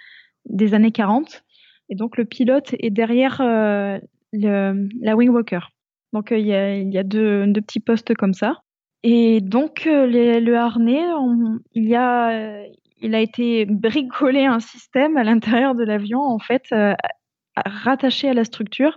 des 0.48 0.74
années 0.74 0.92
40. 0.92 1.44
Et 1.90 1.94
donc 1.94 2.16
le 2.16 2.24
pilote 2.24 2.74
est 2.78 2.90
derrière 2.90 3.38
le, 3.40 4.88
la 5.00 5.16
wing 5.16 5.30
walker. 5.30 5.60
Donc 6.12 6.28
il 6.30 6.46
y 6.46 6.54
a, 6.54 6.76
il 6.76 6.92
y 6.92 6.98
a 6.98 7.02
deux, 7.02 7.50
petits 7.54 7.80
postes 7.80 8.14
comme 8.14 8.34
ça. 8.34 8.60
Et 9.02 9.40
donc 9.40 9.84
les, 9.84 10.40
le 10.40 10.56
harnais, 10.56 11.04
il 11.74 11.94
a 11.94 12.64
il 13.00 13.14
a 13.14 13.20
été 13.20 13.64
bricolé 13.64 14.44
un 14.44 14.60
système 14.60 15.16
à 15.16 15.24
l'intérieur 15.24 15.74
de 15.74 15.84
l'avion, 15.84 16.20
en 16.20 16.38
fait, 16.38 16.64
euh, 16.72 16.94
rattaché 17.56 18.28
à 18.28 18.34
la 18.34 18.44
structure 18.44 18.96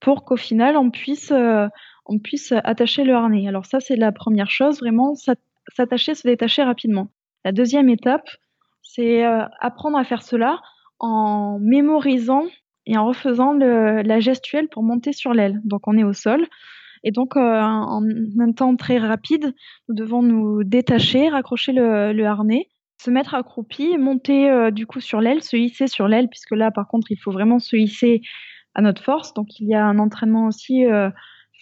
pour 0.00 0.24
qu'au 0.24 0.36
final, 0.36 0.76
on 0.76 0.90
puisse, 0.90 1.32
euh, 1.32 1.66
on 2.06 2.18
puisse 2.18 2.52
attacher 2.52 3.04
le 3.04 3.14
harnais. 3.14 3.48
Alors 3.48 3.66
ça, 3.66 3.80
c'est 3.80 3.96
la 3.96 4.12
première 4.12 4.50
chose, 4.50 4.78
vraiment 4.80 5.14
s'attacher, 5.74 6.14
se 6.14 6.26
détacher 6.26 6.62
rapidement. 6.62 7.08
La 7.44 7.52
deuxième 7.52 7.88
étape, 7.88 8.28
c'est 8.82 9.24
euh, 9.24 9.44
apprendre 9.60 9.98
à 9.98 10.04
faire 10.04 10.22
cela 10.22 10.60
en 11.00 11.58
mémorisant 11.60 12.44
et 12.86 12.96
en 12.96 13.06
refaisant 13.06 13.52
la 13.52 14.20
gestuelle 14.20 14.68
pour 14.68 14.82
monter 14.82 15.12
sur 15.12 15.34
l'aile. 15.34 15.60
Donc 15.64 15.86
on 15.86 15.96
est 15.96 16.04
au 16.04 16.12
sol. 16.12 16.46
Et 17.04 17.10
donc, 17.10 17.36
euh, 17.36 17.60
en 17.60 18.02
un 18.40 18.52
temps 18.52 18.74
très 18.76 18.98
rapide, 18.98 19.54
nous 19.88 19.94
devons 19.94 20.22
nous 20.22 20.64
détacher, 20.64 21.28
raccrocher 21.28 21.72
le, 21.72 22.24
harnais 22.24 22.68
se 23.00 23.12
mettre 23.12 23.36
accroupi, 23.36 23.96
monter 23.96 24.50
euh, 24.50 24.72
du 24.72 24.84
coup 24.84 24.98
sur 24.98 25.20
l'aile, 25.20 25.40
se 25.40 25.56
hisser 25.56 25.86
sur 25.86 26.08
l'aile, 26.08 26.28
puisque 26.28 26.50
là 26.50 26.72
par 26.72 26.88
contre 26.88 27.12
il 27.12 27.16
faut 27.16 27.30
vraiment 27.30 27.60
se 27.60 27.76
hisser 27.76 28.22
à 28.74 28.82
notre 28.82 29.04
force. 29.04 29.32
Donc 29.34 29.60
il 29.60 29.68
y 29.68 29.74
a 29.74 29.84
un 29.84 30.00
entraînement 30.00 30.48
aussi, 30.48 30.80
il 30.80 31.12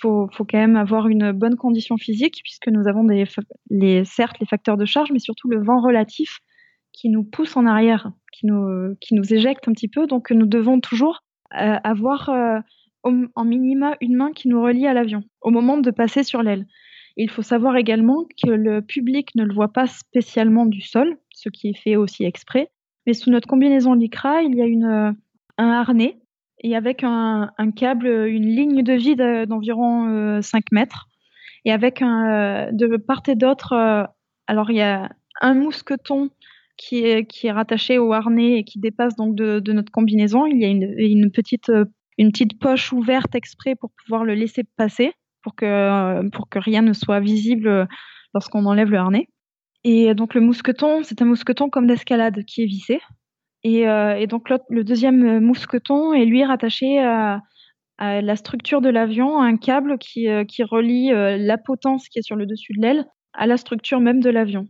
faut, 0.01 0.31
faut, 0.33 0.47
quand 0.47 0.57
même 0.57 0.77
avoir 0.77 1.09
une 1.09 1.33
bonne 1.33 1.57
condition 1.57 1.99
physique, 1.99 2.41
puisque 2.43 2.69
nous 2.69 2.89
avons 2.89 3.07
certes 4.07 4.37
les 4.41 4.47
facteurs 4.47 4.79
de 4.79 4.87
charge, 4.87 5.13
mais 5.13 5.19
surtout 5.19 5.49
le 5.49 5.63
vent 5.63 5.83
relatif 5.83 6.39
qui 6.95 7.11
nous 7.11 7.23
pousse 7.23 7.55
en 7.59 7.67
arrière, 7.67 8.11
qui 8.37 8.47
nous, 8.47 8.95
qui 9.01 9.15
éjecte 9.35 9.69
un 9.69 9.73
petit 9.73 9.89
peu. 9.89 10.07
Donc 10.07 10.31
nous 10.31 10.47
devons 10.47 10.81
toujours 10.81 11.23
avoir 11.51 12.31
en 13.03 13.45
minima 13.45 13.97
une 14.01 14.17
main 14.17 14.33
qui 14.33 14.49
nous 14.49 14.63
relie 14.63 14.87
à 14.87 14.95
l'avion 14.95 15.23
au 15.41 15.51
moment 15.51 15.79
de 15.79 15.91
passer 15.91 16.23
sur 16.23 16.43
l'aile. 16.43 16.67
Il 17.17 17.31
faut 17.31 17.43
savoir 17.43 17.77
également 17.77 18.25
que 18.43 18.51
le 18.51 18.83
public 18.83 19.35
ne 19.37 19.45
le 19.45 19.55
voit 19.55 19.73
pas 19.73 19.87
spécialement 19.87 20.67
du 20.67 20.83
sol, 20.83 21.17
ce 21.35 21.49
qui 21.49 21.69
est 21.69 21.79
fait 21.79 21.97
aussi 21.97 22.25
exprès, 22.25 22.71
mais 23.07 23.15
sous 23.15 23.31
notre 23.31 23.49
combinaison 23.49 23.95
Lycra, 23.95 24.43
il 24.43 24.55
y 24.55 24.61
a 24.61 24.65
euh, 24.65 25.13
un 25.57 25.71
harnais 25.71 26.19
et 26.61 26.77
avec 26.77 27.05
un, 27.05 27.51
câble, 27.75 28.07
une 28.07 28.49
ligne 28.49 28.83
de 28.83 28.93
vide 28.93 29.47
d'environ 29.49 30.43
5 30.43 30.59
euh, 30.59 30.61
mètres 30.73 31.09
et 31.65 31.73
avec 31.73 32.01
de 32.01 32.97
part 32.97 33.23
et 33.29 33.35
d'autre, 33.35 33.73
euh, 33.73 34.05
alors 34.47 34.71
il 34.71 34.77
y 34.77 34.83
a 34.83 35.11
un 35.41 35.55
mousqueton 35.55 36.31
qui 36.77 36.99
est, 36.99 37.51
rattaché 37.51 37.99
au 37.99 38.13
harnais 38.13 38.59
et 38.59 38.65
qui 38.65 38.79
dépasse 38.79 39.17
donc 39.17 39.35
de, 39.35 39.73
notre 39.73 39.93
combinaison. 39.93 40.47
Il 40.47 40.61
y 40.61 40.65
a 40.65 40.69
une, 40.69 41.31
petite 41.31 41.71
une 42.19 42.33
petite 42.33 42.59
poche 42.59 42.93
ouverte 42.93 43.35
exprès 43.35 43.75
pour 43.75 43.91
pouvoir 44.03 44.25
le 44.25 44.35
laisser 44.35 44.65
passer, 44.77 45.13
pour 45.43 45.55
que, 45.55 46.29
pour 46.31 46.49
que 46.49 46.59
rien 46.59 46.83
ne 46.83 46.93
soit 46.93 47.21
visible 47.21 47.87
lorsqu'on 48.35 48.65
enlève 48.65 48.91
le 48.91 48.99
harnais. 48.99 49.29
Et 49.85 50.15
donc 50.15 50.35
le 50.35 50.41
mousqueton, 50.41 51.03
c'est 51.03 51.23
un 51.23 51.27
mousqueton 51.27 51.69
comme 51.69 51.87
d'escalade 51.87 52.45
qui 52.45 52.63
est 52.63 52.67
vissé. 52.67 53.01
Et, 53.63 53.89
euh, 53.89 54.25
donc 54.27 54.49
le 54.51 54.85
deuxième 54.85 55.41
mousqueton 55.41 56.13
est 56.13 56.25
lui 56.25 56.45
rattaché 56.45 56.99
à, 56.99 57.41
à 57.99 58.21
la 58.21 58.37
structure 58.37 58.81
de 58.81 58.89
l'avion, 58.89 59.41
un 59.41 59.57
câble 59.57 59.99
qui, 59.99 60.29
euh, 60.29 60.45
relie 60.71 61.13
euh, 61.13 61.37
la 61.39 61.59
potence 61.59 62.09
qui 62.09 62.19
est 62.19 62.23
sur 62.23 62.37
le 62.37 62.47
dessus 62.47 62.73
de 62.75 62.83
l'aile 62.83 63.07
à 63.33 63.47
la 63.47 63.57
structure 63.57 64.01
même 64.01 64.21
de 64.21 64.31
l'avion. 64.31 64.67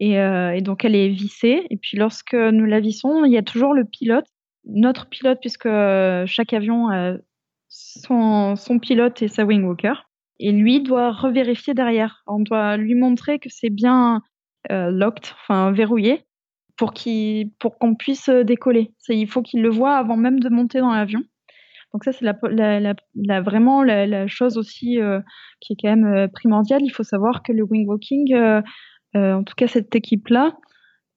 Et, 0.00 0.12
et, 0.12 0.60
donc 0.60 0.84
elle 0.84 0.94
est 0.94 1.08
vissée. 1.08 1.66
Et 1.70 1.76
puis 1.76 1.96
lorsque 1.98 2.34
nous 2.34 2.64
la 2.64 2.80
vissons, 2.80 3.24
il 3.24 3.32
y 3.32 3.38
a 3.38 3.42
toujours 3.42 3.74
le 3.74 3.84
pilote 3.84 4.26
notre 4.68 5.06
pilote, 5.06 5.38
puisque 5.40 5.66
euh, 5.66 6.24
chaque 6.26 6.52
avion 6.52 6.90
a 6.90 7.14
son, 7.68 8.78
pilote 8.80 9.22
et 9.22 9.28
sa 9.28 9.44
wing 9.44 9.64
walker. 9.64 9.94
Et 10.38 10.52
lui 10.52 10.80
doit 10.80 11.10
revérifier 11.10 11.74
derrière. 11.74 12.22
On 12.26 12.40
doit 12.40 12.76
lui 12.76 12.94
montrer 12.94 13.38
que 13.38 13.48
c'est 13.50 13.70
bien 13.70 14.22
euh, 14.70 14.90
locked, 14.90 15.32
enfin 15.42 15.72
verrouillé, 15.72 16.24
pour 16.76 16.92
qu'on 17.78 17.96
puisse 17.96 18.28
décoller. 18.28 18.92
il 19.08 19.28
faut 19.28 19.42
qu'il 19.42 19.62
le 19.62 19.70
voit 19.70 19.96
avant 19.96 20.16
même 20.16 20.38
de 20.38 20.48
monter 20.48 20.78
dans 20.78 20.92
l'avion. 20.92 21.22
Donc 21.92 22.04
ça 22.04 22.12
c'est 22.12 22.26
vraiment 23.40 23.82
la, 23.82 24.26
chose 24.28 24.58
aussi 24.58 25.00
euh, 25.00 25.20
qui 25.60 25.72
est 25.72 25.76
quand 25.80 25.96
même 25.96 26.28
primordiale. 26.30 26.82
Il 26.84 26.90
faut 26.90 27.02
savoir 27.02 27.42
que 27.42 27.52
le 27.52 27.64
wing 27.64 27.88
walking, 27.88 28.32
en 29.14 29.42
tout 29.44 29.54
cas 29.56 29.66
cette 29.66 29.94
équipe 29.94 30.28
là, 30.28 30.56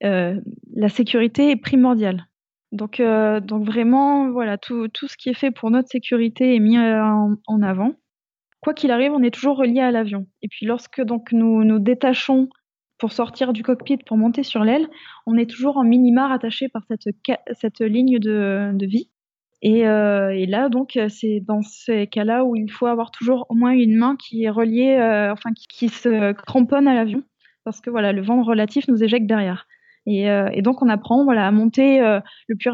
la 0.02 0.90
sécurité 0.90 1.52
est 1.52 1.56
primordiale. 1.56 2.28
Donc, 2.72 3.00
euh, 3.00 3.40
donc 3.42 3.66
vraiment, 3.66 4.32
voilà, 4.32 4.58
tout, 4.58 4.88
tout, 4.88 5.08
ce 5.08 5.18
qui 5.18 5.30
est 5.30 5.34
fait 5.34 5.52
pour 5.52 5.72
notre 5.72 5.90
sécurité 5.90 6.56
est 6.56 6.60
mis 6.60 6.78
euh, 6.78 7.04
en, 7.04 7.62
avant. 7.62 7.94
Quoi 8.62 8.74
qu'il 8.74 8.92
arrive, 8.92 9.12
on 9.12 9.24
est 9.24 9.34
toujours 9.34 9.58
relié 9.58 9.82
à 9.82 9.92
l'avion. 9.92 10.28
Et 10.42 10.48
puis 10.48 10.66
lorsque 10.66 11.02
donc 11.02 11.32
nous 11.32 11.64
nous 11.64 11.80
détachons 11.80 12.48
pour 12.98 13.12
sortir 13.12 13.52
du 13.52 13.64
cockpit, 13.64 13.98
pour 13.98 14.18
monter 14.18 14.44
sur 14.44 14.64
l'aile, 14.64 14.88
on 15.26 15.36
est 15.36 15.50
toujours 15.50 15.78
en 15.78 15.84
minima 15.84 16.28
rattaché 16.28 16.70
par 16.70 16.84
cette, 16.88 17.10
cette 17.60 17.82
ligne 17.82 18.20
de, 18.20 18.72
de 18.74 18.86
vie. 18.86 19.10
Et, 19.64 19.88
euh, 19.88 20.46
là, 20.48 20.70
donc, 20.70 20.98
c'est 21.10 21.40
dans 21.40 21.62
ces 21.62 22.08
cas-là 22.08 22.46
où 22.46 22.56
il 22.56 22.72
faut 22.72 22.88
avoir 22.88 23.12
toujours 23.12 23.46
au 23.50 23.56
moins 23.56 23.72
une 23.72 23.96
main 23.96 24.16
qui 24.16 24.44
est 24.44 24.50
reliée, 24.50 24.98
euh, 25.00 25.32
enfin, 25.32 25.52
qui, 25.54 25.68
qui, 25.68 25.90
se 25.90 26.32
cramponne 26.34 26.88
à 26.88 26.96
l'avion, 26.96 27.24
parce 27.64 27.82
que 27.82 27.90
voilà, 27.90 28.12
le 28.12 28.22
vent 28.22 28.44
relatif 28.44 28.88
nous 28.88 29.04
éjecte 29.04 29.28
derrière. 29.28 29.68
Euh, 30.08 30.50
et, 30.52 30.62
donc 30.62 30.82
on 30.82 30.90
apprend 30.90 31.24
voilà, 31.24 31.48
à 31.48 31.52
monter 31.52 32.02
euh, 32.02 32.20
le 32.48 32.56
plus 32.56 32.72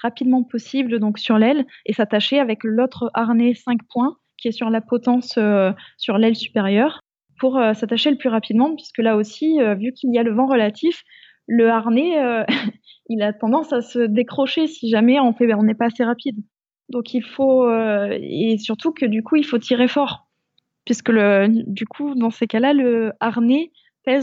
rapidement 0.00 0.44
possible 0.44 1.00
donc 1.00 1.18
sur 1.18 1.36
l'aile 1.36 1.66
et 1.86 1.92
s'attacher 1.92 2.38
avec 2.38 2.62
l'autre 2.62 3.10
harnais 3.14 3.54
5 3.54 3.80
points 3.90 4.16
qui 4.36 4.48
est 4.48 4.52
sur 4.52 4.70
la 4.70 4.80
potence 4.80 5.34
euh, 5.38 5.72
sur 5.96 6.18
l'aile 6.18 6.36
supérieure 6.36 7.00
pour 7.40 7.60
s'attacher 7.74 8.10
le 8.10 8.16
plus 8.16 8.28
rapidement 8.28 8.74
puisque 8.74 8.98
là 8.98 9.16
aussi 9.16 9.58
vu 9.78 9.92
qu'il 9.92 10.12
y 10.12 10.18
a 10.18 10.24
le 10.24 10.32
vent 10.32 10.46
relatif 10.46 11.02
le 11.46 11.68
harnais 11.68 12.16
il 13.08 13.22
a 13.22 13.32
tendance 13.32 13.72
à 13.72 13.80
se 13.80 14.00
décrocher 14.00 14.66
si 14.66 14.88
jamais 14.88 15.20
on 15.20 15.32
fait 15.32 15.52
on 15.54 15.62
n'est 15.62 15.74
pas 15.74 15.86
assez 15.86 16.02
rapide 16.02 16.36
donc 16.88 17.14
il 17.14 17.22
faut 17.22 17.68
et 18.12 18.56
surtout 18.58 18.92
que 18.92 19.06
du 19.06 19.22
coup 19.22 19.36
il 19.36 19.46
faut 19.46 19.58
tirer 19.58 19.86
fort 19.86 20.28
puisque 20.84 21.10
le, 21.10 21.46
du 21.48 21.86
coup 21.86 22.16
dans 22.16 22.30
ces 22.30 22.48
cas-là 22.48 22.72
le 22.72 23.12
harnais 23.20 23.70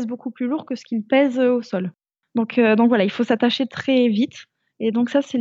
beaucoup 0.07 0.31
plus 0.31 0.47
lourd 0.47 0.65
que 0.65 0.75
ce 0.75 0.83
qu'il 0.83 1.03
pèse 1.03 1.39
au 1.39 1.61
sol 1.61 1.91
donc, 2.35 2.57
euh, 2.57 2.75
donc 2.75 2.89
voilà, 2.89 3.05
il 3.05 3.09
faut 3.09 3.23
s'attacher 3.23 3.65
très 3.65 4.09
vite. 4.09 4.45
Et 4.79 4.91
donc 4.91 5.09
ça, 5.09 5.21
c'est 5.21 5.39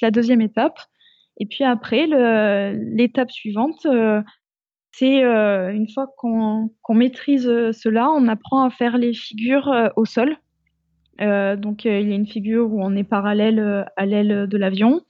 la 0.00 0.10
deuxième 0.10 0.40
étape. 0.40 0.78
Et 1.38 1.46
puis 1.46 1.64
après, 1.64 2.06
l'étape 2.76 3.30
suivante, 3.30 3.84
euh, 3.86 4.22
c'est 4.92 5.24
euh, 5.24 5.72
une 5.72 5.88
fois 5.88 6.06
qu'on 6.16 6.70
maîtrise 6.90 7.46
cela, 7.72 8.08
on 8.10 8.28
apprend 8.28 8.64
à 8.64 8.70
faire 8.70 8.96
les 8.98 9.12
figures 9.12 9.90
au 9.96 10.04
sol. 10.04 10.36
donc 11.18 11.84
il 11.84 12.08
y 12.08 12.12
a 12.12 12.14
une 12.14 12.26
figure 12.26 12.72
où 12.72 12.82
on 12.82 12.94
est 12.94 13.04
parallèle 13.04 13.86
à 13.96 14.06
l'aile 14.06 14.46
de 14.46 14.56
l'avion. 14.56 15.00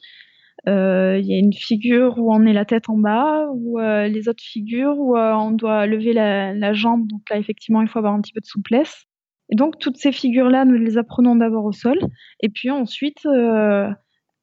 Il 0.66 1.26
y 1.26 1.34
a 1.34 1.38
une 1.38 1.53
figure 1.53 2.18
où 2.18 2.32
on 2.32 2.46
est 2.46 2.53
la 2.53 2.64
tête 2.64 2.88
en 2.88 2.96
bas, 2.96 3.46
ou 3.53 3.78
les 3.78 4.28
autres 4.28 4.42
figures 4.42 4.98
où 4.98 5.16
on 5.16 5.50
doit 5.50 5.86
lever 5.86 6.12
la, 6.12 6.55
la, 6.55 6.72
jambe. 6.72 7.07
Donc 7.09 7.22
là, 7.30 7.38
effectivement, 7.38 7.82
il 7.82 7.88
faut 7.88 7.98
avoir 7.98 8.14
un 8.14 8.20
petit 8.20 8.32
peu 8.32 8.40
de 8.40 8.46
souplesse. 8.46 9.07
Et 9.53 9.55
donc, 9.55 9.78
toutes 9.78 9.98
ces 9.98 10.12
figures-là, 10.12 10.64
nous 10.64 10.76
les 10.76 10.96
apprenons 10.96 11.36
d'abord 11.36 11.66
au 11.66 11.72
sol. 11.72 11.98
Et 12.40 12.48
puis 12.48 12.70
ensuite, 12.70 13.26
euh, 13.26 13.90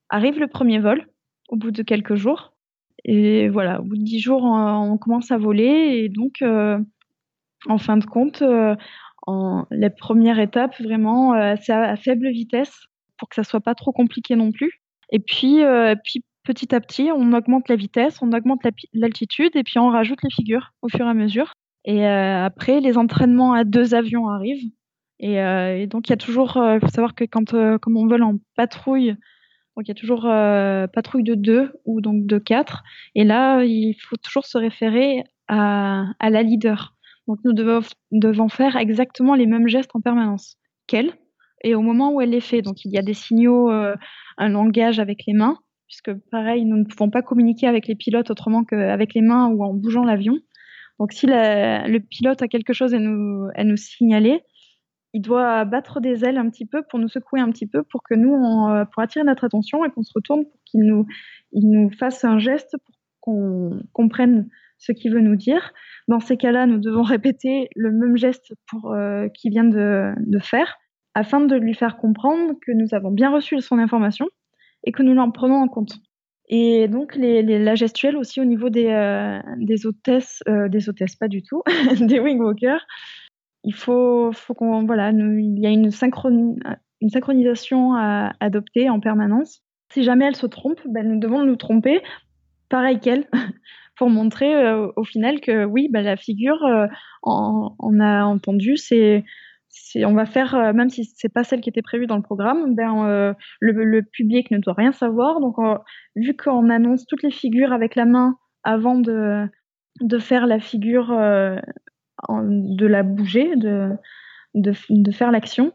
arrive 0.10 0.40
le 0.40 0.48
premier 0.48 0.78
vol, 0.78 1.08
au 1.50 1.56
bout 1.56 1.72
de 1.72 1.82
quelques 1.82 2.14
jours. 2.14 2.54
Et 3.06 3.50
voilà, 3.50 3.82
au 3.82 3.86
bout 3.86 3.98
de 3.98 4.04
dix 4.04 4.20
jours, 4.20 4.44
on, 4.44 5.00
commence 5.00 5.32
à 5.32 5.40
voler. 5.40 6.04
Et 6.04 6.10
donc, 6.10 6.44
euh, 6.44 6.78
en 7.68 7.80
fin 7.80 7.98
de 7.98 8.06
compte, 8.06 8.44
euh, 8.44 8.76
en, 9.26 9.66
les 9.72 9.90
premières 9.90 10.38
étapes, 10.38 10.80
vraiment, 10.80 11.34
c'est 11.60 11.74
à, 11.74 11.96
faible 11.96 12.30
vitesse 12.30 12.86
pour 13.18 13.30
que 13.30 13.36
ça 13.36 13.44
soit 13.44 13.62
pas 13.62 13.74
trop 13.74 13.92
compliqué 13.92 14.36
non 14.36 14.52
plus. 14.52 14.80
Et 15.12 15.20
puis, 15.20 15.62
puis 16.04 16.24
petit 16.44 16.74
à 16.74 16.80
petit, 16.80 17.10
on 17.12 17.34
augmente 17.34 17.70
la 17.70 17.76
vitesse, 17.76 18.22
on 18.22 18.32
augmente 18.32 18.62
l'altitude 18.94 19.56
et 19.56 19.64
puis 19.64 19.80
on 19.80 19.90
rajoute 19.90 20.20
les 20.24 20.30
figures 20.30 20.72
au 20.82 20.90
fur 20.90 21.06
et 21.06 21.10
à 21.10 21.14
mesure. 21.14 21.54
Et 21.86 22.06
après, 22.06 22.80
les 22.80 22.98
entraînements 22.98 23.54
à 23.54 23.64
deux 23.64 23.96
avions 23.96 24.30
arrivent. 24.30 24.70
Euh, 25.24 25.76
et, 25.76 25.88
donc, 25.88 26.08
il 26.08 26.12
y 26.12 26.14
a 26.14 26.18
toujours, 26.18 26.54
il 26.56 26.62
euh, 26.62 26.80
faut 26.80 26.88
savoir 26.88 27.16
que 27.16 27.26
quand 27.26 27.54
euh, 27.54 27.78
comme 27.78 27.98
on 27.98 28.08
vole 28.08 28.24
en 28.24 28.38
patrouille, 28.56 29.16
donc 29.76 29.88
il 29.88 29.90
y 29.90 29.92
a 29.92 29.96
toujours 29.96 30.24
patrouille 30.94 31.24
de 31.24 31.36
2 31.36 31.72
ou 31.86 32.02
donc 32.02 32.26
de 32.26 32.38
4. 32.38 32.84
Et 33.16 33.24
là, 33.24 33.64
il 33.64 33.96
faut 33.96 34.18
toujours 34.18 34.46
se 34.46 34.58
référer 34.58 35.24
à, 35.48 36.06
la 36.22 36.44
leader. 36.44 36.96
Donc 37.28 37.40
nous 37.46 37.54
devons, 37.54 37.80
devons, 38.12 38.50
faire 38.50 38.76
exactement 38.76 39.36
les 39.36 39.46
mêmes 39.46 39.70
gestes 39.70 39.96
en 39.96 40.02
permanence 40.02 40.58
qu'elle 40.88 41.14
et 41.64 41.76
au 41.76 41.82
moment 41.82 42.12
où 42.12 42.22
elle 42.22 42.30
les 42.30 42.42
fait. 42.42 42.62
Donc 42.62 42.86
il 42.86 42.92
y 42.92 42.98
a 42.98 43.02
des 43.02 43.14
signaux, 43.14 43.70
un 43.70 44.50
langage 44.50 45.00
avec 45.00 45.24
les 45.28 45.34
mains, 45.34 45.58
puisque 45.88 46.14
pareil, 46.30 46.66
nous 46.66 46.78
ne 46.78 46.86
pouvons 46.86 47.10
pas 47.10 47.22
communiquer 47.22 47.68
avec 47.68 47.88
les 47.88 47.96
pilotes 47.96 48.30
autrement 48.30 48.64
qu'avec 48.64 49.14
les 49.14 49.22
mains 49.22 49.48
ou 49.48 49.64
en 49.64 49.74
bougeant 49.74 50.04
l'avion. 50.04 50.38
Donc 51.00 51.14
si 51.14 51.26
le 51.28 51.98
pilote 52.00 52.42
a 52.42 52.48
quelque 52.48 52.74
chose 52.74 52.94
à 52.94 53.00
nous, 53.00 53.78
signaler, 53.78 54.42
il 55.14 55.22
doit 55.22 55.66
battre 55.66 56.02
des 56.02 56.26
ailes 56.26 56.38
un 56.38 56.50
petit 56.50 56.66
peu 56.66 56.84
pour 56.88 57.00
nous 57.00 57.08
secouer 57.08 57.40
un 57.40 57.50
petit 57.50 57.66
peu 57.66 57.84
pour 57.84 58.04
que 58.04 58.14
nous, 58.14 58.36
euh, 58.36 58.86
pour 58.86 59.02
attirer 59.02 59.26
notre 59.26 59.44
attention 59.44 59.84
et 59.84 59.90
qu'on 59.90 60.04
se 60.04 60.12
retourne 60.14 60.46
pour 60.46 60.60
qu'il 60.66 60.82
nous, 60.82 61.08
il 61.52 61.70
nous 61.72 61.90
fasse 61.90 62.24
un 62.24 62.38
geste 62.38 62.76
pour 62.86 62.96
qu'on 63.22 63.82
comprenne 63.92 64.50
ce 64.78 64.92
qu'il 64.92 65.12
veut 65.12 65.22
nous 65.22 65.36
dire. 65.36 65.74
Dans 66.08 66.20
ces 66.20 66.38
cas-là, 66.38 66.68
nous 66.68 66.80
devons 66.80 67.02
répéter 67.04 67.70
le 67.76 67.92
même 67.92 68.18
geste 68.18 68.54
pour 68.68 68.94
euh, 68.94 69.28
qu'il 69.30 69.52
vient 69.52 69.64
de, 69.64 70.14
faire 70.42 70.78
afin 71.20 71.42
de 71.42 71.56
lui 71.56 71.74
faire 71.74 71.98
comprendre 71.98 72.54
que 72.66 72.72
nous 72.72 72.94
avons 72.94 73.12
bien 73.12 73.30
reçu 73.30 73.60
son 73.60 73.78
information 73.78 74.28
et 74.86 74.94
que 74.94 75.04
nous 75.04 75.14
l'en 75.14 75.32
prenons 75.32 75.62
en 75.62 75.68
compte. 75.68 75.98
Et 76.48 76.88
donc 76.88 77.14
la 77.16 77.76
gestuelle 77.76 78.16
aussi 78.16 78.40
au 78.40 78.46
niveau 78.46 78.70
des, 78.70 78.88
euh, 78.88 79.40
des 79.58 79.86
hôtesses, 79.86 80.42
euh, 80.48 80.70
des 80.70 80.90
hôtesses 80.90 81.16
pas 81.16 81.28
du 81.28 81.44
tout, 81.44 81.62
des 82.00 82.20
wing 82.20 82.40
walkers, 82.40 82.86
il 83.64 83.74
faut, 83.74 84.32
faut 84.32 84.54
qu'on 84.54 84.86
voilà, 84.86 85.12
il 85.12 85.60
y 85.60 85.68
a 85.68 85.70
une, 85.70 85.92
synchronisation 85.92 87.96
à 87.96 88.32
adopter 88.40 88.90
en 88.90 89.02
permanence. 89.02 89.62
Si 89.92 90.04
jamais 90.04 90.26
elle 90.26 90.36
se 90.36 90.48
trompe, 90.48 90.80
ben, 90.88 91.08
nous 91.08 91.20
devons 91.20 91.44
nous 91.44 91.58
tromper 91.58 92.02
pareil 92.70 93.00
qu'elle 93.00 93.28
pour 93.98 94.10
montrer 94.10 94.56
euh, 94.56 94.88
au 94.96 95.04
final 95.04 95.42
que 95.42 95.66
oui, 95.66 95.90
ben, 95.92 96.04
la 96.04 96.16
figure, 96.16 96.64
euh, 96.64 96.88
on, 97.24 98.00
a 98.00 98.24
entendu, 98.24 98.78
c'est 98.78 99.26
on 100.04 100.14
va 100.14 100.26
faire, 100.26 100.74
même 100.74 100.90
si 100.90 101.06
c'est 101.16 101.34
pas 101.34 101.44
celle 101.44 101.62
qui 101.62 101.70
était 101.70 101.82
prévue 101.82 102.08
dans 102.08 102.16
le 102.16 102.22
programme, 102.22 102.76
ben, 102.76 103.36
le, 103.60 104.02
public 104.02 104.52
ne 104.52 104.58
doit 104.58 104.74
rien 104.74 104.92
savoir. 104.92 105.40
Donc, 105.40 105.56
vu 106.16 106.36
qu'on 106.36 106.70
annonce 106.70 107.06
toutes 107.06 107.24
les 107.24 107.32
figures 107.32 107.74
avec 107.74 107.96
la 107.96 108.06
main 108.06 108.36
avant 108.64 108.98
de, 108.98 109.50
faire 110.20 110.48
la 110.48 110.60
figure, 110.60 111.10
de 111.10 112.86
la 112.86 113.04
bouger, 113.04 113.56
de, 113.56 115.12
faire 115.12 115.32
l'action, 115.32 115.72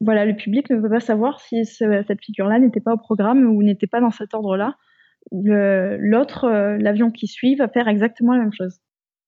voilà, 0.00 0.26
le 0.26 0.36
public 0.36 0.68
ne 0.70 0.80
peut 0.80 0.90
pas 0.90 1.00
savoir 1.00 1.40
si 1.40 1.64
cette 1.64 2.24
figure-là 2.24 2.58
n'était 2.58 2.80
pas 2.80 2.92
au 2.92 2.98
programme 2.98 3.46
ou 3.46 3.62
n'était 3.62 3.86
pas 3.86 4.00
dans 4.00 4.10
cet 4.10 4.34
ordre-là. 4.34 4.76
L'autre, 5.32 6.44
euh, 6.44 6.76
l'avion 6.78 7.10
qui 7.10 7.26
suit, 7.26 7.56
va 7.56 7.68
faire 7.68 7.88
exactement 7.88 8.32
la 8.32 8.40
même 8.40 8.52
chose. 8.52 8.80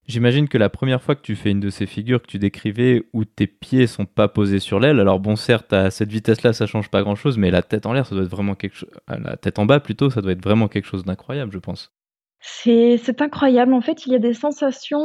J'imagine 0.09 0.49
que 0.49 0.57
la 0.57 0.71
première 0.71 1.03
fois 1.03 1.15
que 1.15 1.21
tu 1.21 1.37
fais 1.37 1.51
une 1.51 1.61
de 1.61 1.69
ces 1.69 1.85
figures 1.85 2.23
que 2.23 2.27
tu 2.27 2.39
décrivais 2.39 3.03
où 3.13 3.27
tes 3.27 3.47
pieds 3.47 3.87
sont 3.87 4.07
pas 4.07 4.27
posés 4.27 4.59
sur 4.59 4.81
l'aile, 4.81 5.01
alors 5.01 5.21
bon 5.21 5.37
certes 5.37 5.75
à 5.75 5.91
cette 5.91 6.09
vitesse-là 6.09 6.55
ça 6.55 6.65
change 6.65 6.89
pas 6.89 7.03
grand-chose, 7.03 7.37
mais 7.37 7.51
la 7.51 7.61
tête 7.61 7.85
en 7.85 7.93
l'air 7.93 8.07
ça 8.07 8.15
doit 8.15 8.25
être 8.25 8.31
vraiment 8.31 8.55
quelque 8.55 8.77
chose, 8.77 8.91
la 9.07 9.37
tête 9.37 9.59
en 9.59 9.67
bas 9.67 9.81
plutôt 9.81 10.09
ça 10.09 10.23
doit 10.23 10.33
être 10.33 10.43
vraiment 10.43 10.67
quelque 10.67 10.87
chose 10.87 11.05
d'incroyable 11.05 11.53
je 11.53 11.59
pense. 11.59 11.93
C'est 12.41 13.21
incroyable 13.21 13.75
en 13.75 13.83
fait 13.83 14.07
il 14.07 14.13
y 14.13 14.15
a 14.15 14.19
des 14.19 14.33
sensations 14.33 15.05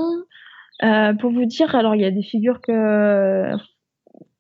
euh, 0.84 1.14
pour 1.14 1.32
vous 1.32 1.46
dire 1.46 1.76
alors 1.76 1.96
il 1.96 2.02
y 2.02 2.06
a 2.06 2.12
des 2.12 2.24
figures 2.24 2.62
que 2.62 3.52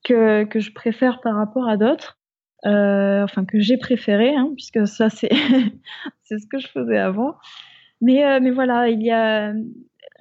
que, 0.04 0.60
je 0.60 0.72
préfère 0.72 1.20
par 1.22 1.36
rapport 1.36 1.68
à 1.68 1.78
d'autres. 1.78 2.20
Euh, 2.66 3.24
enfin 3.24 3.44
que 3.44 3.60
j'ai 3.60 3.78
préféré, 3.78 4.34
hein, 4.34 4.50
puisque 4.56 4.88
ça 4.88 5.10
c'est 5.10 5.30
ce 5.30 6.48
que 6.50 6.60
je 6.60 6.68
faisais 6.68 6.98
avant. 6.98 7.36
Mais 8.00 8.26
euh, 8.26 8.40
mais 8.42 8.52
voilà, 8.52 8.88
il 8.88 9.02
y 9.02 9.12
a 9.12 9.54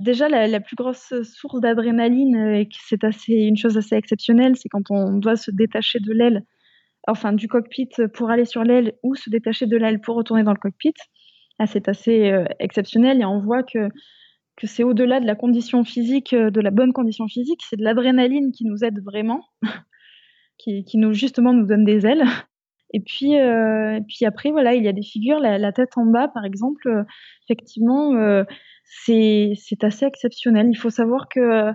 déjà 0.03 0.29
la, 0.29 0.61
plus 0.61 0.77
grosse 0.77 1.15
source 1.23 1.61
d'adrénaline 1.61 2.37
euh, 2.37 2.61
et 2.61 2.69
c'est 2.87 3.05
assez 3.05 3.33
une 3.33 3.57
chose 3.57 3.77
assez 3.79 3.97
exceptionnelle, 3.97 4.57
c'est 4.57 4.69
quand 4.69 4.91
on 4.91 5.19
doit 5.19 5.37
se 5.37 5.51
détacher 5.51 6.01
de 6.01 6.13
l'aile, 6.13 6.45
enfin 7.09 7.33
du 7.33 7.49
cockpit 7.49 7.89
pour 8.15 8.31
aller 8.31 8.45
sur 8.45 8.65
l'aile 8.65 8.95
ou 9.03 9.15
se 9.15 9.31
détacher 9.31 9.67
de 9.67 9.77
l'aile 9.77 10.01
pour 10.01 10.17
retourner 10.17 10.43
dans 10.43 10.53
le 10.53 10.59
cockpit. 10.59 10.95
Là, 11.59 11.67
c'est 11.67 11.89
assez 11.89 12.33
exceptionnel 12.59 13.21
et 13.21 13.25
on 13.25 13.41
voit 13.41 13.63
que 13.63 13.89
que 14.57 14.67
c'est 14.67 14.85
au-delà 14.85 15.21
de 15.21 15.27
la 15.27 15.35
condition 15.35 15.85
physique, 15.85 16.33
euh, 16.33 16.51
de 16.51 16.61
la 16.61 16.71
bonne 16.71 16.93
condition 16.93 17.27
physique, 17.27 17.61
c'est 17.69 17.77
de 17.77 17.85
l'adrénaline 17.85 18.53
qui 18.53 18.65
nous 18.65 18.85
aide 18.85 19.03
vraiment, 19.03 19.45
qui, 20.59 20.85
nous 20.95 21.13
justement 21.13 21.53
nous 21.53 21.67
donne 21.67 21.85
des 21.85 22.07
ailes. 22.07 22.25
Et 22.93 23.01
puis, 23.01 23.39
euh, 23.39 24.01
puis 24.07 24.25
après, 24.27 24.51
voilà, 24.51 24.75
il 24.75 24.85
y 24.85 24.89
a 24.89 24.93
des 24.93 25.03
figures, 25.03 25.39
la, 25.41 25.73
tête 25.73 25.97
en 25.97 26.07
bas, 26.07 26.29
par 26.29 26.45
exemple, 26.45 26.89
euh, 26.89 27.05
effectivement, 27.45 28.13
c'est 28.85 29.55
assez 29.83 30.05
exceptionnel. 30.05 30.69
Il 30.71 30.77
faut 30.77 30.91
savoir 30.91 31.29
que 31.29 31.73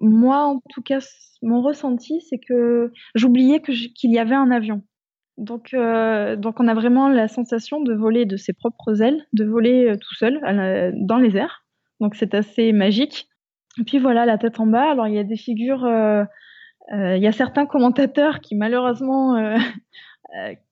moi, 0.00 0.46
en 0.46 0.60
tout 0.70 0.82
cas, 0.82 0.98
mon 1.42 1.62
ressenti, 1.62 2.20
c'est 2.28 2.38
que 2.38 2.92
j'oubliais 3.14 3.60
qu'il 3.60 4.12
y 4.12 4.18
avait 4.18 4.34
un 4.34 4.50
avion. 4.50 4.82
Donc, 5.38 5.74
donc, 5.74 6.60
on 6.60 6.68
a 6.68 6.74
vraiment 6.74 7.08
la 7.08 7.28
sensation 7.28 7.80
de 7.80 7.94
voler 7.94 8.26
de 8.26 8.36
ses 8.36 8.52
propres 8.52 9.02
ailes, 9.02 9.24
de 9.32 9.44
voler 9.44 9.94
tout 10.00 10.14
seul 10.14 10.40
dans 11.06 11.18
les 11.18 11.36
airs 11.36 11.62
donc 12.02 12.16
c'est 12.16 12.34
assez 12.34 12.72
magique. 12.72 13.28
Et 13.80 13.84
puis 13.84 13.98
voilà, 13.98 14.26
la 14.26 14.36
tête 14.36 14.60
en 14.60 14.66
bas. 14.66 14.90
Alors 14.90 15.06
il 15.06 15.14
y 15.14 15.18
a 15.18 15.24
des 15.24 15.36
figures, 15.36 15.84
euh, 15.84 16.24
euh, 16.92 17.16
il 17.16 17.22
y 17.22 17.28
a 17.28 17.32
certains 17.32 17.64
commentateurs 17.64 18.40
qui 18.40 18.56
malheureusement, 18.56 19.36
euh, 19.36 19.56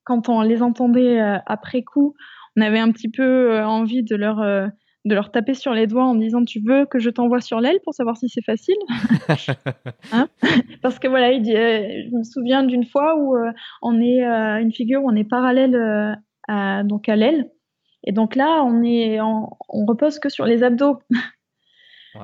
quand 0.04 0.28
on 0.28 0.42
les 0.42 0.62
entendait 0.62 1.20
après 1.46 1.82
coup, 1.82 2.14
on 2.56 2.62
avait 2.62 2.78
un 2.78 2.90
petit 2.92 3.10
peu 3.10 3.62
envie 3.62 4.02
de 4.02 4.16
leur 4.16 4.70
de 5.06 5.14
leur 5.14 5.30
taper 5.30 5.54
sur 5.54 5.72
les 5.72 5.86
doigts 5.86 6.04
en 6.04 6.14
disant 6.14 6.44
tu 6.44 6.60
veux 6.62 6.84
que 6.84 6.98
je 6.98 7.08
t'envoie 7.08 7.40
sur 7.40 7.60
l'aile 7.60 7.78
pour 7.84 7.94
savoir 7.94 8.16
si 8.16 8.28
c'est 8.28 8.44
facile? 8.44 8.76
Hein? 10.12 10.28
Parce 10.82 10.98
que 10.98 11.08
voilà 11.08 11.32
je 11.32 12.16
me 12.16 12.22
souviens 12.24 12.64
d'une 12.64 12.84
fois 12.84 13.16
où 13.16 13.36
on 13.82 14.00
est 14.00 14.22
une 14.22 14.72
figure 14.72 15.02
où 15.02 15.10
on 15.10 15.16
est 15.16 15.24
parallèle 15.24 16.18
à, 16.48 16.82
donc 16.84 17.08
à 17.08 17.16
l'aile. 17.16 17.48
Et 18.04 18.12
donc 18.12 18.34
là, 18.34 18.62
on 18.64 18.82
est, 18.82 19.20
on, 19.20 19.48
repose 19.86 20.18
que 20.18 20.28
sur 20.28 20.46
les 20.46 20.62
abdos. 20.62 20.98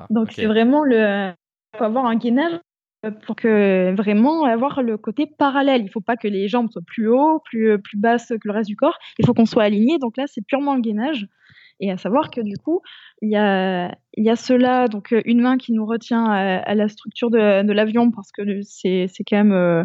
donc 0.09 0.31
c'est 0.31 0.47
vraiment 0.47 0.83
le, 0.83 1.31
faut 1.77 1.83
avoir 1.83 2.05
un 2.05 2.15
gainage 2.15 2.59
pour 3.25 3.35
que 3.35 3.93
vraiment 3.95 4.45
avoir 4.45 4.81
le 4.81 4.97
côté 4.97 5.25
parallèle. 5.25 5.83
Il 5.83 5.89
faut 5.89 6.01
pas 6.01 6.17
que 6.17 6.27
les 6.27 6.47
jambes 6.47 6.69
soient 6.71 6.81
plus 6.85 7.07
haut, 7.07 7.41
plus 7.45 7.79
plus 7.79 7.97
basses 7.97 8.29
que 8.29 8.47
le 8.47 8.53
reste 8.53 8.69
du 8.69 8.75
corps. 8.75 8.97
Il 9.19 9.25
faut 9.25 9.33
qu'on 9.33 9.45
soit 9.45 9.63
aligné. 9.63 9.97
Donc 9.99 10.17
là, 10.17 10.25
c'est 10.27 10.45
purement 10.45 10.75
le 10.75 10.81
gainage. 10.81 11.27
Et 11.79 11.91
à 11.91 11.97
savoir 11.97 12.31
que 12.31 12.41
du 12.41 12.57
coup, 12.57 12.81
il 13.21 13.29
y 13.29 13.35
a, 13.35 13.95
y 14.15 14.29
a 14.29 14.35
cela, 14.35 14.87
donc 14.87 15.13
une 15.25 15.41
main 15.41 15.57
qui 15.57 15.73
nous 15.73 15.85
retient 15.85 16.25
à, 16.25 16.75
la 16.75 16.87
structure 16.87 17.29
de, 17.29 17.71
l'avion 17.71 18.11
parce 18.11 18.31
que 18.31 18.41
c'est, 18.63 19.07
quand 19.27 19.37
même 19.37 19.51
euh, 19.51 19.83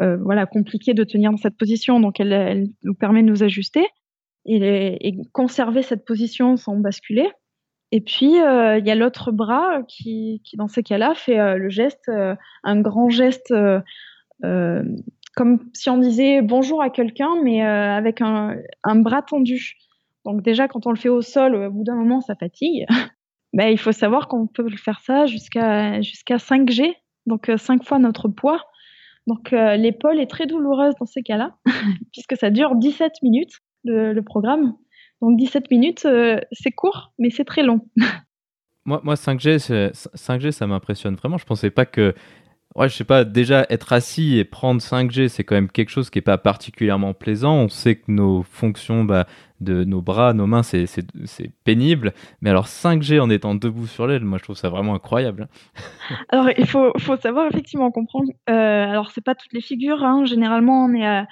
euh, 0.00 0.16
voilà 0.16 0.46
compliqué 0.46 0.94
de 0.94 1.04
tenir 1.04 1.30
dans 1.30 1.36
cette 1.36 1.56
position. 1.56 2.00
Donc 2.00 2.18
elle, 2.18 2.32
elle 2.32 2.66
nous 2.82 2.94
permet 2.94 3.22
de 3.22 3.28
nous 3.28 3.44
ajuster 3.44 3.86
et, 4.46 5.14
conserver 5.32 5.82
cette 5.82 6.04
position 6.04 6.56
sans 6.56 6.76
basculer. 6.76 7.28
Et 7.90 8.00
puis, 8.00 8.40
euh, 8.40 8.78
il 8.78 8.86
y 8.86 8.90
a 8.90 8.94
l'autre 8.94 9.32
bras 9.32 9.82
qui, 9.88 10.42
qui, 10.44 10.56
dans 10.56 10.68
ces 10.68 10.82
cas-là, 10.82 11.14
fait 11.14 11.38
euh, 11.38 11.56
le 11.56 11.70
geste, 11.70 12.08
euh, 12.08 12.34
un 12.64 12.80
grand 12.80 13.08
geste, 13.08 13.54
comme 15.36 15.70
si 15.72 15.88
on 15.88 15.98
disait 15.98 16.42
bonjour 16.42 16.82
à 16.82 16.90
quelqu'un, 16.90 17.30
mais 17.42 17.62
avec 17.62 18.20
un, 18.20 18.56
bras 18.96 19.22
tendu. 19.22 19.76
Donc 20.24 20.42
déjà, 20.42 20.68
quand 20.68 20.86
on 20.86 20.90
le 20.90 20.96
fait 20.96 21.08
au 21.08 21.22
sol, 21.22 21.54
au 21.54 21.70
bout 21.70 21.84
d'un 21.84 21.94
moment, 21.94 22.20
ça 22.20 22.34
fatigue. 22.34 22.86
ben, 23.52 23.68
il 23.68 23.78
faut 23.78 23.92
savoir 23.92 24.28
qu'on 24.28 24.46
peut 24.46 24.68
faire 24.76 25.00
ça 25.00 25.26
jusqu'à 25.26 26.00
jusqu'à 26.02 26.36
5G, 26.36 26.94
donc 27.26 27.50
5 27.56 27.84
fois 27.84 27.98
notre 27.98 28.28
poids. 28.28 28.64
Donc 29.26 29.50
l'épaule 29.52 30.20
est 30.20 30.30
très 30.30 30.46
douloureuse 30.46 30.94
dans 31.00 31.06
ces 31.06 31.22
cas-là, 31.22 31.54
puisque 32.12 32.36
ça 32.36 32.50
dure 32.50 32.74
17 32.74 33.12
minutes 33.22 33.60
le, 33.84 34.20
programme. 34.20 34.74
Donc 35.20 35.36
17 35.36 35.70
minutes, 35.70 36.04
euh, 36.04 36.38
c'est 36.52 36.70
court, 36.70 37.12
mais 37.18 37.30
c'est 37.30 37.44
très 37.44 37.62
long. 37.62 37.80
moi, 38.84 39.00
moi 39.04 39.14
5G, 39.14 39.92
5G, 39.92 40.50
ça 40.50 40.66
m'impressionne 40.66 41.16
vraiment. 41.16 41.38
Je 41.38 41.46
pensais 41.46 41.70
pas 41.70 41.86
que. 41.86 42.14
Ouais, 42.74 42.88
je 42.88 42.94
sais 42.94 43.04
pas, 43.04 43.24
déjà 43.24 43.66
être 43.70 43.92
assis 43.92 44.38
et 44.38 44.44
prendre 44.44 44.80
5G, 44.80 45.28
c'est 45.28 45.42
quand 45.42 45.54
même 45.54 45.70
quelque 45.70 45.88
chose 45.88 46.10
qui 46.10 46.18
n'est 46.18 46.22
pas 46.22 46.38
particulièrement 46.38 47.14
plaisant. 47.14 47.54
On 47.54 47.68
sait 47.68 47.96
que 47.96 48.12
nos 48.12 48.42
fonctions 48.42 49.04
bah, 49.04 49.26
de 49.60 49.84
nos 49.84 50.02
bras, 50.02 50.32
nos 50.34 50.46
mains, 50.46 50.62
c'est 50.62 50.86
pénible. 51.64 52.12
Mais 52.40 52.50
alors 52.50 52.66
5G 52.66 53.20
en 53.20 53.30
étant 53.30 53.54
debout 53.54 53.86
sur 53.86 54.06
l'aile, 54.06 54.22
moi 54.24 54.38
je 54.38 54.44
trouve 54.44 54.56
ça 54.56 54.68
vraiment 54.68 54.94
incroyable. 54.94 55.48
alors 56.28 56.50
il 56.56 56.66
faut, 56.66 56.92
faut 56.98 57.16
savoir 57.16 57.46
effectivement 57.48 57.90
comprendre. 57.90 58.30
Euh, 58.48 58.52
alors 58.52 59.10
c'est 59.10 59.24
pas 59.24 59.34
toutes 59.34 59.54
les 59.54 59.62
figures. 59.62 60.04
Hein. 60.04 60.24
Généralement, 60.26 60.84
on 60.84 60.94
est 60.94 61.06
à, 61.06 61.26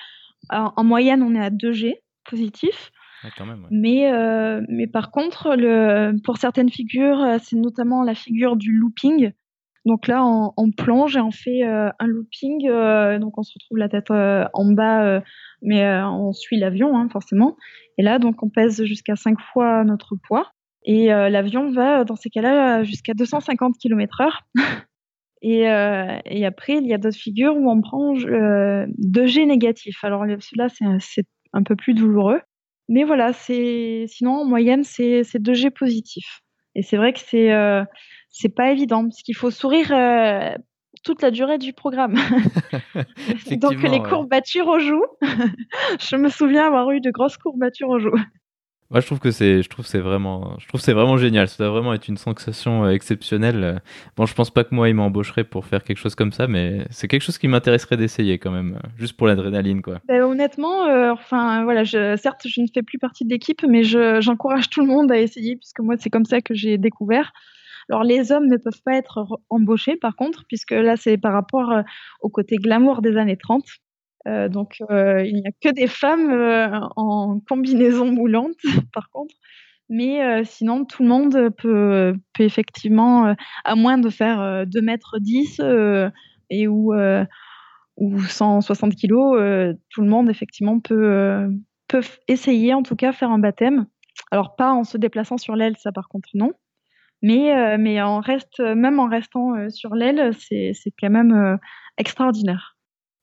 en 0.48 0.84
moyenne, 0.84 1.22
on 1.22 1.34
est 1.34 1.44
à 1.44 1.50
2G 1.50 1.96
positif. 2.28 2.90
Mais, 3.70 4.12
euh, 4.12 4.62
mais 4.68 4.86
par 4.86 5.10
contre, 5.10 5.56
pour 6.24 6.36
certaines 6.36 6.70
figures, 6.70 7.20
euh, 7.20 7.38
c'est 7.42 7.56
notamment 7.56 8.02
la 8.02 8.14
figure 8.14 8.56
du 8.56 8.72
looping. 8.72 9.32
Donc 9.84 10.08
là, 10.08 10.24
on, 10.24 10.70
plonge 10.72 11.16
et 11.16 11.20
on 11.20 11.30
fait 11.30 11.62
euh, 11.62 11.90
un 12.00 12.06
looping. 12.08 12.66
donc 13.20 13.38
on 13.38 13.42
se 13.44 13.52
retrouve 13.54 13.78
la 13.78 13.88
tête 13.88 14.10
en 14.10 14.72
bas, 14.72 15.22
mais 15.62 15.88
on 16.02 16.32
suit 16.32 16.58
l'avion, 16.58 16.96
hein, 16.98 17.08
forcément. 17.08 17.56
Et 17.96 18.02
là, 18.02 18.18
donc 18.18 18.42
on 18.42 18.48
pèse 18.48 18.84
jusqu'à 18.84 19.14
5 19.14 19.40
fois 19.40 19.84
notre 19.84 20.16
poids. 20.26 20.50
Et 20.82 21.06
l'avion 21.06 21.70
va, 21.70 22.02
dans 22.02 22.16
ces 22.16 22.30
cas-là, 22.30 22.82
jusqu'à 22.82 23.14
250 23.14 23.76
km/h. 23.78 24.40
et, 25.42 25.68
après, 25.68 26.78
il 26.78 26.86
y 26.86 26.92
a 26.92 26.98
d'autres 26.98 27.16
figures 27.16 27.56
où 27.56 27.70
on 27.70 27.80
prend 27.80 28.12
2G 28.14 29.46
négatif. 29.46 30.02
Alors 30.02 30.24
celui-là, 30.24 30.66
c'est 30.98 31.26
un 31.52 31.62
peu 31.62 31.76
plus 31.76 31.94
douloureux. 31.94 32.40
Mais 32.88 33.04
voilà, 33.04 33.32
c'est 33.32 34.06
sinon 34.08 34.32
en 34.32 34.44
moyenne 34.44 34.84
c'est 34.84 35.22
2G 35.22 35.70
positif. 35.70 36.42
Et 36.74 36.82
c'est 36.82 36.96
vrai 36.96 37.12
que 37.12 37.20
c'est 37.20 37.52
euh, 37.52 37.84
c'est 38.28 38.54
pas 38.54 38.70
évident 38.70 39.02
parce 39.04 39.22
qu'il 39.22 39.34
faut 39.34 39.50
sourire 39.50 39.92
euh, 39.92 40.54
toute 41.02 41.22
la 41.22 41.30
durée 41.30 41.58
du 41.58 41.72
programme. 41.72 42.14
Donc 43.52 43.82
les 43.82 44.00
courbatures 44.00 44.68
aux 44.68 44.78
joues, 44.78 45.06
je 46.00 46.16
me 46.16 46.28
souviens 46.28 46.66
avoir 46.66 46.90
eu 46.90 47.00
de 47.00 47.10
grosses 47.10 47.38
courbatures 47.38 47.88
aux 47.88 47.98
joues. 47.98 48.20
Moi, 48.90 49.00
je 49.00 49.06
trouve 49.06 49.18
que 49.18 49.32
c'est, 49.32 49.62
je 49.62 49.68
trouve 49.68 49.84
c'est 49.84 49.98
vraiment, 49.98 50.56
je 50.60 50.68
trouve 50.68 50.80
c'est 50.80 50.92
vraiment 50.92 51.16
génial. 51.16 51.48
Ça 51.48 51.64
doit 51.64 51.72
vraiment 51.72 51.92
être 51.92 52.06
une 52.06 52.16
sensation 52.16 52.84
euh, 52.84 52.90
exceptionnelle. 52.90 53.82
Bon, 54.16 54.26
je 54.26 54.34
pense 54.34 54.50
pas 54.50 54.62
que 54.62 54.74
moi, 54.74 54.88
il 54.88 54.94
m'embaucherait 54.94 55.42
pour 55.42 55.66
faire 55.66 55.82
quelque 55.82 55.98
chose 55.98 56.14
comme 56.14 56.30
ça, 56.30 56.46
mais 56.46 56.86
c'est 56.90 57.08
quelque 57.08 57.22
chose 57.22 57.38
qui 57.38 57.48
m'intéresserait 57.48 57.96
d'essayer 57.96 58.38
quand 58.38 58.52
même, 58.52 58.76
euh, 58.76 58.88
juste 58.96 59.16
pour 59.16 59.26
l'adrénaline, 59.26 59.82
quoi. 59.82 60.00
Ben, 60.06 60.22
honnêtement, 60.22 60.86
euh, 60.86 61.12
enfin, 61.12 61.64
voilà, 61.64 61.84
certes, 61.84 62.46
je 62.46 62.60
ne 62.60 62.66
fais 62.72 62.82
plus 62.82 62.98
partie 62.98 63.24
de 63.24 63.30
l'équipe, 63.30 63.64
mais 63.68 63.82
je, 63.82 64.20
j'encourage 64.20 64.70
tout 64.70 64.82
le 64.82 64.86
monde 64.86 65.10
à 65.10 65.18
essayer, 65.18 65.56
puisque 65.56 65.80
moi, 65.80 65.96
c'est 65.98 66.10
comme 66.10 66.24
ça 66.24 66.40
que 66.40 66.54
j'ai 66.54 66.78
découvert. 66.78 67.32
Alors, 67.88 68.04
les 68.04 68.30
hommes 68.30 68.46
ne 68.46 68.56
peuvent 68.56 68.82
pas 68.84 68.94
être 68.94 69.26
embauchés, 69.50 69.96
par 69.96 70.14
contre, 70.14 70.44
puisque 70.46 70.72
là, 70.72 70.96
c'est 70.96 71.18
par 71.18 71.32
rapport 71.32 71.72
au 72.20 72.28
côté 72.28 72.56
glamour 72.56 73.02
des 73.02 73.16
années 73.16 73.36
30. 73.36 73.64
Euh, 74.26 74.48
donc, 74.48 74.78
euh, 74.90 75.24
il 75.24 75.34
n'y 75.36 75.46
a 75.46 75.50
que 75.60 75.72
des 75.72 75.86
femmes 75.86 76.30
euh, 76.30 76.68
en 76.96 77.40
combinaison 77.48 78.10
moulante, 78.10 78.56
par 78.92 79.10
contre. 79.10 79.34
Mais 79.88 80.44
sinon, 80.44 80.84
tout 80.84 81.04
le 81.04 81.08
monde 81.08 81.50
peut, 81.56 82.16
effectivement, 82.40 83.36
à 83.64 83.76
moins 83.76 83.98
de 83.98 84.10
faire 84.10 84.66
2 84.66 84.80
mètres 84.80 85.20
10, 85.20 85.60
et 86.50 86.66
où, 86.66 86.92
où 87.96 88.18
160 88.20 88.96
kilos, 88.96 89.38
tout 89.90 90.02
le 90.02 90.08
monde 90.08 90.28
effectivement 90.28 90.80
peut, 90.80 91.48
peut 91.86 92.00
essayer 92.26 92.74
en 92.74 92.82
tout 92.82 92.96
cas 92.96 93.12
faire 93.12 93.30
un 93.30 93.38
baptême. 93.38 93.86
Alors 94.32 94.56
pas 94.56 94.72
en 94.72 94.82
se 94.82 94.98
déplaçant 94.98 95.38
sur 95.38 95.54
l'aile, 95.54 95.76
ça 95.78 95.92
par 95.92 96.08
contre 96.08 96.30
non. 96.34 96.50
Mais, 97.22 97.78
mais 97.78 98.02
en 98.02 98.18
reste, 98.18 98.58
même 98.58 98.98
en 98.98 99.08
restant 99.08 99.70
sur 99.70 99.94
l'aile, 99.94 100.32
c'est 100.34 100.72
quand 100.98 101.10
même 101.10 101.60
extraordinaire. 101.96 102.75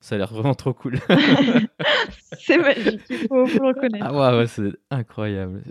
Ça 0.04 0.16
a 0.16 0.18
l'air 0.18 0.34
vraiment 0.34 0.54
trop 0.54 0.74
cool. 0.74 0.99
c'est 2.38 2.58
magique, 2.58 2.99
il 3.10 3.20
faut, 3.20 3.45
le 3.45 3.68
reconnaître. 3.68 4.06
Ah 4.06 4.38
ouais, 4.38 4.47
c'est 4.47 4.74
incroyable. 4.91 5.64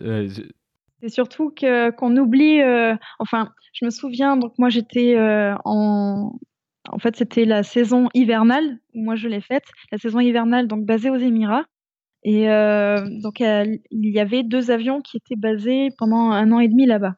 C'est 1.02 1.10
surtout 1.10 1.50
que 1.50 1.90
qu'on 1.90 2.16
oublie. 2.16 2.62
Euh, 2.62 2.96
enfin, 3.18 3.50
je 3.74 3.84
me 3.84 3.90
souviens. 3.90 4.38
Donc 4.38 4.54
moi, 4.58 4.70
j'étais 4.70 5.16
euh, 5.16 5.54
en. 5.66 6.32
En 6.88 6.98
fait, 6.98 7.14
c'était 7.14 7.44
la 7.44 7.62
saison 7.62 8.08
hivernale 8.14 8.78
où 8.94 9.04
moi 9.04 9.16
je 9.16 9.28
l'ai 9.28 9.42
faite. 9.42 9.64
La 9.92 9.98
saison 9.98 10.18
hivernale, 10.18 10.66
donc 10.66 10.86
basée 10.86 11.10
aux 11.10 11.16
Émirats. 11.16 11.66
Et 12.22 12.48
euh, 12.48 13.04
donc 13.22 13.40
il 13.40 13.80
y 13.90 14.18
avait 14.18 14.44
deux 14.44 14.70
avions 14.70 15.02
qui 15.02 15.18
étaient 15.18 15.36
basés 15.36 15.90
pendant 15.98 16.30
un 16.30 16.50
an 16.52 16.58
et 16.58 16.68
demi 16.68 16.86
là-bas. 16.86 17.16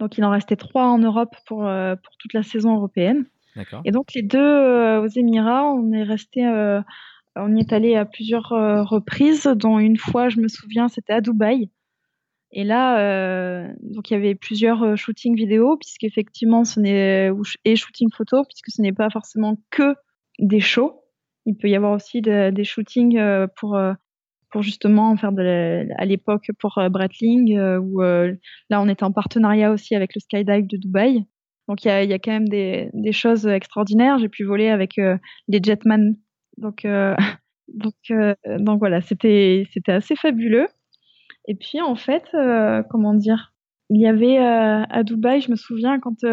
Donc 0.00 0.18
il 0.18 0.24
en 0.24 0.30
restait 0.30 0.56
trois 0.56 0.84
en 0.84 0.98
Europe 0.98 1.34
pour 1.46 1.60
pour 1.60 2.16
toute 2.18 2.34
la 2.34 2.42
saison 2.42 2.74
européenne. 2.74 3.24
Et 3.84 3.90
donc 3.90 4.12
les 4.14 4.22
deux 4.22 4.38
euh, 4.38 5.02
aux 5.02 5.08
Émirats, 5.08 5.64
on 5.64 5.92
est 5.92 6.02
resté, 6.02 6.46
euh, 6.46 6.80
on 7.34 7.54
y 7.54 7.60
est 7.60 7.72
allé 7.72 7.96
à 7.96 8.04
plusieurs 8.04 8.52
euh, 8.52 8.82
reprises, 8.82 9.44
dont 9.56 9.78
une 9.78 9.96
fois, 9.96 10.28
je 10.28 10.40
me 10.40 10.48
souviens, 10.48 10.88
c'était 10.88 11.12
à 11.12 11.20
Dubaï. 11.20 11.70
Et 12.52 12.64
là, 12.64 13.66
donc 13.82 14.08
il 14.08 14.14
y 14.14 14.16
avait 14.16 14.34
plusieurs 14.34 14.96
shootings 14.96 15.36
vidéo, 15.36 15.76
puisqu'effectivement, 15.76 16.64
ce 16.64 16.80
n'est 16.80 17.30
et 17.64 17.76
shooting 17.76 18.08
photo, 18.16 18.44
puisque 18.44 18.70
ce 18.70 18.80
n'est 18.80 18.92
pas 18.92 19.10
forcément 19.10 19.58
que 19.70 19.94
des 20.38 20.60
shows. 20.60 21.02
Il 21.44 21.56
peut 21.56 21.68
y 21.68 21.76
avoir 21.76 21.92
aussi 21.92 22.22
des 22.22 22.64
shootings 22.64 23.20
pour 23.56 23.78
pour 24.50 24.62
justement 24.62 25.14
faire 25.16 25.32
de 25.32 25.86
à 25.98 26.04
l'époque 26.06 26.50
pour 26.58 26.80
Breitling, 26.88 27.58
où 27.78 28.00
là 28.00 28.80
on 28.80 28.88
était 28.88 29.04
en 29.04 29.12
partenariat 29.12 29.72
aussi 29.72 29.94
avec 29.94 30.14
le 30.14 30.20
skydive 30.20 30.68
de 30.68 30.76
Dubaï. 30.76 31.26
Donc 31.68 31.84
il 31.84 31.88
y 31.88 32.12
a, 32.12 32.18
quand 32.18 32.32
même 32.32 32.48
des, 32.48 33.12
choses 33.12 33.46
extraordinaires. 33.46 34.18
J'ai 34.18 34.28
pu 34.28 34.44
voler 34.44 34.68
avec 34.68 34.98
euh, 34.98 35.16
des 35.48 35.60
Jetman. 35.62 36.16
Donc, 36.58 36.84
euh, 36.84 37.14
euh, 38.10 38.34
voilà, 38.78 39.00
c'était 39.00 39.66
assez 39.88 40.16
fabuleux. 40.16 40.68
Et 41.48 41.54
puis 41.54 41.80
en 41.80 41.96
fait, 41.96 42.24
comment 42.90 43.14
dire, 43.14 43.54
il 43.90 44.00
y 44.00 44.06
avait 44.06 44.38
à 44.38 45.02
Dubaï, 45.04 45.40
je 45.40 45.50
me 45.50 45.56
souviens 45.56 46.00
quand 46.00 46.24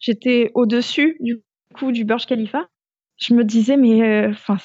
j'étais 0.00 0.50
au-dessus 0.54 1.16
du 1.20 1.42
coup 1.74 1.92
du 1.92 2.04
Burj 2.04 2.26
Khalifa, 2.26 2.66
je 3.18 3.34
me 3.34 3.44
disais 3.44 3.76
mais 3.76 4.26
enfin 4.26 4.56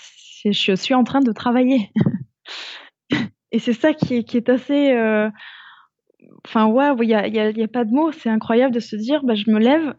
je 0.45 0.74
suis 0.74 0.93
en 0.95 1.03
train 1.03 1.20
de 1.20 1.32
travailler. 1.32 1.91
Et 3.51 3.59
c'est 3.59 3.74
ça 3.74 3.93
qui 3.93 4.16
est 4.16 4.49
assez 4.49 4.95
enfin 6.45 6.65
ouais, 6.67 6.91
il 7.01 7.07
n'y 7.07 7.63
a, 7.63 7.67
pas 7.67 7.86
de 7.86 7.91
mots. 7.91 8.11
C'est 8.11 8.30
incroyable 8.30 8.74
de 8.74 8.80
se 8.80 8.95
dire, 8.95 9.24
bah, 9.24 9.36
je 9.36 9.49
me 9.49 9.59
lève, 9.59 9.95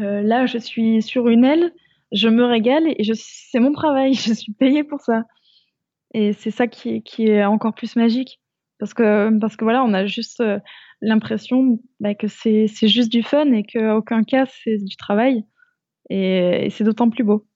euh, 0.00 0.22
là 0.22 0.46
je 0.46 0.58
suis 0.58 1.02
sur 1.02 1.28
une 1.28 1.44
aile, 1.44 1.72
je 2.12 2.28
me 2.28 2.44
régale 2.44 2.84
et 2.86 3.04
c'est 3.14 3.60
mon 3.60 3.72
travail, 3.72 4.14
je 4.14 4.32
suis 4.32 4.52
payée 4.52 4.84
pour 4.84 5.00
ça. 5.00 5.24
Et 6.14 6.32
c'est 6.32 6.50
ça 6.50 6.66
qui, 6.66 7.02
est 7.18 7.44
encore 7.44 7.74
plus 7.74 7.96
magique. 7.96 8.40
Parce 8.78 8.94
que, 8.94 9.30
voilà, 9.62 9.84
on 9.84 9.94
a 9.94 10.06
juste 10.06 10.40
euh, 10.40 10.58
l'impression 11.00 11.78
bah, 12.00 12.14
que 12.14 12.28
c'est 12.28 12.68
juste 12.82 13.10
du 13.10 13.22
fun 13.22 13.52
et 13.52 13.62
qu'à 13.64 13.96
aucun 13.96 14.22
cas 14.22 14.46
c'est 14.46 14.78
du 14.78 14.96
travail. 14.96 15.44
Et, 16.10 16.68
c'est 16.70 16.84
d'autant 16.84 17.10
plus 17.10 17.24
beau. 17.24 17.46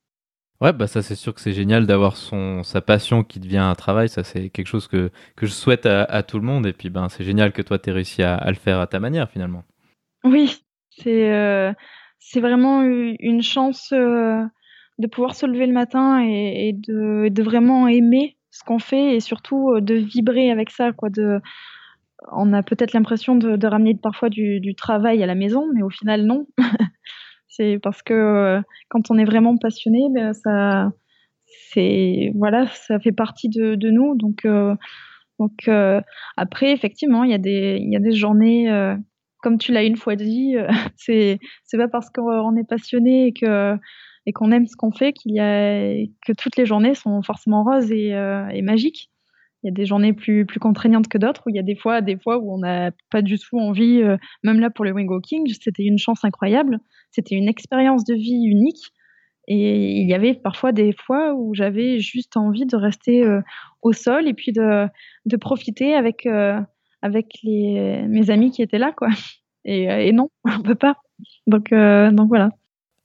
Ouais, 0.60 0.74
bah 0.74 0.86
ça 0.86 1.00
c'est 1.00 1.14
sûr 1.14 1.34
que 1.34 1.40
c'est 1.40 1.54
génial 1.54 1.86
d'avoir 1.86 2.16
son 2.16 2.62
sa 2.62 2.82
passion 2.82 3.24
qui 3.24 3.40
devient 3.40 3.56
un 3.58 3.74
travail. 3.74 4.10
Ça 4.10 4.24
c'est 4.24 4.50
quelque 4.50 4.66
chose 4.66 4.88
que, 4.88 5.10
que 5.34 5.46
je 5.46 5.52
souhaite 5.52 5.86
à, 5.86 6.22
tout 6.22 6.38
le 6.38 6.44
monde. 6.44 6.66
Et 6.66 6.74
puis 6.74 6.90
ben 6.90 7.08
c'est 7.08 7.24
génial 7.24 7.52
que 7.52 7.62
toi 7.62 7.78
tu 7.78 7.88
aies 7.88 7.92
réussi 7.92 8.22
à, 8.22 8.44
le 8.46 8.54
faire 8.54 8.78
à 8.78 8.86
ta 8.86 9.00
manière 9.00 9.30
finalement. 9.30 9.64
Oui, 10.22 10.62
c'est 10.90 11.32
euh, 11.32 11.72
c'est 12.18 12.40
vraiment 12.40 12.82
une 12.82 13.42
chance 13.42 13.90
euh, 13.92 14.44
de 14.98 15.06
pouvoir 15.06 15.34
se 15.34 15.46
lever 15.46 15.66
le 15.66 15.72
matin 15.72 16.22
et, 16.22 16.74
de, 16.74 17.28
de, 17.30 17.42
vraiment 17.42 17.88
aimer 17.88 18.36
ce 18.50 18.62
qu'on 18.62 18.78
fait 18.78 19.16
et 19.16 19.20
surtout 19.20 19.70
euh, 19.70 19.80
de 19.80 19.94
vibrer 19.94 20.50
avec 20.50 20.68
ça. 20.68 20.92
Quoi, 20.92 21.08
on 22.32 22.52
a 22.52 22.62
peut-être 22.62 22.92
l'impression 22.92 23.34
de, 23.34 23.56
de, 23.56 23.66
ramener 23.66 23.94
parfois 23.94 24.28
du, 24.28 24.60
du, 24.60 24.74
travail 24.74 25.22
à 25.22 25.26
la 25.26 25.34
maison, 25.34 25.66
mais 25.74 25.82
au 25.82 25.88
final, 25.88 26.26
non. 26.26 26.46
c'est 27.50 27.78
parce 27.82 28.02
que 28.02 28.60
quand 28.88 29.10
on 29.10 29.18
est 29.18 29.24
vraiment 29.24 29.56
passionné, 29.58 30.08
ben, 30.10 30.32
ça, 30.32 30.92
c'est 31.72 32.32
voilà, 32.36 32.66
ça 32.68 32.98
fait 33.00 33.12
partie 33.12 33.48
de, 33.48 33.74
de 33.74 33.90
nous. 33.90 34.16
Donc, 34.16 34.46
donc 35.38 35.68
après, 36.36 36.72
effectivement, 36.72 37.24
il 37.24 37.30
y 37.30 37.34
a 37.34 37.38
des 37.38 37.78
il 37.80 37.92
y 37.92 37.96
a 37.96 38.00
des 38.00 38.12
journées, 38.12 38.94
comme 39.42 39.58
tu 39.58 39.72
l'as 39.72 39.84
une 39.84 39.96
fois 39.96 40.16
dit, 40.16 40.54
c'est 40.96 41.38
c'est 41.64 41.78
pas 41.78 41.88
parce 41.88 42.10
qu'on 42.10 42.56
est 42.56 42.68
passionné 42.68 43.26
et 43.26 43.32
que 43.32 43.76
et 44.26 44.32
qu'on 44.32 44.52
aime 44.52 44.66
ce 44.66 44.76
qu'on 44.76 44.92
fait 44.92 45.12
qu'il 45.12 45.34
y 45.34 45.40
a 45.40 45.94
que 46.26 46.32
toutes 46.32 46.56
les 46.56 46.66
journées 46.66 46.94
sont 46.94 47.22
forcément 47.22 47.64
roses 47.64 47.90
et, 47.90 48.10
et 48.52 48.62
magiques. 48.62 49.10
Il 49.62 49.68
y 49.68 49.70
a 49.70 49.74
des 49.74 49.84
journées 49.84 50.12
plus, 50.12 50.46
plus 50.46 50.58
contraignantes 50.58 51.08
que 51.08 51.18
d'autres, 51.18 51.42
où 51.46 51.50
il 51.50 51.56
y 51.56 51.58
a 51.58 51.62
des 51.62 51.76
fois, 51.76 52.00
des 52.00 52.16
fois 52.16 52.38
où 52.38 52.54
on 52.54 52.58
n'a 52.58 52.92
pas 53.10 53.22
du 53.22 53.38
tout 53.38 53.58
envie, 53.58 54.02
même 54.42 54.58
là 54.58 54.70
pour 54.70 54.84
le 54.84 54.92
wing 54.92 55.08
walking, 55.08 55.46
c'était 55.52 55.82
une 55.82 55.98
chance 55.98 56.24
incroyable. 56.24 56.78
C'était 57.10 57.34
une 57.34 57.48
expérience 57.48 58.04
de 58.04 58.14
vie 58.14 58.44
unique. 58.44 58.92
Et 59.52 60.00
il 60.00 60.08
y 60.08 60.14
avait 60.14 60.34
parfois 60.34 60.70
des 60.70 60.92
fois 60.92 61.34
où 61.34 61.54
j'avais 61.54 61.98
juste 61.98 62.36
envie 62.36 62.66
de 62.66 62.76
rester 62.76 63.24
euh, 63.24 63.40
au 63.82 63.92
sol 63.92 64.28
et 64.28 64.34
puis 64.34 64.52
de, 64.52 64.86
de 65.26 65.36
profiter 65.36 65.94
avec, 65.94 66.24
euh, 66.26 66.60
avec 67.02 67.26
les, 67.42 68.04
mes 68.06 68.30
amis 68.30 68.52
qui 68.52 68.62
étaient 68.62 68.78
là. 68.78 68.92
Quoi. 68.96 69.08
Et, 69.64 69.90
euh, 69.90 70.12
non, 70.12 70.28
on 70.44 70.62
peut 70.62 70.76
pas. 70.76 70.98
Donc, 71.48 71.70
donc 71.70 72.28
voilà. 72.28 72.50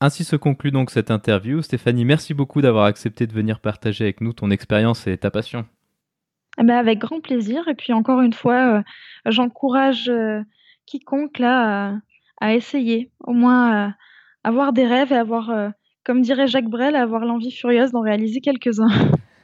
Ainsi 0.02 0.24
se 0.24 0.36
conclut 0.36 0.72
donc 0.72 0.92
cette 0.92 1.10
interview. 1.10 1.62
Stéphanie, 1.62 2.06
merci 2.06 2.34
beaucoup 2.34 2.62
d'avoir 2.62 2.86
accepté 2.86 3.26
de 3.26 3.34
venir 3.34 3.60
partager 3.60 4.04
avec 4.04 4.22
nous 4.22 4.34
ton 4.34 4.52
expérience 4.52 5.08
et 5.08 5.18
ta 5.18 5.32
passion. 5.32 5.66
Eh 6.60 6.64
ben 6.64 6.78
avec 6.78 7.00
grand 7.00 7.20
plaisir. 7.20 7.68
Et 7.68 7.76
puis 7.76 7.94
encore 7.94 8.22
une 8.22 8.34
fois, 8.34 8.84
j'encourage 9.26 10.12
quiconque 10.86 11.40
là 11.40 11.96
à, 12.40 12.48
à, 12.48 12.54
essayer, 12.54 13.12
au 13.22 13.34
moins 13.34 13.94
avoir 14.44 14.74
des 14.74 14.86
rêves 14.86 15.12
et 15.12 15.18
avoir 15.18 15.74
comme 16.06 16.22
dirait 16.22 16.48
Jacques 16.48 16.70
Brel, 16.70 16.96
avoir 16.96 17.26
l'envie 17.26 17.52
furieuse 17.52 17.92
d'en 17.92 18.02
réaliser 18.02 18.40
quelques-uns. 18.40 18.88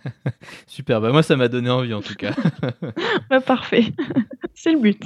Super, 0.67 1.01
bah 1.01 1.11
moi 1.11 1.23
ça 1.23 1.35
m'a 1.35 1.47
donné 1.47 1.69
envie 1.69 1.93
en 1.93 2.01
tout 2.01 2.15
cas. 2.15 2.33
bah, 3.29 3.41
parfait, 3.41 3.85
c'est 4.53 4.71
le 4.71 4.79
but. 4.79 5.01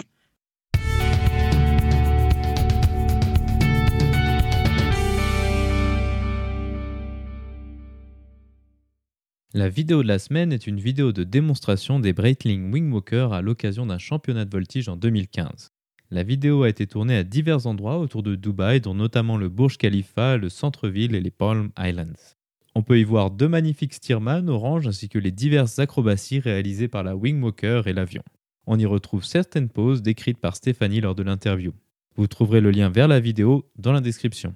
La 9.58 9.70
vidéo 9.70 10.04
de 10.04 10.08
la 10.10 10.20
semaine 10.20 10.52
est 10.52 10.68
une 10.68 10.82
vidéo 10.82 11.14
de 11.14 11.24
démonstration 11.24 12.02
des 12.02 12.12
Breitling 12.12 12.74
Wingwalker 12.74 13.30
à 13.32 13.42
l'occasion 13.42 13.86
d'un 13.86 13.98
championnat 13.98 14.44
de 14.44 14.50
voltige 14.50 14.90
en 14.90 14.98
2015. 14.98 15.72
La 16.12 16.24
vidéo 16.24 16.64
a 16.64 16.70
été 16.70 16.86
tournée 16.88 17.16
à 17.16 17.24
divers 17.24 17.66
endroits 17.66 17.98
autour 18.00 18.22
de 18.22 18.36
Dubaï, 18.36 18.82
dont 18.82 18.94
notamment 18.94 19.38
le 19.38 19.48
Burj 19.48 19.78
Khalifa, 19.78 20.36
le 20.36 20.50
centre-ville 20.50 21.16
et 21.16 21.22
les 21.22 21.32
Palm 21.32 21.70
Islands. 21.80 22.36
On 22.76 22.84
peut 22.84 23.00
y 23.00 23.06
voir 23.06 23.32
deux 23.32 23.48
magnifiques 23.48 23.94
Stearman 23.94 24.50
orange 24.50 24.88
ainsi 24.88 25.08
que 25.08 25.20
les 25.20 25.32
diverses 25.32 25.80
acrobaties 25.80 26.42
réalisées 26.42 26.90
par 26.90 27.04
la 27.04 27.16
Wingwalker 27.16 27.84
et 27.86 27.94
l'avion. 27.94 28.24
On 28.68 28.78
y 28.78 28.86
retrouve 28.86 29.24
certaines 29.24 29.70
poses 29.70 30.02
décrites 30.02 30.40
par 30.40 30.58
Stéphanie 30.58 31.00
lors 31.00 31.16
de 31.16 31.24
l'interview. 31.24 31.72
Vous 32.18 32.28
trouverez 32.28 32.60
le 32.60 32.72
lien 32.72 32.90
vers 32.90 33.08
la 33.08 33.22
vidéo 33.22 33.72
dans 33.78 33.94
la 33.94 34.02
description. 34.02 34.54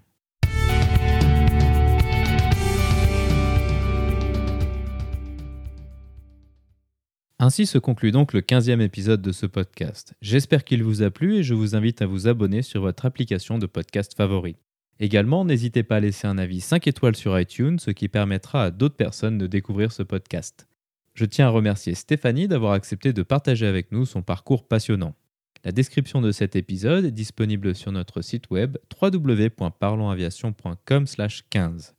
Ainsi 7.41 7.65
se 7.65 7.77
conclut 7.77 8.11
donc 8.11 8.33
le 8.33 8.41
15e 8.41 8.81
épisode 8.81 9.21
de 9.21 9.31
ce 9.31 9.45
podcast. 9.45 10.13
J'espère 10.21 10.65
qu'il 10.65 10.83
vous 10.83 11.03
a 11.03 11.09
plu 11.09 11.37
et 11.37 11.43
je 11.43 11.53
vous 11.53 11.73
invite 11.73 12.01
à 12.01 12.05
vous 12.05 12.27
abonner 12.27 12.61
sur 12.61 12.81
votre 12.81 13.05
application 13.05 13.57
de 13.57 13.65
podcast 13.65 14.13
favori. 14.13 14.57
Également, 14.99 15.45
n'hésitez 15.45 15.83
pas 15.83 15.95
à 15.95 16.01
laisser 16.01 16.27
un 16.27 16.37
avis 16.37 16.59
5 16.59 16.85
étoiles 16.87 17.15
sur 17.15 17.39
iTunes, 17.39 17.79
ce 17.79 17.91
qui 17.91 18.09
permettra 18.09 18.65
à 18.65 18.71
d'autres 18.71 18.97
personnes 18.97 19.37
de 19.37 19.47
découvrir 19.47 19.93
ce 19.93 20.03
podcast. 20.03 20.67
Je 21.13 21.23
tiens 21.23 21.47
à 21.47 21.51
remercier 21.51 21.95
Stéphanie 21.95 22.49
d'avoir 22.49 22.73
accepté 22.73 23.13
de 23.13 23.23
partager 23.23 23.65
avec 23.65 23.93
nous 23.93 24.05
son 24.05 24.21
parcours 24.21 24.67
passionnant. 24.67 25.15
La 25.63 25.71
description 25.71 26.19
de 26.19 26.33
cet 26.33 26.57
épisode 26.57 27.05
est 27.05 27.11
disponible 27.11 27.73
sur 27.73 27.93
notre 27.93 28.21
site 28.21 28.49
web 28.49 28.75
www.parlonsaviation.com/15. 29.01 31.98